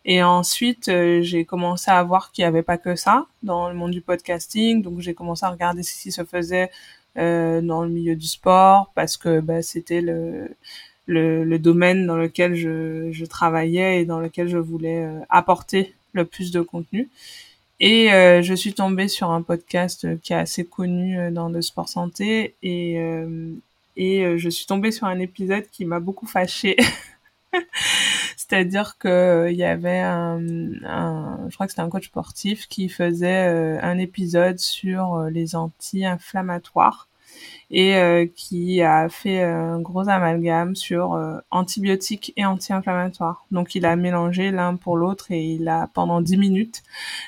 Et 0.05 0.23
ensuite, 0.23 0.89
euh, 0.89 1.23
j'ai 1.23 1.45
commencé 1.45 1.91
à 1.91 2.03
voir 2.03 2.33
qu'il 2.33 2.43
n'y 2.43 2.47
avait 2.49 2.63
pas 2.63 2.79
que 2.79 2.97
ça 2.97 3.27
dans 3.43 3.69
le 3.69 3.75
monde 3.75 3.93
du 3.93 4.01
podcasting. 4.01 4.83
Donc 4.83 5.01
j'ai 5.01 5.15
commencé 5.15 5.45
à 5.45 5.51
regarder 5.51 5.83
ce 5.83 6.01
qui 6.03 6.13
se 6.13 6.25
faisait 6.25 6.71
euh, 7.19 7.61
dans 7.61 7.83
le 7.83 7.89
milieu 7.91 8.17
du 8.17 8.27
sport 8.27 8.91
parce 8.95 9.17
que 9.17 9.41
bah, 9.41 9.63
c'était 9.63 10.01
le 10.01 10.51
le, 11.07 11.45
le, 11.45 11.59
domaine 11.59 12.07
dans 12.07 12.17
lequel 12.17 12.55
je, 12.55 13.11
je, 13.13 13.25
travaillais 13.25 14.01
et 14.01 14.05
dans 14.05 14.21
lequel 14.21 14.49
je 14.49 14.59
voulais 14.59 15.05
euh, 15.05 15.21
apporter 15.31 15.95
le 16.13 16.25
plus 16.25 16.51
de 16.53 16.61
contenu. 16.61 17.09
Et 17.81 18.13
euh, 18.13 18.43
je 18.43 18.55
suis 18.55 18.75
tombée 18.75 19.09
sur 19.09 19.31
un 19.31 19.43
podcast 19.43 20.07
qui 20.21 20.33
est 20.33 20.37
assez 20.37 20.65
connu 20.65 21.19
euh, 21.19 21.31
dans 21.31 21.49
le 21.49 21.63
sport 21.63 21.89
santé 21.89 22.55
et, 22.63 22.95
et 23.97 24.39
je 24.39 24.49
suis 24.49 24.67
tombée 24.67 24.93
sur 24.93 25.07
un 25.07 25.19
épisode 25.19 25.65
qui 25.73 25.85
m'a 25.85 26.01
beaucoup 26.01 26.27
fâchée. 26.27 26.77
C'est-à-dire 28.37 28.99
que 28.99 29.49
il 29.51 29.57
y 29.57 29.65
avait 29.65 30.01
un, 30.01 30.41
je 30.41 31.55
crois 31.55 31.67
que 31.67 31.73
c'était 31.73 31.83
un 31.83 31.91
coach 31.91 32.07
sportif 32.07 32.67
qui 32.69 32.89
faisait 32.89 33.79
un 33.81 33.99
épisode 33.99 34.59
sur 34.59 35.23
les 35.31 35.55
anti-inflammatoires 35.55 37.09
et 37.71 37.97
euh, 37.97 38.27
qui 38.27 38.83
a 38.83 39.09
fait 39.09 39.43
un 39.43 39.81
gros 39.81 40.09
amalgame 40.09 40.77
sur 40.77 41.15
euh, 41.15 41.39
antibiotiques 41.51 42.33
et 42.37 42.45
anti-inflammatoires. 42.45 43.47
Donc 43.51 43.75
il 43.75 43.87
a 43.87 43.97
mélangé 43.97 44.51
l'un 44.51 44.77
pour 44.77 44.97
l'autre 44.97 45.31
et 45.31 45.43
il 45.43 45.69
a 45.69 45.89
pendant 45.95 46.21
dix 46.21 46.37
minutes 46.37 46.83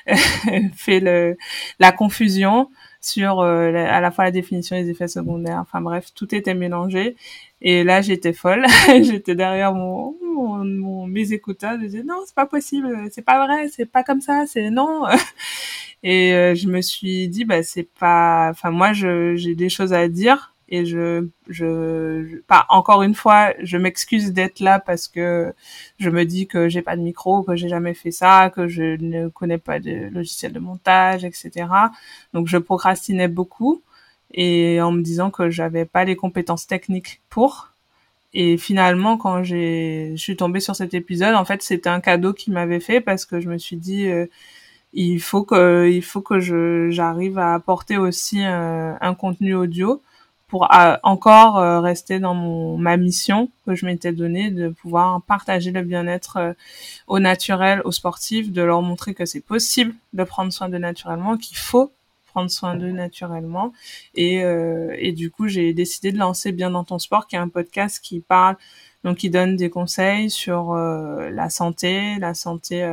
fait 0.75 1.35
la 1.79 1.91
confusion 1.91 2.69
sur 3.05 3.39
euh, 3.39 3.71
à 3.73 4.01
la 4.01 4.11
fois 4.11 4.23
la 4.23 4.31
définition 4.31 4.75
des 4.75 4.89
effets 4.89 5.07
secondaires. 5.07 5.59
Enfin 5.59 5.81
bref, 5.81 6.11
tout 6.15 6.33
était 6.33 6.55
mélangé. 6.55 7.15
Et 7.61 7.83
là, 7.83 8.01
j'étais 8.01 8.33
folle. 8.33 8.65
j'étais 8.87 9.35
derrière 9.35 9.73
mon, 9.73 10.15
mon, 10.21 11.07
mes 11.07 11.33
écouteurs. 11.33 11.77
Je 11.79 11.85
disais 11.85 12.03
non, 12.03 12.21
c'est 12.25 12.35
pas 12.35 12.45
possible, 12.45 13.07
c'est 13.11 13.21
pas 13.23 13.45
vrai, 13.45 13.69
c'est 13.69 13.85
pas 13.85 14.03
comme 14.03 14.21
ça, 14.21 14.45
c'est 14.47 14.69
non. 14.69 15.03
Et 16.03 16.33
euh, 16.33 16.55
je 16.55 16.67
me 16.67 16.81
suis 16.81 17.27
dit, 17.29 17.45
bah 17.45 17.63
c'est 17.63 17.89
pas, 17.99 18.49
enfin 18.51 18.69
moi 18.71 18.93
j'ai 18.93 19.55
des 19.55 19.69
choses 19.69 19.91
à 19.93 20.07
dire 20.07 20.53
et 20.69 20.85
je, 20.85 21.27
je, 21.47 22.41
pas 22.41 22.65
encore 22.69 23.03
une 23.03 23.13
fois, 23.15 23.53
je 23.61 23.77
m'excuse 23.77 24.33
d'être 24.33 24.59
là 24.59 24.79
parce 24.79 25.07
que 25.07 25.53
je 25.99 26.09
me 26.09 26.25
dis 26.25 26.47
que 26.47 26.69
j'ai 26.69 26.81
pas 26.81 26.95
de 26.95 27.01
micro, 27.01 27.43
que 27.43 27.55
j'ai 27.55 27.69
jamais 27.69 27.93
fait 27.93 28.11
ça, 28.11 28.51
que 28.53 28.67
je 28.67 28.97
ne 29.01 29.29
connais 29.29 29.59
pas 29.59 29.79
de 29.79 30.09
logiciel 30.11 30.53
de 30.53 30.59
montage, 30.59 31.23
etc. 31.23 31.67
Donc 32.33 32.47
je 32.47 32.57
procrastinais 32.57 33.27
beaucoup 33.27 33.83
et 34.35 34.79
en 34.81 34.91
me 34.91 35.01
disant 35.01 35.31
que 35.31 35.49
j'avais 35.49 35.85
pas 35.85 36.05
les 36.05 36.15
compétences 36.15 36.67
techniques 36.67 37.21
pour. 37.29 37.69
Et 38.33 38.57
finalement, 38.57 39.17
quand 39.17 39.43
j'ai, 39.43 40.11
je 40.15 40.21
suis 40.21 40.35
tombée 40.37 40.59
sur 40.59 40.75
cet 40.75 40.93
épisode, 40.93 41.35
en 41.35 41.45
fait, 41.45 41.63
c'était 41.63 41.89
un 41.89 42.01
cadeau 42.01 42.33
qu'il 42.33 42.53
m'avait 42.53 42.81
fait 42.81 43.01
parce 43.01 43.25
que 43.25 43.39
je 43.39 43.49
me 43.49 43.57
suis 43.57 43.77
dit, 43.77 44.07
euh, 44.07 44.27
il 44.93 45.19
faut 45.19 45.43
que 45.43 45.89
il 45.89 46.01
faut 46.03 46.21
que 46.21 46.39
je 46.39 46.89
j'arrive 46.89 47.37
à 47.37 47.53
apporter 47.53 47.97
aussi 47.97 48.41
un, 48.43 48.97
un 49.01 49.13
contenu 49.15 49.55
audio 49.55 50.01
pour 50.47 50.71
euh, 50.73 50.95
encore 51.03 51.57
euh, 51.59 51.81
rester 51.81 52.19
dans 52.19 52.33
mon 52.33 52.77
ma 52.77 52.97
mission 52.97 53.49
que 53.65 53.75
je 53.75 53.85
m'étais 53.85 54.13
donnée 54.13 54.51
de 54.51 54.69
pouvoir 54.69 55.21
partager 55.23 55.71
le 55.71 55.81
bien-être 55.81 56.37
euh, 56.37 56.53
au 57.07 57.19
naturel 57.19 57.81
aux 57.83 57.91
sportifs 57.91 58.51
de 58.51 58.61
leur 58.61 58.81
montrer 58.81 59.13
que 59.13 59.25
c'est 59.25 59.41
possible 59.41 59.93
de 60.13 60.23
prendre 60.23 60.53
soin 60.53 60.69
d'eux 60.69 60.77
naturellement 60.77 61.37
qu'il 61.37 61.57
faut 61.57 61.91
prendre 62.35 62.51
soin 62.51 62.75
d'eux 62.75 62.91
naturellement 62.91 63.71
et 64.13 64.43
et 65.05 65.11
du 65.13 65.31
coup 65.31 65.47
j'ai 65.47 65.73
décidé 65.73 66.11
de 66.11 66.17
lancer 66.17 66.51
bien 66.51 66.69
dans 66.69 66.83
ton 66.83 66.99
sport 66.99 67.27
qui 67.27 67.35
est 67.35 67.39
un 67.39 67.49
podcast 67.49 67.99
qui 68.01 68.19
parle 68.19 68.57
donc 69.03 69.17
qui 69.17 69.29
donne 69.29 69.55
des 69.55 69.69
conseils 69.69 70.29
sur 70.29 70.73
la 70.75 71.49
santé 71.49 72.17
la 72.19 72.33
santé 72.33 72.83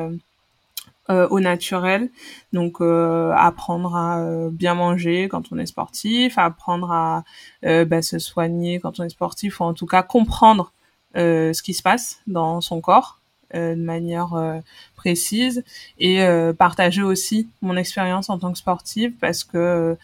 euh, 1.11 1.27
au 1.31 1.41
naturel. 1.41 2.11
Donc 2.53 2.81
euh, 2.81 3.33
apprendre 3.37 3.97
à 3.97 4.21
euh, 4.21 4.51
bien 4.53 4.75
manger 4.75 5.27
quand 5.29 5.51
on 5.51 5.59
est 5.59 5.67
sportif, 5.67 6.39
apprendre 6.39 6.93
à 6.93 7.25
bah, 7.63 8.03
se 8.03 8.21
soigner 8.21 8.79
quand 8.79 9.01
on 9.01 9.03
est 9.03 9.09
sportif, 9.09 9.59
ou 9.59 9.65
en 9.65 9.75
tout 9.75 9.87
cas 9.87 10.05
comprendre 10.05 10.73
ce 11.17 11.61
qui 11.61 11.75
se 11.75 11.83
passe 11.83 12.21
dans 12.29 12.61
son 12.61 12.81
corps 12.81 13.19
de 13.55 13.75
manière 13.75 14.63
précise 14.97 15.65
et 15.99 16.25
partager 16.59 17.03
aussi 17.03 17.49
mon 17.61 17.77
expérience 17.77 18.31
en 18.31 18.39
tant 18.39 18.53
que 18.53 18.59
sportive 18.59 19.13
parce 19.21 19.45
que 19.45 19.97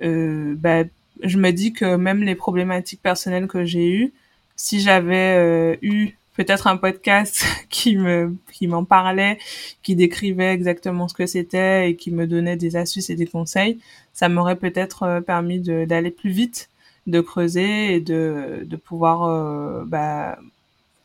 bah, 0.00 0.84
je 1.22 1.38
me 1.38 1.50
dis 1.50 1.72
que 1.72 1.96
même 1.96 2.22
les 2.22 2.34
problématiques 2.34 3.02
personnelles 3.02 3.46
que 3.46 3.64
j'ai 3.64 3.90
eues, 3.90 4.12
si 4.56 4.80
j'avais 4.80 5.78
eu 5.82 6.16
peut-être 6.34 6.66
un 6.66 6.76
podcast 6.76 7.44
qui 7.70 7.96
me 7.96 8.36
qui 8.52 8.66
m'en 8.66 8.84
parlait, 8.84 9.38
qui 9.82 9.96
décrivait 9.96 10.52
exactement 10.52 11.08
ce 11.08 11.14
que 11.14 11.26
c'était 11.26 11.90
et 11.90 11.96
qui 11.96 12.10
me 12.10 12.26
donnait 12.26 12.56
des 12.56 12.76
astuces 12.76 13.10
et 13.10 13.16
des 13.16 13.26
conseils, 13.26 13.78
ça 14.12 14.28
m'aurait 14.28 14.56
peut-être 14.56 15.04
euh, 15.04 15.20
permis 15.20 15.60
d'aller 15.60 16.10
plus 16.10 16.30
vite, 16.30 16.68
de 17.06 17.20
creuser 17.20 17.94
et 17.94 18.00
de 18.00 18.64
de 18.64 18.76
pouvoir 18.76 19.24
euh, 19.24 19.84
bah, 19.86 20.38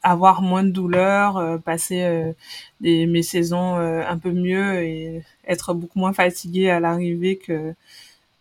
avoir 0.03 0.41
moins 0.41 0.63
de 0.63 0.69
douleurs, 0.69 1.59
passer 1.61 2.33
des, 2.81 3.05
mes 3.05 3.23
saisons 3.23 3.75
un 3.75 4.17
peu 4.17 4.31
mieux 4.31 4.83
et 4.83 5.23
être 5.47 5.73
beaucoup 5.73 5.99
moins 5.99 6.13
fatigué 6.13 6.69
à 6.69 6.79
l'arrivée 6.79 7.37
que 7.37 7.73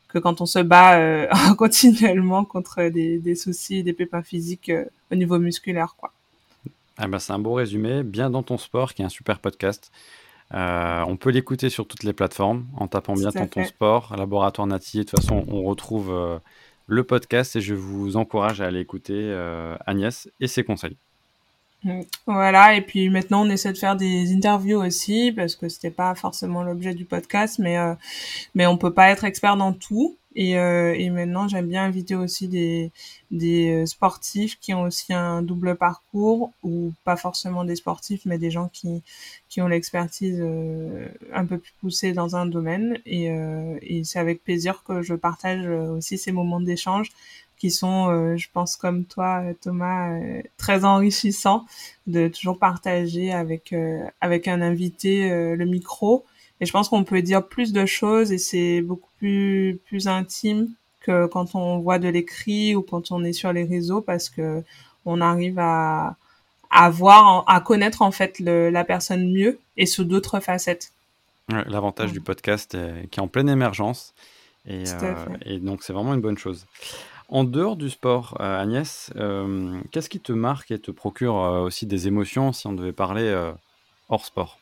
que 0.09 0.18
quand 0.18 0.40
on 0.40 0.46
se 0.46 0.61
bat 0.61 1.28
continuellement 1.59 2.44
contre 2.44 2.88
des, 2.88 3.18
des 3.18 3.34
soucis, 3.34 3.82
des 3.82 3.92
pépins 3.92 4.22
physiques 4.22 4.72
au 5.11 5.14
niveau 5.14 5.38
musculaire, 5.38 5.96
quoi. 5.98 6.12
Ah 7.00 7.06
bah 7.06 7.20
c'est 7.20 7.32
un 7.32 7.38
beau 7.38 7.54
résumé, 7.54 8.02
bien 8.02 8.28
dans 8.28 8.42
ton 8.42 8.59
sport, 8.59 8.92
qui 8.92 9.02
est 9.02 9.04
un 9.04 9.11
super 9.11 9.38
podcast. 9.38 9.92
Euh, 10.52 11.04
on 11.06 11.16
peut 11.16 11.30
l'écouter 11.30 11.70
sur 11.70 11.86
toutes 11.86 12.02
les 12.02 12.12
plateformes 12.12 12.66
en 12.76 12.88
tapant 12.88 13.14
bien 13.14 13.30
dans 13.30 13.46
ton 13.46 13.64
sport, 13.64 14.16
Laboratoire 14.16 14.66
Nati. 14.66 14.98
De 14.98 15.02
toute 15.04 15.20
façon, 15.20 15.44
on 15.48 15.62
retrouve 15.62 16.11
euh, 16.11 16.38
le 16.86 17.04
podcast 17.04 17.54
et 17.54 17.61
je 17.61 17.74
vous 17.74 18.16
encourage 18.16 18.61
à 18.61 18.66
aller 18.66 18.80
écouter 18.80 19.14
euh, 19.14 19.76
Agnès 19.86 20.28
et 20.40 20.48
ses 20.48 20.64
conseils. 20.64 20.96
Voilà, 22.26 22.74
et 22.74 22.81
puis 22.81 23.09
maintenant 23.09 23.47
on 23.47 23.51
essaie 23.51 23.72
de 23.72 23.79
faire 23.79 23.97
des 23.97 24.33
interviews 24.35 24.79
aussi 24.79 25.33
parce 25.33 25.55
que 25.55 25.68
c'était 25.68 25.91
pas 25.93 26.14
forcément 26.16 26.62
l'objet 26.64 26.93
du 26.93 27.05
podcast, 27.05 27.59
mais 27.61 27.76
mais 28.55 28.66
on 28.66 28.76
peut 28.79 28.93
pas 28.95 29.11
être 29.11 29.24
expert 29.24 29.57
dans 29.57 29.72
tout. 29.72 30.16
Et, 30.35 30.57
euh, 30.57 30.95
et 30.97 31.11
maintenant, 31.11 31.49
j'aime 31.49 31.66
bien 31.68 31.85
inviter 31.85 32.14
aussi 32.14 32.47
des, 32.47 32.93
des 33.33 33.83
euh, 33.83 33.87
sportifs 33.87 34.59
qui 34.61 34.72
ont 34.72 34.83
aussi 34.83 35.12
un 35.12 35.43
double 35.43 35.74
parcours, 35.74 36.53
ou 36.62 36.93
pas 37.05 37.16
forcément 37.16 37.64
des 37.64 37.74
sportifs, 37.74 38.22
mais 38.24 38.39
des 38.39 38.53
gens 38.53 38.68
qui, 38.72 39.03
qui 39.49 39.61
ont 39.62 39.66
l'expertise 39.66 40.39
euh, 40.41 41.09
un 41.35 41.45
peu 41.45 41.59
plus 41.59 41.72
poussée 41.81 42.12
dans 42.12 42.37
un 42.37 42.47
domaine. 42.47 42.99
Et, 43.05 43.31
euh, 43.33 43.79
et 43.83 44.05
c'est 44.05 44.20
avec 44.20 44.45
plaisir 44.45 44.85
que 44.85 45.03
je 45.03 45.14
partage 45.14 45.66
aussi 45.66 46.18
ces 46.18 46.31
moments 46.31 46.61
d'échange 46.61 47.11
qui 47.59 47.70
sont, 47.70 48.36
je 48.36 48.48
pense 48.52 48.76
comme 48.76 49.04
toi, 49.04 49.42
Thomas, 49.61 50.18
très 50.56 50.84
enrichissants 50.84 51.66
de 52.06 52.28
toujours 52.28 52.59
partager 52.59 53.32
avec 53.32 53.74
avec 54.20 54.48
un 54.48 54.62
invité 54.62 55.28
le 55.28 55.64
micro 55.64 56.24
et 56.61 56.66
je 56.66 56.72
pense 56.72 56.88
qu'on 56.88 57.04
peut 57.04 57.22
dire 57.22 57.46
plus 57.46 57.72
de 57.72 57.86
choses 57.86 58.32
et 58.32 58.38
c'est 58.38 58.80
beaucoup 58.80 59.11
plus, 59.18 59.78
plus 59.86 60.09
intime 60.09 60.68
que 61.00 61.26
quand 61.26 61.54
on 61.54 61.78
voit 61.78 61.98
de 61.98 62.09
l'écrit 62.09 62.74
ou 62.74 62.82
quand 62.82 63.12
on 63.12 63.22
est 63.24 63.32
sur 63.32 63.52
les 63.52 63.64
réseaux 63.64 64.00
parce 64.00 64.28
que 64.28 64.62
on 65.04 65.20
arrive 65.20 65.59
à, 65.59 66.16
à 66.70 66.90
voir, 66.90 67.44
à 67.46 67.61
connaître 67.61 68.02
en 68.02 68.11
fait 68.11 68.40
le, 68.40 68.70
la 68.70 68.84
personne 68.84 69.32
mieux 69.32 69.59
et 69.76 69.86
sous 69.86 70.04
d'autres 70.04 70.40
facettes. 70.40 70.92
L'avantage 71.48 72.12
du 72.12 72.20
podcast 72.20 72.76
qui 73.11 73.20
est 73.20 73.22
en 73.22 73.28
pleine 73.28 73.48
émergence 73.48 74.12
et, 74.66 74.84
euh, 74.86 75.14
et 75.46 75.59
donc 75.61 75.82
c'est 75.82 75.94
vraiment 75.94 76.12
une 76.12 76.20
bonne 76.20 76.36
chose. 76.36 76.66
En 77.29 77.45
dehors 77.45 77.76
du 77.76 77.91
sport, 77.91 78.37
euh, 78.41 78.61
Agnès, 78.61 79.11
euh, 79.16 79.79
qu'est-ce 79.93 80.09
qui 80.09 80.20
te 80.20 80.33
marque 80.33 80.70
et 80.70 80.79
te 80.79 80.91
procure 80.91 81.35
aussi 81.35 81.87
des 81.87 82.09
émotions 82.09 82.53
si 82.53 82.66
on 82.66 82.72
devait 82.72 82.93
parler 82.93 83.53
hors 84.09 84.24
sport? 84.24 84.59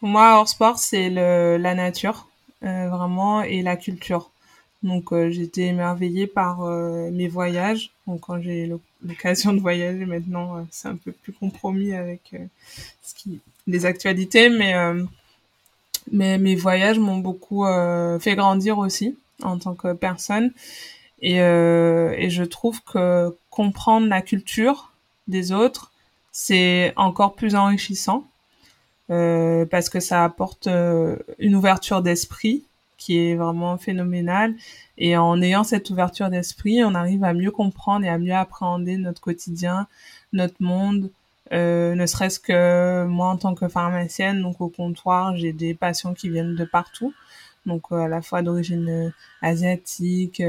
Moi, 0.00 0.36
hors 0.36 0.48
sport, 0.48 0.78
c'est 0.78 1.10
la 1.10 1.74
nature, 1.74 2.28
euh, 2.64 2.88
vraiment, 2.88 3.42
et 3.42 3.62
la 3.62 3.76
culture. 3.76 4.30
Donc, 4.82 5.12
euh, 5.12 5.30
j'étais 5.30 5.62
émerveillée 5.62 6.26
par 6.26 6.62
euh, 6.62 7.08
mes 7.12 7.28
voyages. 7.28 7.90
Donc, 8.08 8.22
quand 8.22 8.40
j'ai 8.40 8.68
l'occasion 9.04 9.52
de 9.52 9.60
voyager, 9.60 10.04
maintenant, 10.04 10.66
c'est 10.72 10.88
un 10.88 10.96
peu 10.96 11.12
plus 11.12 11.32
compromis 11.32 11.94
avec 11.94 12.34
les 13.68 13.86
actualités, 13.86 14.48
mais, 14.48 14.74
mais 16.10 16.38
mes 16.38 16.56
voyages 16.56 16.98
m'ont 16.98 17.18
beaucoup 17.18 17.64
fait 18.20 18.34
grandir 18.34 18.78
aussi 18.78 19.16
en 19.42 19.58
tant 19.58 19.74
que 19.74 19.92
personne. 19.92 20.52
Et, 21.22 21.36
et 21.36 22.30
je 22.30 22.42
trouve 22.42 22.82
que 22.82 23.36
comprendre 23.50 24.08
la 24.08 24.22
culture 24.22 24.92
des 25.28 25.52
autres, 25.52 25.92
c'est 26.32 26.92
encore 26.96 27.34
plus 27.34 27.54
enrichissant 27.54 28.24
euh, 29.10 29.66
parce 29.66 29.90
que 29.90 30.00
ça 30.00 30.24
apporte 30.24 30.66
euh, 30.68 31.16
une 31.38 31.54
ouverture 31.54 32.02
d'esprit 32.02 32.64
qui 32.96 33.18
est 33.18 33.34
vraiment 33.34 33.76
phénoménale. 33.76 34.54
Et 34.96 35.16
en 35.16 35.42
ayant 35.42 35.64
cette 35.64 35.90
ouverture 35.90 36.30
d'esprit, 36.30 36.82
on 36.84 36.94
arrive 36.94 37.24
à 37.24 37.34
mieux 37.34 37.50
comprendre 37.50 38.04
et 38.06 38.08
à 38.08 38.16
mieux 38.16 38.34
appréhender 38.34 38.96
notre 38.96 39.20
quotidien, 39.20 39.86
notre 40.32 40.54
monde. 40.60 41.10
Euh, 41.52 41.94
ne 41.94 42.06
serait-ce 42.06 42.40
que 42.40 43.04
moi 43.04 43.26
en 43.28 43.36
tant 43.36 43.54
que 43.54 43.68
pharmacienne, 43.68 44.40
donc 44.40 44.60
au 44.60 44.68
comptoir, 44.68 45.36
j'ai 45.36 45.52
des 45.52 45.74
patients 45.74 46.14
qui 46.14 46.30
viennent 46.30 46.54
de 46.54 46.64
partout, 46.64 47.12
donc 47.66 47.92
à 47.92 48.08
la 48.08 48.22
fois 48.22 48.42
d'origine 48.42 49.12
asiatique, 49.40 50.42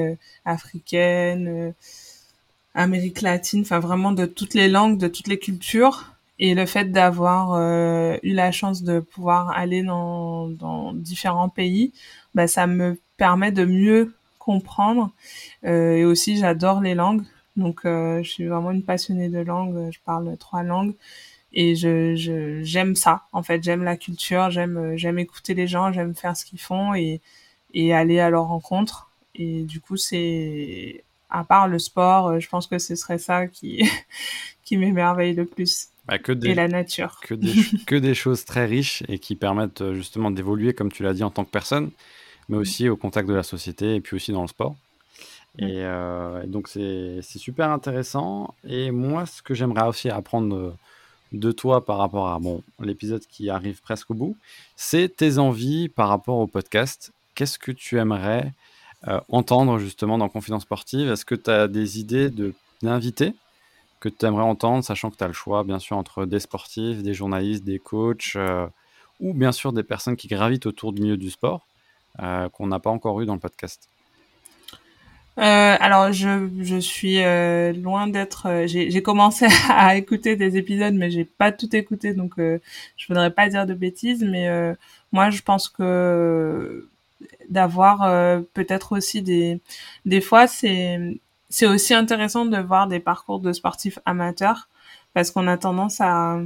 africaine, 0.46 1.74
Amérique 2.76 3.22
latine, 3.22 3.62
enfin 3.62 3.80
vraiment 3.80 4.12
de 4.12 4.26
toutes 4.26 4.56
les 4.56 4.68
langues, 4.68 4.98
de 4.98 5.08
toutes 5.08 5.28
les 5.28 5.38
cultures. 5.38 6.14
Et 6.40 6.56
le 6.56 6.66
fait 6.66 6.86
d'avoir 6.92 7.54
euh, 7.54 8.18
eu 8.24 8.34
la 8.34 8.52
chance 8.52 8.82
de 8.84 9.00
pouvoir 9.00 9.52
aller 9.52 9.84
dans, 9.84 10.50
dans 10.50 10.94
différents 10.94 11.50
pays, 11.50 11.94
bah, 12.34 12.48
ça 12.48 12.66
me 12.66 13.00
permet 13.18 13.52
de 13.52 13.66
mieux 13.66 14.16
comprendre. 14.40 15.12
Euh, 15.66 15.96
et 15.98 16.06
aussi, 16.06 16.38
j'adore 16.38 16.82
les 16.82 16.96
langues. 16.96 17.24
Donc, 17.56 17.86
euh, 17.86 18.24
je 18.24 18.30
suis 18.32 18.48
vraiment 18.48 18.72
une 18.72 18.84
passionnée 18.84 19.30
de 19.30 19.40
langues. 19.40 19.92
Je 19.92 20.00
parle 20.04 20.36
trois 20.38 20.64
langues. 20.64 20.96
Et 21.54 21.76
je, 21.76 22.16
je 22.16 22.62
j'aime 22.64 22.96
ça. 22.96 23.24
En 23.32 23.44
fait, 23.44 23.64
j'aime 23.64 23.84
la 23.84 23.98
culture, 23.98 24.50
j'aime 24.50 24.96
j'aime 24.98 25.20
écouter 25.20 25.54
les 25.54 25.68
gens, 25.68 25.92
j'aime 25.92 26.16
faire 26.16 26.36
ce 26.36 26.46
qu'ils 26.46 26.60
font 26.60 26.94
et 26.96 27.22
et 27.74 27.94
aller 27.94 28.20
à 28.20 28.30
leur 28.30 28.48
rencontre. 28.48 29.10
Et 29.36 29.64
du 29.64 29.80
coup, 29.80 29.98
c'est 29.98 31.04
à 31.30 31.44
part 31.44 31.68
le 31.68 31.80
sport, 31.80 32.40
je 32.40 32.48
pense 32.48 32.68
que 32.68 32.80
ce 32.80 32.96
serait 32.96 33.18
ça 33.18 33.48
qui 33.48 33.84
qui 34.64 34.78
m'émerveille 34.78 35.34
le 35.34 35.46
plus. 35.46 35.90
Bah, 36.06 36.20
que 36.20 36.32
des, 36.32 36.50
et 36.50 36.56
la 36.56 36.68
nature. 36.68 37.20
Que 37.22 37.34
des, 37.34 37.54
que 37.88 37.96
des 37.96 38.14
choses 38.14 38.46
très 38.46 38.66
riches 38.66 39.04
et 39.08 39.20
qui 39.20 39.36
permettent 39.36 39.82
euh, 39.82 39.94
justement 39.94 40.32
d'évoluer, 40.32 40.74
comme 40.74 40.92
tu 40.92 41.04
l'as 41.04 41.14
dit, 41.14 41.24
en 41.24 41.30
tant 41.30 41.46
que 41.46 41.50
personne, 41.52 41.92
mais 42.50 42.58
aussi 42.58 42.90
au 42.90 42.98
contact 42.98 43.28
de 43.28 43.34
la 43.34 43.44
société 43.44 43.96
et 43.96 44.02
puis 44.02 44.16
aussi 44.16 44.32
dans 44.32 44.42
le 44.42 44.48
sport. 44.48 44.76
Et, 45.60 45.84
euh, 45.84 46.46
donc 46.48 46.68
c'est 46.68 47.22
super 47.22 47.70
intéressant. 47.70 48.54
Et 48.68 48.92
moi, 48.92 49.26
ce 49.26 49.42
que 49.42 49.54
j'aimerais 49.54 49.88
aussi 49.88 50.10
apprendre 50.10 50.76
de 51.34 51.52
toi 51.52 51.84
par 51.84 51.98
rapport 51.98 52.30
à 52.30 52.40
bon, 52.40 52.62
l'épisode 52.80 53.26
qui 53.28 53.50
arrive 53.50 53.82
presque 53.82 54.12
au 54.12 54.14
bout, 54.14 54.38
c'est 54.76 55.16
tes 55.16 55.40
envies 55.40 55.90
par 55.90 56.10
rapport 56.10 56.38
au 56.38 56.48
podcast. 56.48 57.12
Qu'est-ce 57.36 57.58
que 57.58 57.72
tu 57.72 57.98
aimerais 57.98 58.54
euh, 59.08 59.20
entendre 59.30 59.80
justement 59.80 60.18
dans 60.18 60.30
Confidence 60.30 60.62
Sportive? 60.62 61.10
Est-ce 61.10 61.26
que 61.26 61.36
tu 61.36 61.50
as 61.50 61.68
des 61.68 62.00
idées 62.00 62.32
d'invités 62.82 63.34
que 64.00 64.10
tu 64.10 64.26
aimerais 64.26 64.44
entendre, 64.44 64.84
sachant 64.84 65.10
que 65.10 65.16
tu 65.16 65.24
as 65.24 65.28
le 65.28 65.34
choix, 65.34 65.64
bien 65.64 65.80
sûr, 65.80 65.98
entre 65.98 66.26
des 66.26 66.42
sportifs, 66.42 67.02
des 67.02 67.14
journalistes, 67.14 67.64
des 67.64 67.80
coachs, 67.80 68.34
euh, 68.36 68.68
ou 69.22 69.34
bien 69.34 69.54
sûr 69.54 69.72
des 69.72 69.84
personnes 69.84 70.18
qui 70.18 70.28
gravitent 70.28 70.66
autour 70.66 70.92
du 70.92 71.02
milieu 71.02 71.16
du 71.16 71.30
sport, 71.30 71.66
euh, 72.20 72.50
qu'on 72.50 72.68
n'a 72.68 72.80
pas 72.80 72.90
encore 72.90 73.22
eu 73.22 73.26
dans 73.26 73.34
le 73.34 73.40
podcast? 73.40 73.88
Euh, 75.40 75.76
alors 75.80 76.12
je, 76.12 76.50
je 76.62 76.78
suis 76.78 77.18
loin 77.82 78.08
d'être. 78.08 78.66
j'ai 78.66 79.02
commencé 79.02 79.48
à 79.70 79.96
écouter 79.96 80.36
des 80.36 80.58
épisodes, 80.58 80.94
mais 80.94 81.12
j'ai 81.12 81.26
pas 81.26 81.52
tout 81.52 81.76
écouté, 81.76 82.14
donc 82.14 82.34
je 82.38 83.08
voudrais 83.08 83.32
pas 83.32 83.50
dire 83.50 83.66
de 83.66 83.74
bêtises. 83.74 84.24
Mais 84.24 84.76
moi, 85.12 85.30
je 85.30 85.42
pense 85.42 85.70
que 85.70 86.88
d'avoir 87.50 88.00
peut-être 88.54 88.94
aussi 88.94 89.22
des 89.22 89.60
des 90.06 90.22
fois 90.22 90.48
c'est 90.48 91.00
c'est 91.54 91.68
aussi 91.68 91.94
intéressant 91.94 92.46
de 92.46 92.58
voir 92.58 92.88
des 92.88 93.00
parcours 93.00 93.40
de 93.40 93.54
sportifs 93.54 94.00
amateurs 94.06 94.70
parce 95.14 95.30
qu'on 95.30 95.48
a 95.48 95.56
tendance 95.58 96.02
à 96.02 96.40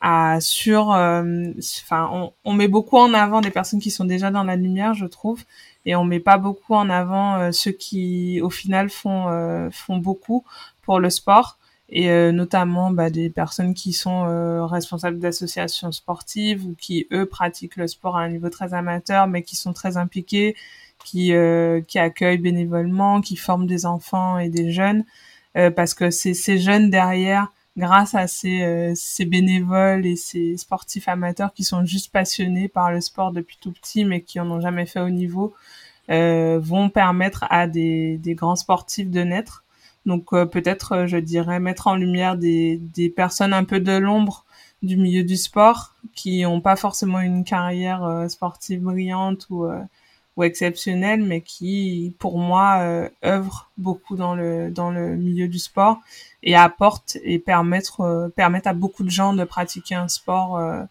à 0.00 0.40
sur 0.40 0.92
euh, 0.92 1.52
enfin 1.82 2.08
on, 2.10 2.32
on, 2.44 2.52
met 2.54 2.68
beaucoup 2.68 2.96
en 2.96 3.12
avant 3.12 3.42
des 3.42 3.50
personnes 3.50 3.80
qui 3.80 3.90
sont 3.90 4.06
déjà 4.06 4.30
dans 4.30 4.42
la 4.44 4.56
lumière 4.56 4.94
je 4.94 5.04
trouve 5.04 5.44
et 5.86 5.96
on 5.96 6.04
met 6.04 6.20
pas 6.20 6.38
beaucoup 6.38 6.74
en 6.74 6.90
avant 6.90 7.36
euh, 7.36 7.52
ceux 7.52 7.72
qui 7.72 8.40
au 8.42 8.50
final 8.50 8.90
font 8.90 9.28
euh, 9.28 9.68
font 9.70 9.98
beaucoup 9.98 10.44
pour 10.82 11.00
le 11.00 11.10
sport. 11.10 11.58
Et 11.90 12.08
notamment 12.32 12.90
bah, 12.90 13.10
des 13.10 13.28
personnes 13.28 13.74
qui 13.74 13.92
sont 13.92 14.66
responsables 14.66 15.18
d'associations 15.18 15.92
sportives 15.92 16.64
ou 16.64 16.74
qui 16.74 17.06
eux 17.12 17.26
pratiquent 17.26 17.76
le 17.76 17.86
sport 17.86 18.16
à 18.16 18.22
un 18.22 18.30
niveau 18.30 18.48
très 18.48 18.72
amateur 18.72 19.28
mais 19.28 19.42
qui 19.42 19.54
sont 19.54 19.74
très 19.74 19.98
impliqués 19.98 20.56
qui 21.04 21.34
euh, 21.34 21.80
qui 21.82 21.98
accueillent 21.98 22.38
bénévolement, 22.38 23.20
qui 23.20 23.36
forment 23.36 23.66
des 23.66 23.86
enfants 23.86 24.38
et 24.38 24.48
des 24.48 24.72
jeunes, 24.72 25.04
euh, 25.56 25.70
parce 25.70 25.94
que 25.94 26.10
c'est 26.10 26.34
ces 26.34 26.58
jeunes 26.58 26.90
derrière, 26.90 27.52
grâce 27.76 28.14
à 28.14 28.26
ces, 28.26 28.62
euh, 28.62 28.92
ces 28.94 29.24
bénévoles 29.24 30.06
et 30.06 30.16
ces 30.16 30.56
sportifs 30.56 31.08
amateurs 31.08 31.52
qui 31.52 31.64
sont 31.64 31.84
juste 31.84 32.12
passionnés 32.12 32.68
par 32.68 32.92
le 32.92 33.00
sport 33.00 33.32
depuis 33.32 33.58
tout 33.60 33.72
petit, 33.72 34.04
mais 34.04 34.22
qui 34.22 34.40
en 34.40 34.50
ont 34.50 34.60
jamais 34.60 34.86
fait 34.86 35.00
au 35.00 35.10
niveau, 35.10 35.54
vont 36.08 36.90
permettre 36.90 37.46
à 37.50 37.66
des, 37.66 38.18
des 38.18 38.34
grands 38.34 38.56
sportifs 38.56 39.10
de 39.10 39.20
naître. 39.22 39.64
Donc 40.06 40.30
peut-être, 40.30 41.06
je 41.06 41.16
dirais, 41.16 41.60
mettre 41.60 41.86
en 41.86 41.96
lumière 41.96 42.36
des, 42.36 42.76
des 42.76 43.08
personnes 43.08 43.54
un 43.54 43.64
peu 43.64 43.80
de 43.80 43.96
l'ombre 43.96 44.44
du 44.82 44.98
milieu 44.98 45.24
du 45.24 45.36
sport 45.38 45.94
qui 46.14 46.42
n'ont 46.42 46.60
pas 46.60 46.76
forcément 46.76 47.20
une 47.20 47.42
carrière 47.42 48.26
sportive 48.28 48.82
brillante 48.82 49.46
ou 49.48 49.66
ou 50.36 50.42
exceptionnels, 50.42 51.22
mais 51.22 51.40
qui, 51.40 52.14
pour 52.18 52.38
moi, 52.38 52.78
euh, 52.80 53.08
œuvrent 53.24 53.70
beaucoup 53.78 54.16
dans 54.16 54.34
le 54.34 54.70
dans 54.70 54.90
le 54.90 55.16
milieu 55.16 55.48
du 55.48 55.58
sport 55.58 56.00
et 56.42 56.56
apportent 56.56 57.16
et 57.22 57.38
permettent 57.38 57.92
euh, 58.00 58.28
permettent 58.30 58.66
à 58.66 58.74
beaucoup 58.74 59.04
de 59.04 59.10
gens 59.10 59.34
de 59.34 59.44
pratiquer 59.44 59.94
un 59.94 60.08
sport. 60.08 60.58
Euh. 60.58 60.82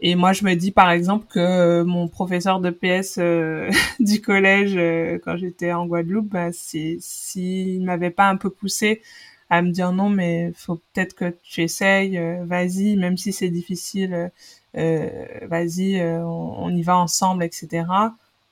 et 0.00 0.14
moi, 0.14 0.32
je 0.32 0.44
me 0.44 0.54
dis 0.54 0.72
par 0.72 0.90
exemple 0.90 1.26
que 1.28 1.82
mon 1.82 2.08
professeur 2.08 2.60
de 2.60 2.70
PS 2.70 3.18
du 4.00 4.20
collège 4.22 4.74
quand 5.24 5.36
j'étais 5.36 5.72
en 5.72 5.86
Guadeloupe, 5.86 6.28
bah, 6.28 6.50
s'il 6.52 7.84
m'avait 7.84 8.10
pas 8.10 8.28
un 8.28 8.36
peu 8.36 8.50
poussé 8.50 9.02
à 9.50 9.62
me 9.62 9.70
dire 9.70 9.92
non, 9.92 10.08
mais 10.10 10.52
faut 10.56 10.76
peut-être 10.92 11.14
que 11.14 11.34
tu 11.44 11.62
essayes, 11.62 12.18
vas-y, 12.44 12.96
même 12.96 13.16
si 13.16 13.32
c'est 13.32 13.48
difficile, 13.50 14.30
vas-y, 14.74 16.00
on, 16.02 16.64
on, 16.64 16.70
y 16.70 16.82
va 16.82 16.96
ensemble, 16.98 17.44
etc 17.44 17.84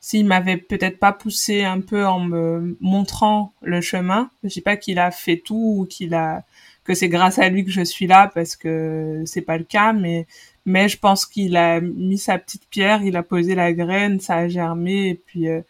s'il 0.04 0.26
m'avait 0.26 0.58
peut-être 0.58 0.98
pas 0.98 1.12
poussé 1.12 1.64
un 1.64 1.80
peu 1.80 2.06
en 2.06 2.20
me 2.20 2.76
montrant 2.78 3.54
le 3.62 3.80
chemin, 3.80 4.30
je 4.42 4.50
dis 4.50 4.60
pas 4.60 4.76
qu'il 4.76 4.98
a 4.98 5.10
fait 5.10 5.38
tout 5.38 5.76
ou 5.78 5.86
qu'il 5.86 6.12
a 6.12 6.44
que 6.84 6.92
c'est 6.92 7.08
grâce 7.08 7.38
à 7.38 7.48
lui 7.48 7.64
que 7.64 7.70
je 7.70 7.80
suis 7.80 8.06
là 8.06 8.30
parce 8.34 8.54
que 8.54 9.22
c'est 9.24 9.40
pas 9.40 9.56
le 9.56 9.64
cas, 9.64 9.94
mais 9.94 10.26
mais 10.66 10.90
je 10.90 10.98
pense 10.98 11.24
qu'il 11.24 11.56
a 11.56 11.80
mis 11.80 12.18
sa 12.18 12.36
petite 12.38 12.68
pierre, 12.68 13.00
il 13.02 13.16
a 13.16 13.22
posé 13.22 13.54
la 13.54 13.72
graine, 13.72 14.20
ça 14.20 14.34
a 14.36 14.48
germé 14.48 15.08
et 15.08 15.14
puis 15.14 15.48
euh, 15.48 15.62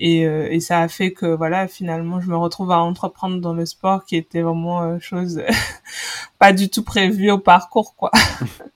et, 0.00 0.26
euh, 0.26 0.48
et 0.50 0.60
ça 0.60 0.80
a 0.80 0.88
fait 0.88 1.12
que 1.12 1.26
voilà 1.26 1.68
finalement 1.68 2.20
je 2.20 2.28
me 2.28 2.36
retrouve 2.36 2.72
à 2.72 2.78
entreprendre 2.78 3.38
dans 3.38 3.52
le 3.52 3.66
sport 3.66 4.04
qui 4.04 4.16
était 4.16 4.40
vraiment 4.40 4.82
euh, 4.82 4.98
chose 4.98 5.42
pas 6.38 6.54
du 6.54 6.70
tout 6.70 6.82
prévue 6.82 7.30
au 7.30 7.38
parcours 7.38 7.94
quoi. 7.94 8.10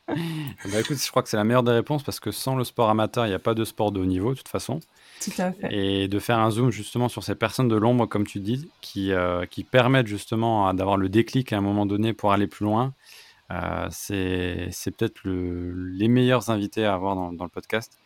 bah 0.07 0.15
écoute, 0.81 0.99
je 1.03 1.11
crois 1.11 1.23
que 1.23 1.31
c'est 1.31 1.39
la 1.39 1.45
meilleure 1.45 1.63
des 1.63 1.73
réponses 1.73 2.03
parce 2.03 2.21
que 2.21 2.31
sans 2.31 2.57
le 2.57 2.63
sport 2.63 2.91
amateur, 2.91 3.25
il 3.25 3.31
n'y 3.31 3.35
a 3.35 3.39
pas 3.39 3.55
de 3.55 3.65
sport 3.65 3.91
de 3.91 4.01
haut 4.01 4.05
niveau 4.05 4.31
de 4.31 4.39
toute 4.39 4.49
façon. 4.49 4.81
Tout 5.23 5.33
à 5.39 5.51
fait. 5.51 5.75
Et 5.75 6.09
de 6.09 6.19
faire 6.19 6.39
un 6.39 6.51
zoom 6.51 6.71
justement 6.71 7.09
sur 7.09 7.25
ces 7.25 7.35
personnes 7.35 7.69
de 7.69 7.77
l'ombre, 7.77 8.07
comme 8.07 8.27
tu 8.27 8.41
dis, 8.41 8.71
qui, 8.83 9.13
euh, 9.13 9.47
qui 9.47 9.65
permettent 9.65 10.07
justement 10.07 10.75
d'avoir 10.75 10.99
le 10.99 11.09
déclic 11.09 11.55
à 11.55 11.57
un 11.57 11.63
moment 11.63 11.87
donné 11.87 12.13
pour 12.13 12.33
aller 12.33 12.47
plus 12.47 12.65
loin, 12.65 12.93
euh, 13.51 13.87
c'est 13.91 14.71
peut-être 14.97 15.21
les 15.25 16.09
meilleurs 16.09 16.51
invités 16.51 16.85
à 16.85 16.95
avoir 16.95 17.15
dans, 17.15 17.33
dans, 17.33 17.45
le 17.45 17.51
podcast. 17.51 17.99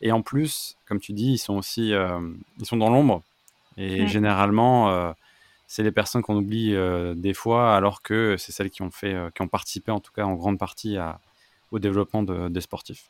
Et 0.00 0.12
en 0.12 0.22
plus, 0.22 0.76
comme 0.86 1.00
tu 1.00 1.12
dis, 1.12 1.32
ils 1.32 1.38
sont 1.38 1.54
aussi 1.54 1.92
euh, 1.92 2.18
ils 2.58 2.66
sont 2.66 2.76
dans 2.76 2.90
l'ombre. 2.90 3.22
Et 3.76 4.04
mm. 4.04 4.06
généralement, 4.06 4.90
euh, 4.90 5.12
c'est 5.66 5.82
les 5.82 5.92
personnes 5.92 6.22
qu'on 6.22 6.36
oublie 6.36 6.76
des 7.16 7.34
fois, 7.34 7.74
alors 7.74 8.02
que 8.02 8.36
c'est 8.38 8.52
celles 8.52 8.70
qui 8.70 8.82
ont, 8.82 8.90
fait, 8.90 9.16
qui 9.34 9.42
ont 9.42 9.48
participé 9.48 9.90
en 9.90 10.00
tout 10.00 10.12
cas 10.12 10.24
en 10.24 10.34
grande 10.34 10.58
partie 10.58 10.96
à, 10.96 11.18
au 11.72 11.78
développement 11.78 12.22
des 12.22 12.60
sportifs. 12.60 13.04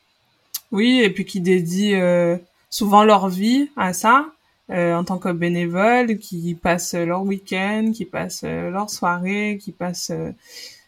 Oui, 0.72 1.00
et 1.02 1.10
puis 1.10 1.24
qui 1.24 1.40
dédient 1.40 2.00
euh, 2.00 2.38
souvent 2.70 3.04
leur 3.04 3.28
vie 3.28 3.70
à 3.76 3.92
ça, 3.92 4.26
euh, 4.70 4.94
en 4.94 5.04
tant 5.04 5.18
que 5.18 5.30
bénévoles, 5.30 6.18
qui 6.18 6.54
passent 6.54 6.94
leur 6.94 7.22
week-end, 7.22 7.92
qui 7.94 8.04
passent 8.04 8.44
euh, 8.44 8.70
leur 8.70 8.90
soirée, 8.90 9.58
qui 9.62 9.72
passent, 9.72 10.12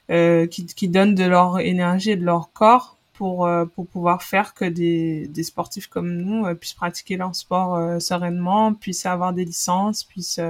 qui, 0.08 0.66
qui 0.66 0.88
donnent 0.88 1.14
de 1.14 1.24
leur 1.24 1.60
énergie 1.60 2.12
et 2.12 2.16
de 2.16 2.24
leur 2.24 2.50
corps 2.52 2.96
pour 3.18 3.50
pour 3.74 3.86
pouvoir 3.88 4.22
faire 4.22 4.54
que 4.54 4.64
des, 4.64 5.26
des 5.26 5.42
sportifs 5.42 5.88
comme 5.88 6.12
nous 6.16 6.54
puissent 6.54 6.72
pratiquer 6.74 7.16
leur 7.16 7.34
sport 7.34 8.00
sereinement, 8.00 8.72
puissent 8.74 9.06
avoir 9.06 9.32
des 9.32 9.44
licences, 9.44 10.04
puissent 10.04 10.40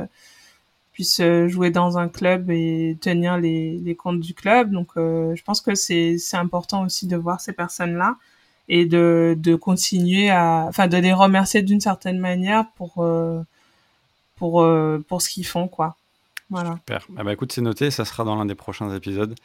puissent 0.98 1.22
jouer 1.46 1.70
dans 1.70 1.96
un 1.96 2.08
club 2.08 2.50
et 2.50 2.98
tenir 3.00 3.38
les, 3.38 3.78
les 3.78 3.94
comptes 3.94 4.18
du 4.18 4.34
club. 4.34 4.72
Donc, 4.72 4.88
euh, 4.96 5.32
je 5.36 5.44
pense 5.44 5.60
que 5.60 5.76
c'est 5.76 6.18
important 6.32 6.84
aussi 6.84 7.06
de 7.06 7.16
voir 7.16 7.40
ces 7.40 7.52
personnes-là 7.52 8.16
et 8.68 8.84
de, 8.84 9.36
de 9.38 9.54
continuer 9.54 10.28
à, 10.28 10.66
enfin, 10.68 10.88
de 10.88 10.96
les 10.96 11.12
remercier 11.12 11.62
d'une 11.62 11.80
certaine 11.80 12.18
manière 12.18 12.68
pour, 12.74 12.94
euh, 12.98 13.40
pour, 14.34 14.62
euh, 14.62 14.98
pour 15.06 15.22
ce 15.22 15.28
qu'ils 15.28 15.46
font, 15.46 15.68
quoi. 15.68 15.94
Voilà. 16.50 16.72
Super. 16.78 17.06
Ah 17.16 17.22
bah 17.22 17.32
écoute, 17.32 17.52
c'est 17.52 17.60
noté, 17.60 17.92
ça 17.92 18.04
sera 18.04 18.24
dans 18.24 18.34
l'un 18.34 18.46
des 18.46 18.56
prochains 18.56 18.92
épisodes. 18.92 19.36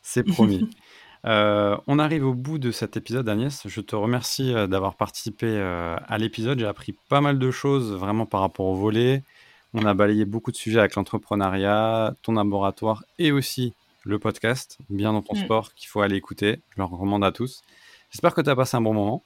C'est 0.00 0.22
promis. 0.22 0.70
on 1.24 1.98
arrive 1.98 2.26
au 2.26 2.34
bout 2.34 2.58
de 2.58 2.70
cet 2.70 2.96
épisode, 2.96 3.28
Agnès. 3.28 3.66
Je 3.66 3.80
te 3.80 3.96
remercie 3.96 4.52
d'avoir 4.68 4.94
participé 4.96 5.58
à 5.58 6.18
l'épisode. 6.18 6.58
J'ai 6.58 6.66
appris 6.66 6.94
pas 7.08 7.20
mal 7.20 7.38
de 7.38 7.50
choses 7.50 7.92
vraiment 7.92 8.26
par 8.26 8.40
rapport 8.40 8.66
au 8.66 8.74
volet, 8.74 9.22
on 9.76 9.84
a 9.86 9.92
balayé 9.92 10.24
beaucoup 10.24 10.52
de 10.52 10.56
sujets 10.56 10.78
avec 10.78 10.94
l'entrepreneuriat, 10.94 12.14
ton 12.22 12.32
laboratoire 12.34 13.02
et 13.18 13.32
aussi 13.32 13.74
le 14.04 14.20
podcast, 14.20 14.78
bien 14.88 15.12
dans 15.12 15.22
ton 15.22 15.34
mm. 15.34 15.44
sport, 15.44 15.74
qu'il 15.74 15.88
faut 15.88 16.00
aller 16.00 16.14
écouter. 16.14 16.60
Je 16.70 16.78
le 16.78 16.84
recommande 16.84 17.24
à 17.24 17.32
tous. 17.32 17.62
J'espère 18.10 18.34
que 18.34 18.40
tu 18.40 18.48
as 18.48 18.54
passé 18.54 18.76
un 18.76 18.80
bon 18.80 18.94
moment. 18.94 19.24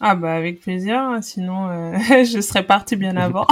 Ah 0.00 0.14
bah 0.14 0.34
avec 0.34 0.60
plaisir, 0.60 1.18
sinon 1.22 1.70
euh, 1.70 1.96
je 2.24 2.42
serais 2.42 2.66
parti 2.66 2.96
bien 2.96 3.16
avant. 3.16 3.46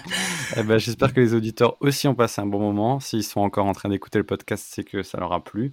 eh 0.56 0.64
ben, 0.64 0.78
J'espère 0.78 1.14
que 1.14 1.20
les 1.20 1.32
auditeurs 1.34 1.76
aussi 1.78 2.08
ont 2.08 2.16
passé 2.16 2.40
un 2.40 2.46
bon 2.46 2.58
moment. 2.58 2.98
S'ils 2.98 3.22
sont 3.22 3.42
encore 3.42 3.66
en 3.66 3.72
train 3.72 3.88
d'écouter 3.88 4.18
le 4.18 4.24
podcast, 4.24 4.66
c'est 4.68 4.82
que 4.82 5.04
ça 5.04 5.20
leur 5.20 5.32
a 5.32 5.44
plu. 5.44 5.72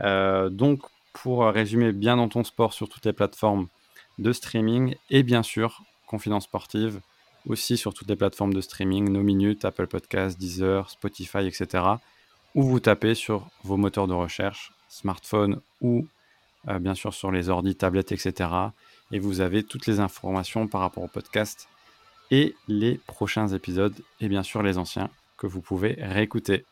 Euh, 0.00 0.50
donc 0.50 0.82
pour 1.22 1.46
résumer 1.46 1.92
bien 1.92 2.18
dans 2.18 2.28
ton 2.28 2.44
sport 2.44 2.74
sur 2.74 2.90
toutes 2.90 3.06
les 3.06 3.14
plateformes 3.14 3.68
de 4.18 4.32
streaming 4.32 4.96
et 5.08 5.22
bien 5.22 5.42
sûr 5.42 5.82
Confidence 6.06 6.44
Sportive, 6.44 7.00
aussi 7.48 7.78
sur 7.78 7.94
toutes 7.94 8.08
les 8.08 8.16
plateformes 8.16 8.52
de 8.52 8.60
streaming, 8.60 9.08
No 9.08 9.22
Minutes, 9.22 9.64
Apple 9.64 9.86
Podcasts, 9.86 10.38
Deezer, 10.38 10.90
Spotify, 10.90 11.46
etc. 11.46 11.84
Ou 12.54 12.64
vous 12.64 12.80
tapez 12.80 13.14
sur 13.14 13.48
vos 13.64 13.78
moteurs 13.78 14.06
de 14.06 14.12
recherche, 14.12 14.72
smartphone 14.88 15.60
ou 15.80 16.06
euh, 16.68 16.78
bien 16.78 16.94
sûr 16.94 17.14
sur 17.14 17.32
les 17.32 17.48
ordi, 17.48 17.74
tablettes, 17.74 18.12
etc. 18.12 18.50
Et 19.10 19.18
vous 19.18 19.40
avez 19.40 19.62
toutes 19.62 19.86
les 19.86 20.00
informations 20.00 20.68
par 20.68 20.82
rapport 20.82 21.04
au 21.04 21.08
podcast 21.08 21.66
et 22.30 22.54
les 22.68 23.00
prochains 23.06 23.48
épisodes 23.48 23.96
et 24.20 24.28
bien 24.28 24.42
sûr 24.42 24.62
les 24.62 24.76
anciens 24.76 25.08
que 25.38 25.46
vous 25.46 25.62
pouvez 25.62 25.96
réécouter. 25.98 26.66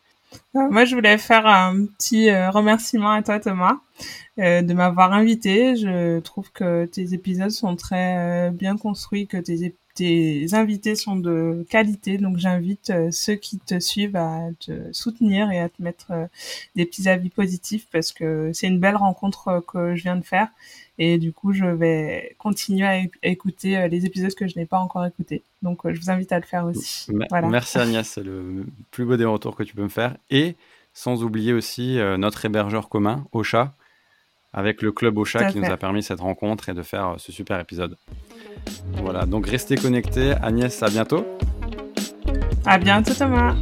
Euh, 0.56 0.68
moi, 0.70 0.84
je 0.84 0.94
voulais 0.94 1.18
faire 1.18 1.46
un 1.46 1.86
petit 1.86 2.30
euh, 2.30 2.50
remerciement 2.50 3.10
à 3.12 3.22
toi, 3.22 3.40
Thomas, 3.40 3.78
de 4.38 4.72
m'avoir 4.72 5.12
invité. 5.12 5.76
Je 5.76 6.20
trouve 6.20 6.50
que 6.52 6.86
tes 6.86 7.14
épisodes 7.14 7.50
sont 7.50 7.76
très 7.76 8.50
bien 8.50 8.76
construits, 8.76 9.26
que 9.26 9.36
tes, 9.36 9.76
tes 9.94 10.52
invités 10.54 10.96
sont 10.96 11.16
de 11.16 11.64
qualité, 11.70 12.18
donc 12.18 12.38
j'invite 12.38 12.90
euh, 12.90 13.10
ceux 13.12 13.36
qui 13.36 13.58
te 13.58 13.78
suivent 13.78 14.16
à 14.16 14.48
te 14.58 14.92
soutenir 14.92 15.50
et 15.52 15.60
à 15.60 15.68
te 15.68 15.80
mettre 15.80 16.06
euh, 16.10 16.26
des 16.74 16.84
petits 16.84 17.08
avis 17.08 17.30
positifs 17.30 17.86
parce 17.92 18.10
que 18.10 18.50
c'est 18.52 18.66
une 18.66 18.80
belle 18.80 18.96
rencontre 18.96 19.48
euh, 19.48 19.60
que 19.60 19.94
je 19.94 20.02
viens 20.02 20.16
de 20.16 20.24
faire 20.24 20.48
et 20.98 21.18
du 21.18 21.32
coup 21.32 21.52
je 21.52 21.64
vais 21.64 22.34
continuer 22.38 22.84
à, 22.84 23.02
écouter 23.22 23.88
les 23.88 24.04
épisodes 24.04 24.34
que 24.34 24.48
je 24.48 24.58
n'ai 24.58 24.66
pas 24.66 24.78
encore 24.78 25.06
écoutés. 25.06 25.42
Donc 25.62 25.80
je 25.84 26.00
vous 26.00 26.10
invite 26.10 26.32
à 26.32 26.38
le 26.38 26.44
faire 26.44 26.64
aussi. 26.66 27.12
Merci 27.48 27.78
Agnès, 27.78 28.08
c'est 28.08 28.22
le 28.22 28.66
plus 28.90 29.04
beau 29.04 29.16
des 29.16 29.24
retours 29.24 29.56
que 29.56 29.62
tu 29.62 29.74
peux 29.74 29.82
me 29.82 29.88
faire 29.88 30.16
et 30.30 30.56
sans 30.92 31.22
oublier 31.24 31.52
aussi 31.52 31.98
notre 32.18 32.44
hébergeur 32.44 32.88
commun, 32.88 33.26
Ocha, 33.32 33.74
avec 34.52 34.82
le 34.82 34.92
club 34.92 35.18
Ocha 35.18 35.50
qui 35.50 35.58
nous 35.58 35.66
a 35.66 35.76
permis 35.76 36.04
cette 36.04 36.20
rencontre 36.20 36.68
et 36.68 36.74
de 36.74 36.82
faire 36.82 37.16
ce 37.18 37.32
super 37.32 37.58
épisode. 37.58 37.96
Voilà, 39.02 39.26
donc 39.26 39.46
restez 39.48 39.76
connectés. 39.76 40.32
Agnès, 40.42 40.82
à 40.82 40.88
bientôt. 40.88 41.24
À 42.64 42.78
bientôt 42.78 43.12
Thomas. 43.14 43.54